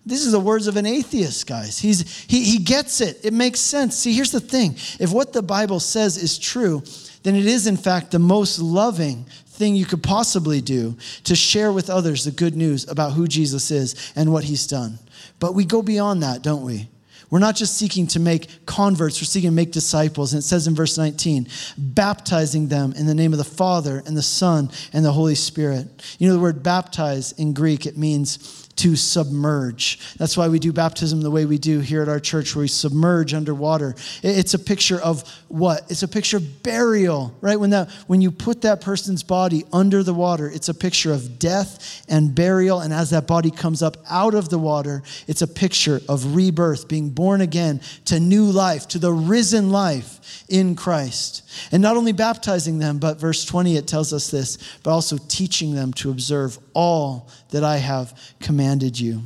This 0.07 0.25
is 0.25 0.33
the 0.33 0.41
words 0.41 0.67
of 0.67 0.77
an 0.77 0.87
atheist, 0.87 1.47
guys. 1.47 1.79
He's, 1.79 2.25
he, 2.25 2.43
he 2.43 2.59
gets 2.59 3.01
it. 3.01 3.25
It 3.25 3.33
makes 3.35 3.61
sense. 3.61 3.97
See, 3.97 4.13
here's 4.13 4.33
the 4.33 4.41
thing 4.41 4.73
if 4.99 5.13
what 5.13 5.33
the 5.33 5.43
Bible 5.43 5.81
says 5.81 6.17
is 6.17 6.39
true, 6.39 6.83
then 7.23 7.35
it 7.35 7.47
is, 7.47 7.67
in 7.67 7.77
fact, 7.77 8.11
the 8.11 8.19
most 8.19 8.59
loving 8.59 9.27
thing 9.47 9.77
you 9.77 9.85
could 9.85 10.03
possibly 10.03 10.63
do 10.63 10.97
to 11.25 11.37
share 11.37 11.71
with 11.71 11.91
others 11.91 12.25
the 12.25 12.31
good 12.31 12.57
news 12.57 12.89
about 12.89 13.13
who 13.13 13.29
Jesus 13.29 13.71
is 13.71 14.13
and 14.17 14.33
what 14.33 14.45
he's 14.45 14.67
done. 14.67 14.99
But 15.39 15.55
we 15.55 15.67
go 15.67 15.83
beyond 15.83 16.23
that, 16.23 16.43
don't 16.43 16.65
we? 16.65 16.89
We're 17.29 17.39
not 17.39 17.55
just 17.55 17.77
seeking 17.77 18.09
to 18.09 18.21
make 18.21 18.67
converts, 18.67 19.21
we're 19.21 19.27
seeking 19.27 19.51
to 19.51 19.55
make 19.55 19.71
disciples. 19.71 20.33
And 20.33 20.41
it 20.41 20.47
says 20.47 20.67
in 20.67 20.75
verse 20.75 20.99
19, 20.99 21.47
baptizing 21.79 22.69
them 22.69 22.93
in 22.97 23.07
the 23.07 23.15
name 23.15 23.33
of 23.33 23.39
the 23.39 23.45
Father 23.45 24.03
and 24.05 24.17
the 24.17 24.23
Son 24.23 24.71
and 24.93 25.05
the 25.05 25.13
Holy 25.13 25.37
Spirit. 25.37 25.87
You 26.19 26.27
know, 26.27 26.35
the 26.35 26.41
word 26.41 26.63
baptize 26.63 27.33
in 27.33 27.53
Greek, 27.53 27.87
it 27.87 27.97
means 27.97 28.69
to 28.81 28.97
submerge. 28.97 29.99
That's 30.17 30.39
why 30.39 30.49
we 30.49 30.59
do 30.59 30.73
baptism 30.73 31.21
the 31.21 31.31
way 31.31 31.45
we 31.45 31.59
do 31.59 31.81
here 31.81 32.01
at 32.01 32.09
our 32.09 32.19
church, 32.19 32.57
where 32.57 32.63
we 32.63 32.69
submerge 32.69 33.35
underwater. 33.35 33.95
It's 34.23 34.55
a 34.55 34.59
picture 34.59 34.99
of 34.99 35.23
what? 35.49 35.83
It's 35.91 36.03
a 36.03 36.09
picture 36.09 36.39
of 36.39 36.63
burial, 36.63 37.37
right? 37.43 37.61
When, 37.61 37.69
that, 37.71 37.91
when 38.07 38.23
you 38.23 38.31
put 38.31 38.63
that 38.63 38.81
person's 38.81 39.23
body 39.23 39.65
under 39.71 40.03
the 40.03 40.15
water, 40.15 40.49
it's 40.49 40.71
a 40.71 40.75
picture 40.75 41.13
of 41.13 41.39
death 41.39 42.07
and 42.09 42.35
burial. 42.35 42.81
And 42.81 42.91
as 42.91 43.11
that 43.11 43.27
body 43.27 43.51
comes 43.51 43.83
up 43.83 43.99
out 44.09 44.33
of 44.33 44.49
the 44.49 44.59
water, 44.59 45.03
it's 45.27 45.43
a 45.43 45.47
picture 45.47 46.01
of 46.09 46.35
rebirth, 46.35 46.89
being 46.89 47.11
born 47.11 47.43
again 47.43 47.83
to 48.07 48.19
new 48.19 48.47
life, 48.47 48.89
to 48.89 48.99
the 48.99 49.13
risen 49.13 49.69
life 49.69 50.43
in 50.49 50.75
Christ. 50.75 51.47
And 51.71 51.83
not 51.83 51.99
only 51.99 52.13
baptizing 52.13 52.79
them, 52.79 52.99
but 52.99 53.21
verse 53.21 53.45
20, 53.45 53.77
it 53.77 53.87
tells 53.87 54.15
us 54.15 54.31
this, 54.31 54.57
but 54.83 54.91
also 54.91 55.19
teaching 55.29 55.75
them 55.75 55.93
to 55.95 56.11
observe 56.11 56.59
all 56.73 57.29
that 57.51 57.65
I 57.65 57.79
have 57.79 58.19
commanded 58.41 58.99
you. 58.99 59.23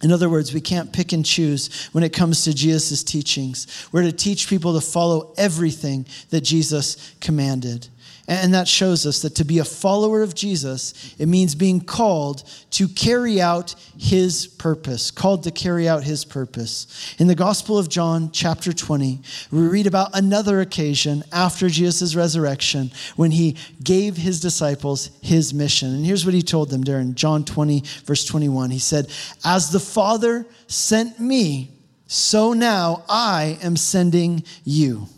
In 0.00 0.12
other 0.12 0.28
words, 0.28 0.54
we 0.54 0.60
can't 0.60 0.92
pick 0.92 1.12
and 1.12 1.24
choose 1.24 1.88
when 1.92 2.04
it 2.04 2.12
comes 2.12 2.44
to 2.44 2.54
Jesus' 2.54 3.02
teachings. 3.02 3.88
We're 3.90 4.02
to 4.02 4.12
teach 4.12 4.48
people 4.48 4.74
to 4.74 4.80
follow 4.80 5.34
everything 5.36 6.06
that 6.30 6.42
Jesus 6.42 7.14
commanded. 7.20 7.88
And 8.28 8.52
that 8.52 8.68
shows 8.68 9.06
us 9.06 9.22
that 9.22 9.36
to 9.36 9.44
be 9.44 9.58
a 9.58 9.64
follower 9.64 10.22
of 10.22 10.34
Jesus, 10.34 11.14
it 11.18 11.26
means 11.26 11.54
being 11.54 11.80
called 11.80 12.44
to 12.72 12.86
carry 12.86 13.40
out 13.40 13.74
his 13.96 14.46
purpose, 14.46 15.10
called 15.10 15.44
to 15.44 15.50
carry 15.50 15.88
out 15.88 16.04
his 16.04 16.26
purpose. 16.26 17.14
In 17.18 17.26
the 17.26 17.34
Gospel 17.34 17.78
of 17.78 17.88
John, 17.88 18.30
chapter 18.30 18.74
20, 18.74 19.22
we 19.50 19.66
read 19.66 19.86
about 19.86 20.10
another 20.12 20.60
occasion 20.60 21.24
after 21.32 21.70
Jesus' 21.70 22.14
resurrection 22.14 22.90
when 23.16 23.30
he 23.30 23.56
gave 23.82 24.18
his 24.18 24.40
disciples 24.40 25.08
his 25.22 25.54
mission. 25.54 25.94
And 25.94 26.04
here's 26.04 26.26
what 26.26 26.34
he 26.34 26.42
told 26.42 26.68
them 26.68 26.84
during 26.84 27.14
John 27.14 27.46
20, 27.46 27.82
verse 28.04 28.26
21. 28.26 28.70
He 28.70 28.78
said, 28.78 29.10
As 29.42 29.70
the 29.70 29.80
Father 29.80 30.44
sent 30.66 31.18
me, 31.18 31.70
so 32.06 32.52
now 32.52 33.04
I 33.08 33.58
am 33.62 33.76
sending 33.76 34.44
you. 34.64 35.08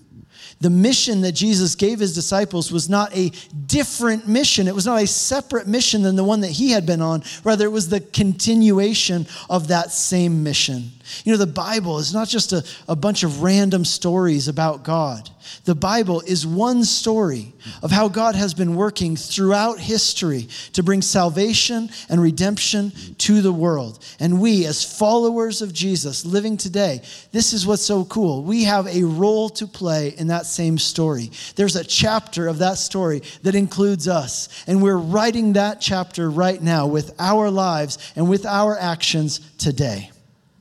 The 0.60 0.70
mission 0.70 1.20
that 1.22 1.32
Jesus 1.32 1.74
gave 1.74 1.98
his 2.00 2.14
disciples 2.14 2.70
was 2.70 2.88
not 2.88 3.16
a 3.16 3.30
different 3.66 4.28
mission. 4.28 4.68
It 4.68 4.74
was 4.74 4.86
not 4.86 5.02
a 5.02 5.06
separate 5.06 5.66
mission 5.66 6.02
than 6.02 6.16
the 6.16 6.24
one 6.24 6.40
that 6.40 6.50
he 6.50 6.70
had 6.70 6.86
been 6.86 7.00
on. 7.00 7.22
Rather, 7.44 7.64
it 7.64 7.70
was 7.70 7.88
the 7.88 8.00
continuation 8.00 9.26
of 9.48 9.68
that 9.68 9.90
same 9.90 10.42
mission. 10.42 10.90
You 11.24 11.32
know, 11.32 11.38
the 11.38 11.46
Bible 11.46 11.98
is 11.98 12.12
not 12.12 12.28
just 12.28 12.52
a, 12.52 12.64
a 12.88 12.96
bunch 12.96 13.22
of 13.22 13.42
random 13.42 13.84
stories 13.84 14.48
about 14.48 14.82
God. 14.82 15.28
The 15.64 15.74
Bible 15.74 16.20
is 16.20 16.46
one 16.46 16.84
story 16.84 17.52
of 17.82 17.90
how 17.90 18.08
God 18.08 18.34
has 18.34 18.54
been 18.54 18.76
working 18.76 19.16
throughout 19.16 19.78
history 19.78 20.48
to 20.74 20.82
bring 20.82 21.02
salvation 21.02 21.90
and 22.08 22.20
redemption 22.20 22.92
to 23.18 23.42
the 23.42 23.52
world. 23.52 24.04
And 24.18 24.40
we, 24.40 24.66
as 24.66 24.98
followers 24.98 25.62
of 25.62 25.72
Jesus 25.72 26.24
living 26.24 26.56
today, 26.56 27.02
this 27.32 27.52
is 27.52 27.66
what's 27.66 27.82
so 27.82 28.04
cool. 28.04 28.42
We 28.42 28.64
have 28.64 28.86
a 28.86 29.02
role 29.04 29.48
to 29.50 29.66
play 29.66 30.14
in 30.16 30.28
that 30.28 30.46
same 30.46 30.78
story. 30.78 31.30
There's 31.56 31.76
a 31.76 31.84
chapter 31.84 32.46
of 32.48 32.58
that 32.58 32.78
story 32.78 33.22
that 33.42 33.54
includes 33.54 34.08
us, 34.08 34.64
and 34.66 34.82
we're 34.82 34.96
writing 34.96 35.54
that 35.54 35.80
chapter 35.80 36.30
right 36.30 36.60
now 36.62 36.86
with 36.86 37.14
our 37.18 37.50
lives 37.50 38.12
and 38.16 38.28
with 38.28 38.46
our 38.46 38.76
actions 38.78 39.40
today. 39.58 40.10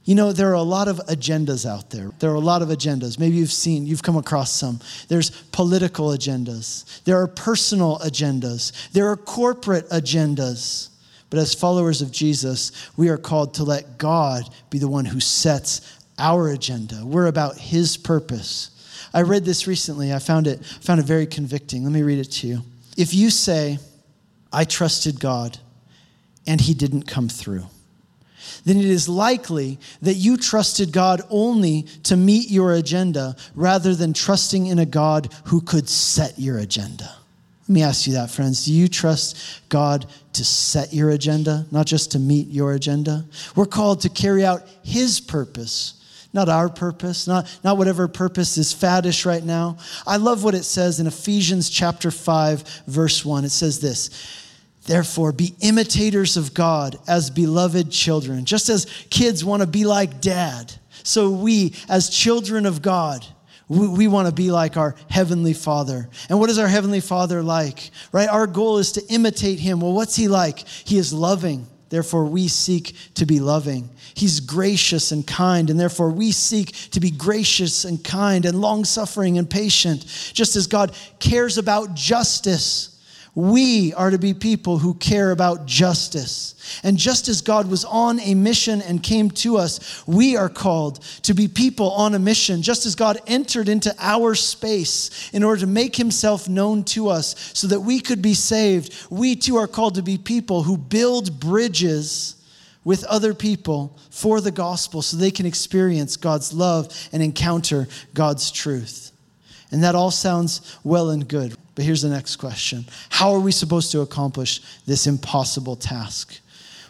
You 0.09 0.15
know, 0.15 0.31
there 0.31 0.49
are 0.49 0.53
a 0.53 0.63
lot 0.63 0.87
of 0.87 0.97
agendas 1.05 1.69
out 1.69 1.91
there. 1.91 2.09
There 2.17 2.31
are 2.31 2.35
a 2.35 2.39
lot 2.39 2.63
of 2.63 2.69
agendas. 2.69 3.19
Maybe 3.19 3.35
you've 3.35 3.51
seen, 3.51 3.85
you've 3.85 4.01
come 4.01 4.17
across 4.17 4.51
some. 4.51 4.79
There's 5.07 5.29
political 5.51 6.07
agendas, 6.07 7.03
there 7.03 7.21
are 7.21 7.27
personal 7.27 7.99
agendas, 7.99 8.91
there 8.91 9.07
are 9.07 9.15
corporate 9.15 9.87
agendas. 9.89 10.89
But 11.29 11.37
as 11.37 11.53
followers 11.53 12.01
of 12.01 12.11
Jesus, 12.11 12.71
we 12.97 13.09
are 13.09 13.19
called 13.19 13.53
to 13.53 13.63
let 13.63 13.99
God 13.99 14.49
be 14.71 14.79
the 14.79 14.87
one 14.87 15.05
who 15.05 15.19
sets 15.19 15.99
our 16.17 16.49
agenda. 16.49 17.05
We're 17.05 17.27
about 17.27 17.59
his 17.59 17.95
purpose. 17.95 18.71
I 19.13 19.21
read 19.21 19.45
this 19.45 19.67
recently. 19.67 20.11
I 20.11 20.17
found 20.17 20.47
it, 20.47 20.65
found 20.65 20.99
it 20.99 21.05
very 21.05 21.27
convicting. 21.27 21.83
Let 21.83 21.93
me 21.93 22.01
read 22.01 22.17
it 22.17 22.31
to 22.31 22.47
you. 22.47 22.61
If 22.97 23.13
you 23.13 23.29
say, 23.29 23.77
I 24.51 24.63
trusted 24.63 25.19
God 25.19 25.59
and 26.47 26.59
he 26.59 26.73
didn't 26.73 27.03
come 27.03 27.29
through, 27.29 27.65
then 28.65 28.77
it 28.77 28.85
is 28.85 29.09
likely 29.09 29.79
that 30.01 30.15
you 30.15 30.37
trusted 30.37 30.91
God 30.91 31.21
only 31.29 31.83
to 32.03 32.17
meet 32.17 32.49
your 32.49 32.73
agenda 32.73 33.35
rather 33.55 33.95
than 33.95 34.13
trusting 34.13 34.67
in 34.67 34.79
a 34.79 34.85
God 34.85 35.33
who 35.45 35.61
could 35.61 35.89
set 35.89 36.37
your 36.37 36.59
agenda. 36.59 37.15
Let 37.63 37.73
me 37.73 37.83
ask 37.83 38.07
you 38.07 38.13
that, 38.13 38.31
friends. 38.31 38.65
Do 38.65 38.73
you 38.73 38.87
trust 38.87 39.37
God 39.69 40.07
to 40.33 40.43
set 40.43 40.93
your 40.93 41.11
agenda, 41.11 41.65
not 41.71 41.85
just 41.85 42.11
to 42.13 42.19
meet 42.19 42.47
your 42.47 42.73
agenda? 42.73 43.25
We're 43.55 43.65
called 43.65 44.01
to 44.01 44.09
carry 44.09 44.43
out 44.43 44.67
His 44.83 45.19
purpose 45.19 45.95
not 46.33 46.49
our 46.49 46.69
purpose, 46.69 47.27
not, 47.27 47.59
not 47.63 47.77
whatever 47.77 48.07
purpose 48.07 48.57
is 48.57 48.73
faddish 48.73 49.25
right 49.25 49.43
now. 49.43 49.77
I 50.05 50.17
love 50.17 50.43
what 50.43 50.53
it 50.53 50.63
says 50.63 50.99
in 50.99 51.07
Ephesians 51.07 51.69
chapter 51.69 52.11
5, 52.11 52.83
verse 52.85 53.25
1. 53.25 53.45
It 53.45 53.49
says 53.49 53.79
this 53.79 54.09
Therefore, 54.89 55.31
be 55.31 55.53
imitators 55.61 56.35
of 56.35 56.55
God 56.55 56.97
as 57.07 57.29
beloved 57.29 57.91
children. 57.91 58.43
Just 58.43 58.69
as 58.69 58.87
kids 59.11 59.45
want 59.45 59.61
to 59.61 59.67
be 59.67 59.85
like 59.85 60.19
dad, 60.19 60.73
so 61.03 61.29
we, 61.29 61.75
as 61.87 62.09
children 62.09 62.65
of 62.65 62.81
God, 62.81 63.23
we, 63.67 63.87
we 63.87 64.07
want 64.07 64.27
to 64.27 64.33
be 64.33 64.49
like 64.49 64.77
our 64.77 64.95
Heavenly 65.07 65.53
Father. 65.53 66.09
And 66.27 66.39
what 66.39 66.49
is 66.49 66.57
our 66.57 66.67
Heavenly 66.67 67.01
Father 67.01 67.43
like? 67.43 67.91
Right? 68.11 68.27
Our 68.27 68.47
goal 68.47 68.79
is 68.79 68.93
to 68.93 69.05
imitate 69.09 69.59
Him. 69.59 69.79
Well, 69.79 69.93
what's 69.93 70.15
He 70.15 70.27
like? 70.27 70.67
He 70.67 70.97
is 70.97 71.13
loving. 71.13 71.67
Therefore, 71.89 72.25
we 72.25 72.47
seek 72.47 72.95
to 73.13 73.27
be 73.27 73.39
loving. 73.39 73.91
He's 74.15 74.39
gracious 74.39 75.11
and 75.11 75.25
kind, 75.25 75.69
and 75.69 75.79
therefore 75.79 76.09
we 76.09 76.31
seek 76.31 76.71
to 76.89 76.99
be 76.99 77.11
gracious 77.11 77.85
and 77.85 78.03
kind 78.03 78.43
and 78.43 78.59
long 78.59 78.85
suffering 78.85 79.37
and 79.37 79.47
patient, 79.47 80.03
just 80.33 80.55
as 80.55 80.65
God 80.65 80.95
cares 81.19 81.59
about 81.59 81.93
justice 81.93 82.95
we 83.39 83.93
are 83.93 84.09
to 84.09 84.17
be 84.17 84.33
people 84.33 84.77
who 84.79 84.93
care 84.95 85.31
about 85.31 85.65
justice. 85.65 86.55
And 86.83 86.97
just 86.97 87.29
as 87.29 87.39
God 87.39 87.69
was 87.69 87.85
on 87.85 88.19
a 88.19 88.35
mission 88.35 88.81
and 88.81 89.01
came 89.01 89.31
to 89.31 89.57
us, 89.57 90.05
we 90.05 90.35
are 90.35 90.49
called 90.49 91.01
to 91.23 91.33
be 91.33 91.47
people 91.47 91.91
on 91.91 92.15
a 92.15 92.19
mission. 92.19 92.61
Just 92.61 92.85
as 92.85 92.95
God 92.95 93.17
entered 93.27 93.69
into 93.69 93.95
our 93.97 94.35
space 94.35 95.29
in 95.31 95.43
order 95.43 95.61
to 95.61 95.67
make 95.67 95.95
himself 95.95 96.49
known 96.49 96.83
to 96.85 97.07
us 97.07 97.51
so 97.53 97.67
that 97.67 97.79
we 97.79 98.01
could 98.01 98.21
be 98.21 98.33
saved, 98.33 99.07
we 99.09 99.37
too 99.37 99.55
are 99.55 99.67
called 99.67 99.95
to 99.95 100.03
be 100.03 100.17
people 100.17 100.63
who 100.63 100.77
build 100.77 101.39
bridges 101.39 102.35
with 102.83 103.05
other 103.05 103.33
people 103.33 103.97
for 104.09 104.41
the 104.41 104.51
gospel 104.51 105.01
so 105.01 105.15
they 105.15 105.31
can 105.31 105.45
experience 105.45 106.17
God's 106.17 106.51
love 106.51 106.93
and 107.13 107.23
encounter 107.23 107.87
God's 108.13 108.51
truth. 108.51 109.13
And 109.71 109.83
that 109.83 109.95
all 109.95 110.11
sounds 110.11 110.77
well 110.83 111.09
and 111.09 111.25
good. 111.25 111.55
But 111.79 111.85
here's 111.85 112.01
the 112.01 112.09
next 112.09 112.35
question 112.35 112.83
How 113.07 113.31
are 113.31 113.39
we 113.39 113.53
supposed 113.53 113.93
to 113.93 114.01
accomplish 114.01 114.61
this 114.85 115.07
impossible 115.07 115.77
task? 115.77 116.37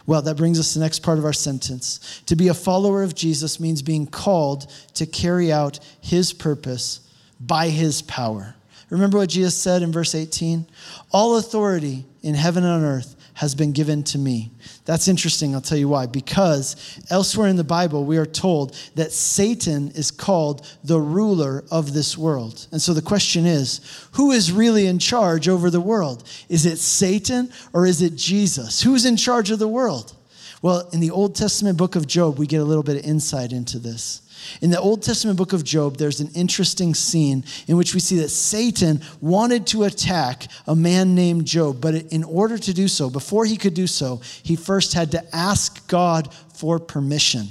Well, 0.08 0.23
that 0.23 0.36
brings 0.36 0.60
us 0.60 0.73
to 0.73 0.80
the 0.80 0.86
next 0.86 1.04
part 1.04 1.19
of 1.19 1.25
our 1.25 1.32
sentence. 1.32 2.23
To 2.25 2.36
be 2.36 2.47
a 2.47 2.56
follower 2.56 3.04
of 3.04 3.13
Jesus 3.13 3.60
means 3.60 3.84
being 3.84 4.08
called 4.08 4.65
to 4.95 5.06
carry 5.06 5.52
out 5.52 5.80
his 6.02 6.34
purpose 6.34 7.02
by 7.39 7.69
his 7.69 8.02
power. 8.02 8.56
Remember 8.89 9.19
what 9.19 9.30
Jesus 9.30 9.56
said 9.56 9.84
in 9.84 9.91
verse 9.91 10.15
18? 10.15 10.65
All 11.12 11.38
authority 11.38 12.06
in 12.23 12.34
heaven 12.34 12.63
and 12.63 12.84
on 12.84 12.84
earth 12.84 13.15
has 13.39 13.56
been 13.56 13.71
given 13.71 14.04
to 14.04 14.17
me. 14.17 14.52
That's 14.84 15.08
interesting, 15.08 15.56
I'll 15.56 15.62
tell 15.62 15.78
you 15.78 15.88
why. 15.88 16.08
Because 16.08 16.99
elsewhere 17.10 17.47
in 17.47 17.56
the 17.56 17.63
Bible, 17.63 18.04
we 18.04 18.17
are 18.17 18.25
told 18.25 18.75
that 18.95 19.13
Satan 19.13 19.91
is 19.91 20.12
called 20.12 20.67
the 20.84 20.99
ruler 20.99 21.63
of 21.71 21.93
this 21.93 22.17
world. 22.17 22.67
And 22.73 22.82
so 22.82 22.93
the 22.93 23.02
question 23.02 23.45
is 23.45 23.80
who 24.12 24.32
is 24.32 24.52
really 24.52 24.88
in 24.88 24.99
charge 24.99 25.47
over 25.47 25.69
the 25.69 25.80
world? 25.80 26.28
Is 26.49 26.65
it 26.65 26.80
Satan 26.80 27.49
or 27.71 27.86
is 27.86 28.02
it 28.02 28.17
Jesus? 28.17 28.82
Who's 28.82 29.06
in 29.06 29.15
charge 29.15 29.52
of 29.52 29.60
the 29.60 29.69
world? 29.69 30.17
Well, 30.62 30.89
in 30.91 30.99
the 30.99 31.12
Old 31.12 31.34
Testament 31.34 31.78
book 31.78 31.95
of 31.95 32.08
Job, 32.08 32.38
we 32.38 32.45
get 32.45 32.60
a 32.60 32.65
little 32.65 32.84
bit 32.84 32.97
of 32.97 33.06
insight 33.06 33.54
into 33.54 33.80
this. 33.80 34.21
In 34.62 34.71
the 34.71 34.79
Old 34.79 35.03
Testament 35.03 35.38
book 35.38 35.53
of 35.53 35.63
Job, 35.63 35.97
there's 35.97 36.19
an 36.19 36.29
interesting 36.35 36.93
scene 36.93 37.43
in 37.67 37.77
which 37.77 37.93
we 37.93 37.99
see 37.99 38.17
that 38.19 38.29
Satan 38.29 39.01
wanted 39.21 39.67
to 39.67 39.83
attack 39.83 40.47
a 40.67 40.75
man 40.75 41.15
named 41.15 41.45
Job, 41.45 41.81
but 41.81 41.95
in 41.95 42.23
order 42.23 42.57
to 42.57 42.73
do 42.73 42.88
so, 42.88 43.09
before 43.09 43.45
he 43.45 43.57
could 43.57 43.73
do 43.73 43.88
so, 43.88 44.21
he 44.43 44.55
first 44.55 44.93
had 44.93 45.12
to 45.12 45.35
ask 45.35 45.88
God 45.88 46.33
for 46.53 46.79
permission. 46.79 47.47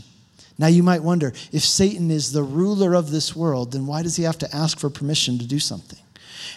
Now, 0.58 0.66
you 0.66 0.82
might 0.82 1.02
wonder 1.02 1.32
if 1.52 1.64
Satan 1.64 2.10
is 2.10 2.32
the 2.32 2.42
ruler 2.42 2.94
of 2.94 3.10
this 3.10 3.36
world, 3.36 3.72
then 3.72 3.86
why 3.86 4.02
does 4.02 4.16
he 4.16 4.24
have 4.24 4.38
to 4.38 4.56
ask 4.56 4.78
for 4.78 4.90
permission 4.90 5.38
to 5.38 5.46
do 5.46 5.60
something? 5.60 5.98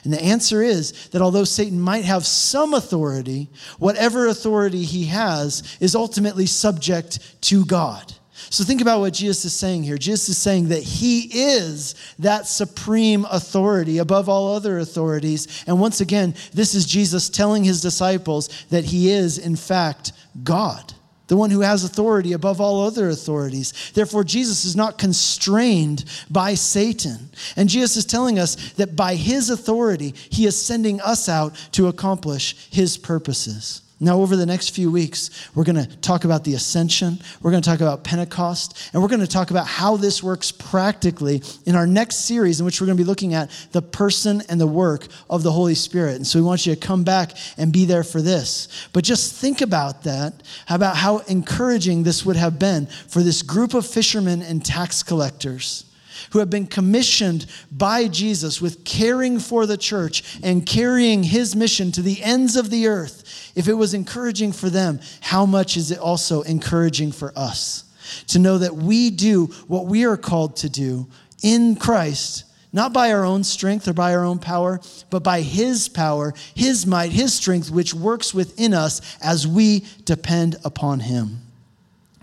And 0.04 0.12
the 0.12 0.24
answer 0.24 0.64
is 0.64 1.10
that 1.10 1.22
although 1.22 1.44
Satan 1.44 1.80
might 1.80 2.06
have 2.06 2.26
some 2.26 2.74
authority, 2.74 3.50
whatever 3.78 4.28
authority 4.28 4.84
he 4.84 5.06
has 5.06 5.78
is 5.80 5.96
ultimately 5.96 6.48
subject 6.48 7.42
to 7.42 7.66
God. 7.66 8.14
So 8.50 8.64
think 8.64 8.82
about 8.82 9.00
what 9.00 9.14
Jesus 9.14 9.46
is 9.46 9.54
saying 9.54 9.84
here. 9.84 9.98
Jesus 9.98 10.30
is 10.30 10.38
saying 10.38 10.70
that 10.70 10.84
he 10.84 11.30
is 11.32 11.96
that 12.20 12.48
supreme 12.48 13.26
authority 13.30 14.00
above 14.00 14.30
all 14.30 14.54
other 14.56 14.80
authorities. 14.80 15.64
And 15.68 15.80
once 15.80 16.02
again, 16.02 16.36
this 16.54 16.74
is 16.74 16.86
Jesus 16.86 17.30
telling 17.30 17.64
his 17.64 17.82
disciples 17.82 18.50
that 18.70 18.86
he 18.86 19.12
is, 19.12 19.38
in 19.38 19.56
fact, 19.56 20.14
God 20.44 20.94
the 21.32 21.38
one 21.38 21.50
who 21.50 21.62
has 21.62 21.86
authority 21.86 22.34
above 22.34 22.60
all 22.60 22.86
other 22.86 23.08
authorities. 23.08 23.92
Therefore, 23.94 24.26
Jesus 24.26 24.66
is 24.66 24.76
not 24.76 24.98
constrained 24.98 26.04
by 26.30 26.56
Satan. 26.56 27.30
And 27.56 27.70
Jesus 27.70 27.96
is 27.96 28.06
telling 28.06 28.38
us 28.38 28.74
that 28.74 28.98
by 28.98 29.16
his 29.16 29.50
authority, 29.50 30.14
he 30.30 30.46
is 30.46 30.62
sending 30.62 31.00
us 31.00 31.30
out 31.30 31.56
to 31.72 31.88
accomplish 31.88 32.68
his 32.70 32.98
purposes. 32.98 33.82
Now, 34.04 34.18
over 34.18 34.36
the 34.36 34.48
next 34.48 34.70
few 34.70 34.92
weeks, 34.92 35.30
we're 35.54 35.64
going 35.64 35.76
to 35.76 35.86
talk 35.98 36.24
about 36.24 36.44
the 36.44 36.56
ascension, 36.56 37.20
we're 37.40 37.52
going 37.52 37.62
to 37.62 37.70
talk 37.70 37.82
about 37.82 38.04
Pentecost, 38.04 38.90
and 38.92 39.02
we're 39.02 39.08
going 39.08 39.22
to 39.22 39.28
talk 39.28 39.52
about 39.52 39.68
how 39.68 39.96
this 39.96 40.24
works 40.24 40.52
practically 40.52 41.44
in 41.68 41.76
our 41.76 41.86
next 41.86 42.26
series, 42.26 42.60
in 42.60 42.66
which 42.66 42.82
we're 42.82 42.88
going 42.88 42.98
to 42.98 43.04
be 43.04 43.08
looking 43.08 43.36
at 43.36 43.52
the 43.74 43.82
person 43.84 44.42
and 44.50 44.60
the 44.60 44.66
work 44.66 45.08
of 45.30 45.44
the 45.44 45.52
Holy 45.52 45.76
Spirit. 45.76 46.16
And 46.16 46.26
so 46.26 46.40
we 46.40 46.44
want 46.44 46.66
you 46.66 46.74
to 46.74 46.82
come 46.82 47.04
back 47.04 47.34
and 47.60 47.72
be 47.72 47.86
there 47.86 48.04
for 48.04 48.24
this. 48.24 48.88
But 48.92 49.04
just 49.04 49.36
think 49.36 49.62
about 49.62 50.02
that, 50.02 50.34
about 50.68 50.98
how 50.98 51.20
encouraging 51.20 52.02
this 52.02 52.26
would 52.26 52.38
have 52.38 52.58
been 52.58 52.88
for 52.88 53.22
this 53.22 53.44
group 53.44 53.76
of 53.76 53.86
fishermen 53.86 54.42
and 54.42 54.66
tax 54.66 55.04
collectors 55.04 55.86
who 56.32 56.40
have 56.40 56.50
been 56.50 56.68
commissioned 56.68 57.46
by 57.72 58.08
Jesus 58.08 58.62
with 58.62 58.84
caring 58.84 59.40
for 59.40 59.66
the 59.66 59.78
church 59.78 60.40
and 60.44 60.66
carrying 60.66 61.24
his 61.24 61.56
mission 61.56 61.92
to 61.92 62.02
the 62.02 62.22
ends 62.24 62.56
of 62.56 62.70
the 62.70 62.88
earth, 62.88 63.52
if 63.56 63.68
it 63.68 63.74
was 63.74 63.94
encouraging 63.94 64.52
for 64.52 64.70
them, 64.70 65.00
how 65.20 65.46
much 65.46 65.78
is 65.78 65.92
it 65.92 66.00
also 66.00 66.42
encouraging 66.42 67.12
for 67.12 67.34
us? 67.36 67.84
To 68.28 68.40
know 68.40 68.58
that 68.58 68.76
we 68.76 69.10
do 69.10 69.48
what 69.68 69.86
we 69.86 70.06
are 70.06 70.18
called 70.18 70.58
to 70.58 70.70
do 70.70 71.08
in 71.44 71.76
Christ, 71.76 72.46
not 72.74 72.94
by 72.94 73.12
our 73.12 73.26
own 73.26 73.44
strength 73.44 73.88
or 73.88 73.94
by 73.94 74.16
our 74.16 74.24
own 74.24 74.40
power, 74.40 74.80
but 75.10 75.24
by 75.24 75.42
His 75.42 75.90
power, 75.90 76.34
His 76.56 76.86
might, 76.86 77.12
His 77.12 77.34
strength, 77.34 77.70
which 77.70 77.94
works 77.94 78.34
within 78.34 78.74
us 78.74 79.02
as 79.22 79.48
we 79.48 79.86
depend 80.06 80.56
upon 80.64 81.02
Him. 81.02 81.42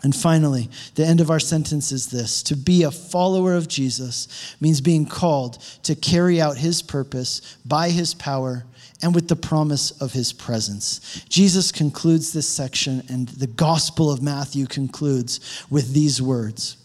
And 0.02 0.14
finally, 0.14 0.70
the 0.94 1.04
end 1.04 1.20
of 1.20 1.30
our 1.30 1.40
sentence 1.40 1.90
is 1.90 2.06
this 2.06 2.42
to 2.44 2.56
be 2.56 2.84
a 2.84 2.90
follower 2.90 3.54
of 3.54 3.66
Jesus 3.66 4.56
means 4.60 4.80
being 4.80 5.06
called 5.06 5.58
to 5.82 5.96
carry 5.96 6.40
out 6.40 6.56
his 6.56 6.82
purpose 6.82 7.56
by 7.64 7.90
his 7.90 8.14
power 8.14 8.64
and 9.02 9.14
with 9.14 9.28
the 9.28 9.36
promise 9.36 9.90
of 10.00 10.12
his 10.12 10.32
presence. 10.32 11.24
Jesus 11.28 11.72
concludes 11.72 12.32
this 12.32 12.48
section, 12.48 13.02
and 13.08 13.28
the 13.28 13.46
Gospel 13.46 14.10
of 14.10 14.22
Matthew 14.22 14.66
concludes 14.66 15.64
with 15.70 15.92
these 15.92 16.20
words 16.22 16.76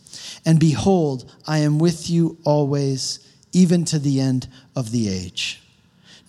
And 0.45 0.59
behold, 0.59 1.31
I 1.47 1.59
am 1.59 1.79
with 1.79 2.09
you 2.09 2.37
always, 2.43 3.19
even 3.51 3.85
to 3.85 3.99
the 3.99 4.19
end 4.19 4.47
of 4.75 4.91
the 4.91 5.09
age. 5.09 5.62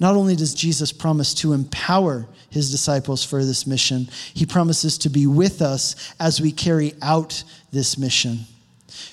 Not 0.01 0.16
only 0.16 0.34
does 0.36 0.55
Jesus 0.55 0.92
promise 0.92 1.34
to 1.34 1.53
empower 1.53 2.26
his 2.51 2.70
disciples 2.70 3.24
for 3.24 3.45
this 3.45 3.66
mission, 3.66 4.09
he 4.32 4.47
promises 4.47 4.99
to 4.99 5.09
be 5.09 5.26
with 5.26 5.62
us 5.62 6.14
as 6.18 6.40
we 6.40 6.53
carry 6.53 6.95
out 7.01 7.45
this 7.72 7.97
mission. 7.97 8.40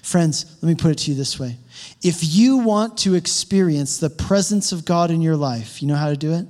Friends, 0.02 0.58
let 0.62 0.70
me 0.70 0.76
put 0.76 0.92
it 0.92 0.98
to 1.00 1.12
you 1.12 1.18
this 1.18 1.40
way. 1.40 1.58
If 2.04 2.20
you 2.24 2.58
want 2.58 2.98
to 3.00 3.16
experience 3.16 3.98
the 3.98 4.10
presence 4.10 4.72
of 4.72 4.86
God 4.86 5.12
in 5.12 5.22
your 5.22 5.36
life, 5.36 5.82
you 5.82 5.88
know 5.88 5.96
how 5.96 6.10
to 6.10 6.18
do 6.18 6.34
it? 6.34 6.48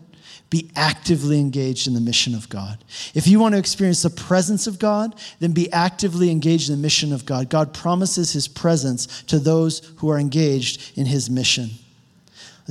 Be 0.49 0.69
actively 0.75 1.39
engaged 1.39 1.87
in 1.87 1.93
the 1.93 2.01
mission 2.01 2.35
of 2.35 2.49
God. 2.49 2.83
If 3.13 3.27
you 3.27 3.39
want 3.39 3.53
to 3.53 3.59
experience 3.59 4.01
the 4.01 4.09
presence 4.09 4.67
of 4.67 4.79
God, 4.79 5.15
then 5.39 5.53
be 5.53 5.71
actively 5.71 6.29
engaged 6.29 6.69
in 6.69 6.75
the 6.75 6.81
mission 6.81 7.13
of 7.13 7.25
God. 7.25 7.49
God 7.49 7.73
promises 7.73 8.33
his 8.33 8.49
presence 8.49 9.23
to 9.23 9.39
those 9.39 9.93
who 9.97 10.09
are 10.09 10.19
engaged 10.19 10.97
in 10.97 11.05
his 11.05 11.29
mission. 11.29 11.69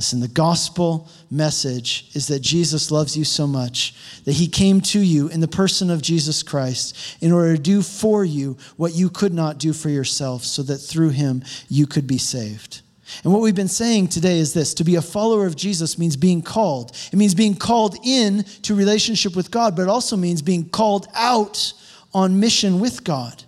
Listen, 0.01 0.19
the 0.19 0.27
gospel 0.27 1.07
message 1.29 2.09
is 2.15 2.25
that 2.25 2.39
Jesus 2.39 2.89
loves 2.89 3.15
you 3.15 3.23
so 3.23 3.45
much 3.45 3.93
that 4.25 4.31
he 4.31 4.47
came 4.47 4.81
to 4.81 4.99
you 4.99 5.27
in 5.27 5.41
the 5.41 5.47
person 5.47 5.91
of 5.91 6.01
Jesus 6.01 6.41
Christ 6.41 6.97
in 7.21 7.31
order 7.31 7.55
to 7.55 7.61
do 7.61 7.83
for 7.83 8.25
you 8.25 8.57
what 8.77 8.95
you 8.95 9.11
could 9.11 9.31
not 9.31 9.59
do 9.59 9.73
for 9.73 9.89
yourself, 9.89 10.43
so 10.43 10.63
that 10.63 10.79
through 10.79 11.09
him 11.09 11.43
you 11.69 11.85
could 11.85 12.07
be 12.07 12.17
saved. 12.17 12.81
And 13.23 13.31
what 13.31 13.43
we've 13.43 13.53
been 13.53 13.67
saying 13.67 14.07
today 14.07 14.39
is 14.39 14.55
this 14.55 14.73
to 14.73 14.83
be 14.83 14.95
a 14.95 15.03
follower 15.03 15.45
of 15.45 15.55
Jesus 15.55 15.99
means 15.99 16.17
being 16.17 16.41
called. 16.41 16.97
It 17.13 17.17
means 17.17 17.35
being 17.35 17.53
called 17.53 17.95
in 18.03 18.43
to 18.63 18.73
relationship 18.73 19.35
with 19.35 19.51
God, 19.51 19.75
but 19.75 19.83
it 19.83 19.87
also 19.87 20.17
means 20.17 20.41
being 20.41 20.67
called 20.67 21.09
out 21.13 21.73
on 22.11 22.39
mission 22.39 22.79
with 22.79 23.03
God. 23.03 23.43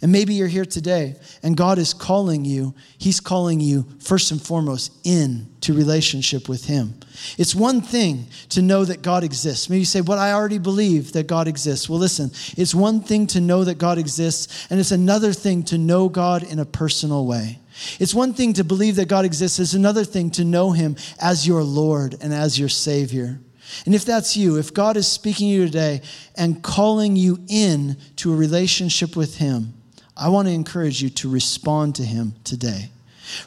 And 0.00 0.12
maybe 0.12 0.34
you're 0.34 0.46
here 0.46 0.64
today 0.64 1.16
and 1.42 1.56
God 1.56 1.78
is 1.78 1.92
calling 1.92 2.44
you. 2.44 2.74
He's 2.98 3.20
calling 3.20 3.60
you 3.60 3.84
first 3.98 4.30
and 4.30 4.40
foremost 4.40 4.92
in 5.04 5.48
to 5.68 5.74
relationship 5.74 6.48
with 6.48 6.64
Him. 6.64 6.94
It's 7.36 7.54
one 7.54 7.82
thing 7.82 8.28
to 8.48 8.62
know 8.62 8.86
that 8.86 9.02
God 9.02 9.22
exists. 9.22 9.68
Maybe 9.68 9.80
you 9.80 9.84
say, 9.84 10.00
But 10.00 10.16
I 10.16 10.32
already 10.32 10.56
believe 10.56 11.12
that 11.12 11.26
God 11.26 11.46
exists. 11.46 11.90
Well, 11.90 11.98
listen, 11.98 12.30
it's 12.56 12.74
one 12.74 13.02
thing 13.02 13.26
to 13.28 13.40
know 13.42 13.64
that 13.64 13.76
God 13.76 13.98
exists, 13.98 14.66
and 14.70 14.80
it's 14.80 14.92
another 14.92 15.34
thing 15.34 15.62
to 15.64 15.76
know 15.76 16.08
God 16.08 16.42
in 16.42 16.58
a 16.58 16.64
personal 16.64 17.26
way. 17.26 17.58
It's 18.00 18.14
one 18.14 18.32
thing 18.32 18.54
to 18.54 18.64
believe 18.64 18.96
that 18.96 19.08
God 19.08 19.26
exists, 19.26 19.58
it's 19.58 19.74
another 19.74 20.04
thing 20.04 20.30
to 20.32 20.44
know 20.44 20.72
Him 20.72 20.96
as 21.20 21.46
your 21.46 21.62
Lord 21.62 22.16
and 22.22 22.32
as 22.32 22.58
your 22.58 22.70
Savior. 22.70 23.38
And 23.84 23.94
if 23.94 24.06
that's 24.06 24.34
you, 24.34 24.56
if 24.56 24.72
God 24.72 24.96
is 24.96 25.06
speaking 25.06 25.48
to 25.48 25.52
you 25.52 25.66
today 25.66 26.00
and 26.34 26.62
calling 26.62 27.14
you 27.14 27.38
in 27.46 27.98
to 28.16 28.32
a 28.32 28.36
relationship 28.36 29.14
with 29.14 29.36
Him, 29.36 29.74
I 30.16 30.30
want 30.30 30.48
to 30.48 30.54
encourage 30.54 31.02
you 31.02 31.10
to 31.10 31.30
respond 31.30 31.96
to 31.96 32.02
him 32.02 32.34
today. 32.42 32.90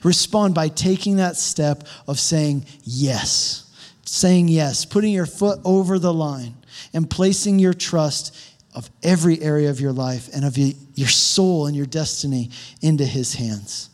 Respond 0.04 0.56
by 0.56 0.68
taking 0.68 1.18
that 1.18 1.38
step 1.38 1.84
of 2.08 2.20
saying 2.20 2.66
yes, 2.84 3.66
saying 4.06 4.48
yes, 4.48 4.86
putting 4.86 5.14
your 5.14 5.26
foot 5.26 5.60
over 5.64 6.00
the 6.00 6.14
line 6.14 6.56
and 6.94 7.10
placing 7.10 7.60
your 7.60 7.74
trust 7.74 8.38
of 8.74 8.90
every 9.04 9.42
area 9.42 9.70
of 9.70 9.82
your 9.82 9.92
life 9.92 10.30
and 10.34 10.46
of 10.46 10.58
your 10.58 11.10
soul 11.10 11.68
and 11.68 11.76
your 11.76 11.86
destiny 11.86 12.50
into 12.82 13.06
his 13.06 13.34
hands. 13.34 13.90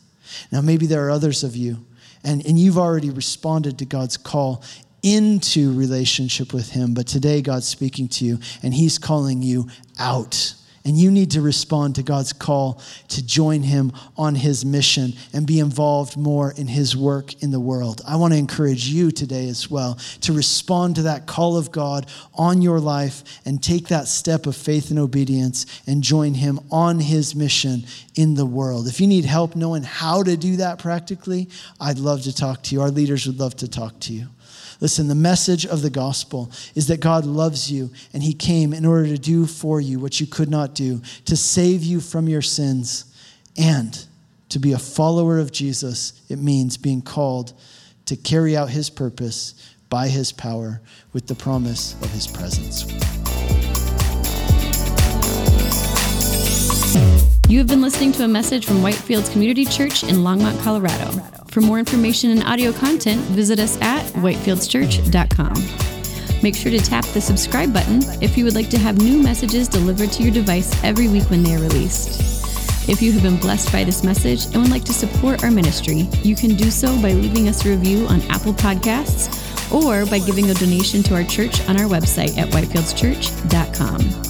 Now, 0.52 0.60
maybe 0.60 0.86
there 0.86 1.06
are 1.06 1.10
others 1.10 1.42
of 1.42 1.56
you, 1.56 1.84
and, 2.22 2.44
and 2.46 2.58
you've 2.58 2.78
already 2.78 3.10
responded 3.10 3.78
to 3.78 3.84
God's 3.84 4.16
call 4.16 4.62
into 5.02 5.72
relationship 5.78 6.52
with 6.52 6.70
him, 6.70 6.94
but 6.94 7.06
today 7.06 7.40
God's 7.40 7.68
speaking 7.68 8.08
to 8.08 8.24
you 8.24 8.38
and 8.62 8.74
he's 8.74 8.98
calling 8.98 9.42
you 9.42 9.68
out 9.98 10.54
and 10.88 10.98
you 10.98 11.10
need 11.10 11.32
to 11.32 11.42
respond 11.42 11.94
to 11.94 12.02
God's 12.02 12.32
call 12.32 12.80
to 13.08 13.24
join 13.24 13.62
Him 13.62 13.92
on 14.16 14.34
His 14.34 14.64
mission 14.64 15.12
and 15.34 15.46
be 15.46 15.60
involved 15.60 16.16
more 16.16 16.52
in 16.52 16.66
His 16.66 16.96
work 16.96 17.42
in 17.42 17.50
the 17.50 17.60
world. 17.60 18.00
I 18.08 18.16
want 18.16 18.32
to 18.32 18.38
encourage 18.38 18.88
you 18.88 19.10
today 19.10 19.50
as 19.50 19.70
well 19.70 19.98
to 20.22 20.32
respond 20.32 20.96
to 20.96 21.02
that 21.02 21.26
call 21.26 21.58
of 21.58 21.70
God 21.70 22.10
on 22.32 22.62
your 22.62 22.80
life 22.80 23.22
and 23.44 23.62
take 23.62 23.88
that 23.88 24.08
step 24.08 24.46
of 24.46 24.56
faith 24.56 24.88
and 24.88 24.98
obedience 24.98 25.66
and 25.86 26.02
join 26.02 26.32
Him 26.32 26.58
on 26.70 27.00
His 27.00 27.34
mission 27.34 27.84
in 28.14 28.32
the 28.32 28.46
world. 28.46 28.88
If 28.88 28.98
you 28.98 29.06
need 29.06 29.26
help 29.26 29.54
knowing 29.54 29.82
how 29.82 30.22
to 30.22 30.38
do 30.38 30.56
that 30.56 30.78
practically, 30.78 31.50
I'd 31.78 31.98
love 31.98 32.22
to 32.22 32.34
talk 32.34 32.62
to 32.62 32.74
you. 32.74 32.80
Our 32.80 32.90
leaders 32.90 33.26
would 33.26 33.38
love 33.38 33.56
to 33.56 33.68
talk 33.68 34.00
to 34.00 34.14
you. 34.14 34.28
Listen, 34.80 35.08
the 35.08 35.14
message 35.14 35.66
of 35.66 35.82
the 35.82 35.90
gospel 35.90 36.50
is 36.74 36.86
that 36.86 37.00
God 37.00 37.26
loves 37.26 37.70
you 37.70 37.90
and 38.12 38.22
he 38.22 38.32
came 38.32 38.72
in 38.72 38.86
order 38.86 39.06
to 39.08 39.18
do 39.18 39.46
for 39.46 39.80
you 39.80 39.98
what 39.98 40.20
you 40.20 40.26
could 40.26 40.48
not 40.48 40.74
do, 40.74 41.02
to 41.24 41.36
save 41.36 41.82
you 41.82 42.00
from 42.00 42.28
your 42.28 42.42
sins. 42.42 43.04
And 43.56 44.06
to 44.50 44.58
be 44.58 44.72
a 44.72 44.78
follower 44.78 45.38
of 45.38 45.50
Jesus, 45.50 46.22
it 46.28 46.38
means 46.38 46.76
being 46.76 47.02
called 47.02 47.54
to 48.06 48.16
carry 48.16 48.56
out 48.56 48.70
his 48.70 48.88
purpose 48.88 49.74
by 49.90 50.08
his 50.08 50.32
power 50.32 50.80
with 51.12 51.26
the 51.26 51.34
promise 51.34 51.94
of 52.02 52.10
his 52.10 52.26
presence. 52.26 52.84
You 57.48 57.56
have 57.56 57.66
been 57.66 57.80
listening 57.80 58.12
to 58.12 58.24
a 58.24 58.28
message 58.28 58.66
from 58.66 58.82
Whitefields 58.82 59.32
Community 59.32 59.64
Church 59.64 60.02
in 60.02 60.16
Longmont, 60.16 60.62
Colorado. 60.62 61.10
For 61.46 61.62
more 61.62 61.78
information 61.78 62.30
and 62.30 62.44
audio 62.44 62.72
content, 62.72 63.22
visit 63.22 63.58
us 63.58 63.80
at 63.80 64.04
whitefieldschurch.com. 64.16 66.42
Make 66.42 66.54
sure 66.54 66.70
to 66.70 66.78
tap 66.78 67.06
the 67.06 67.22
subscribe 67.22 67.72
button 67.72 68.02
if 68.22 68.36
you 68.36 68.44
would 68.44 68.54
like 68.54 68.68
to 68.68 68.78
have 68.78 68.98
new 68.98 69.22
messages 69.22 69.66
delivered 69.66 70.12
to 70.12 70.22
your 70.22 70.30
device 70.30 70.70
every 70.84 71.08
week 71.08 71.24
when 71.30 71.42
they 71.42 71.54
are 71.54 71.60
released. 71.60 72.20
If 72.86 73.00
you 73.00 73.12
have 73.12 73.22
been 73.22 73.38
blessed 73.38 73.72
by 73.72 73.82
this 73.82 74.04
message 74.04 74.44
and 74.52 74.56
would 74.56 74.70
like 74.70 74.84
to 74.84 74.92
support 74.92 75.42
our 75.42 75.50
ministry, 75.50 76.06
you 76.22 76.36
can 76.36 76.54
do 76.54 76.70
so 76.70 77.00
by 77.00 77.12
leaving 77.12 77.48
us 77.48 77.64
a 77.64 77.70
review 77.70 78.06
on 78.08 78.20
Apple 78.28 78.52
Podcasts 78.52 79.72
or 79.72 80.04
by 80.10 80.18
giving 80.18 80.50
a 80.50 80.54
donation 80.54 81.02
to 81.04 81.14
our 81.14 81.24
church 81.24 81.66
on 81.66 81.80
our 81.80 81.88
website 81.88 82.36
at 82.36 82.50
whitefieldschurch.com. 82.50 84.27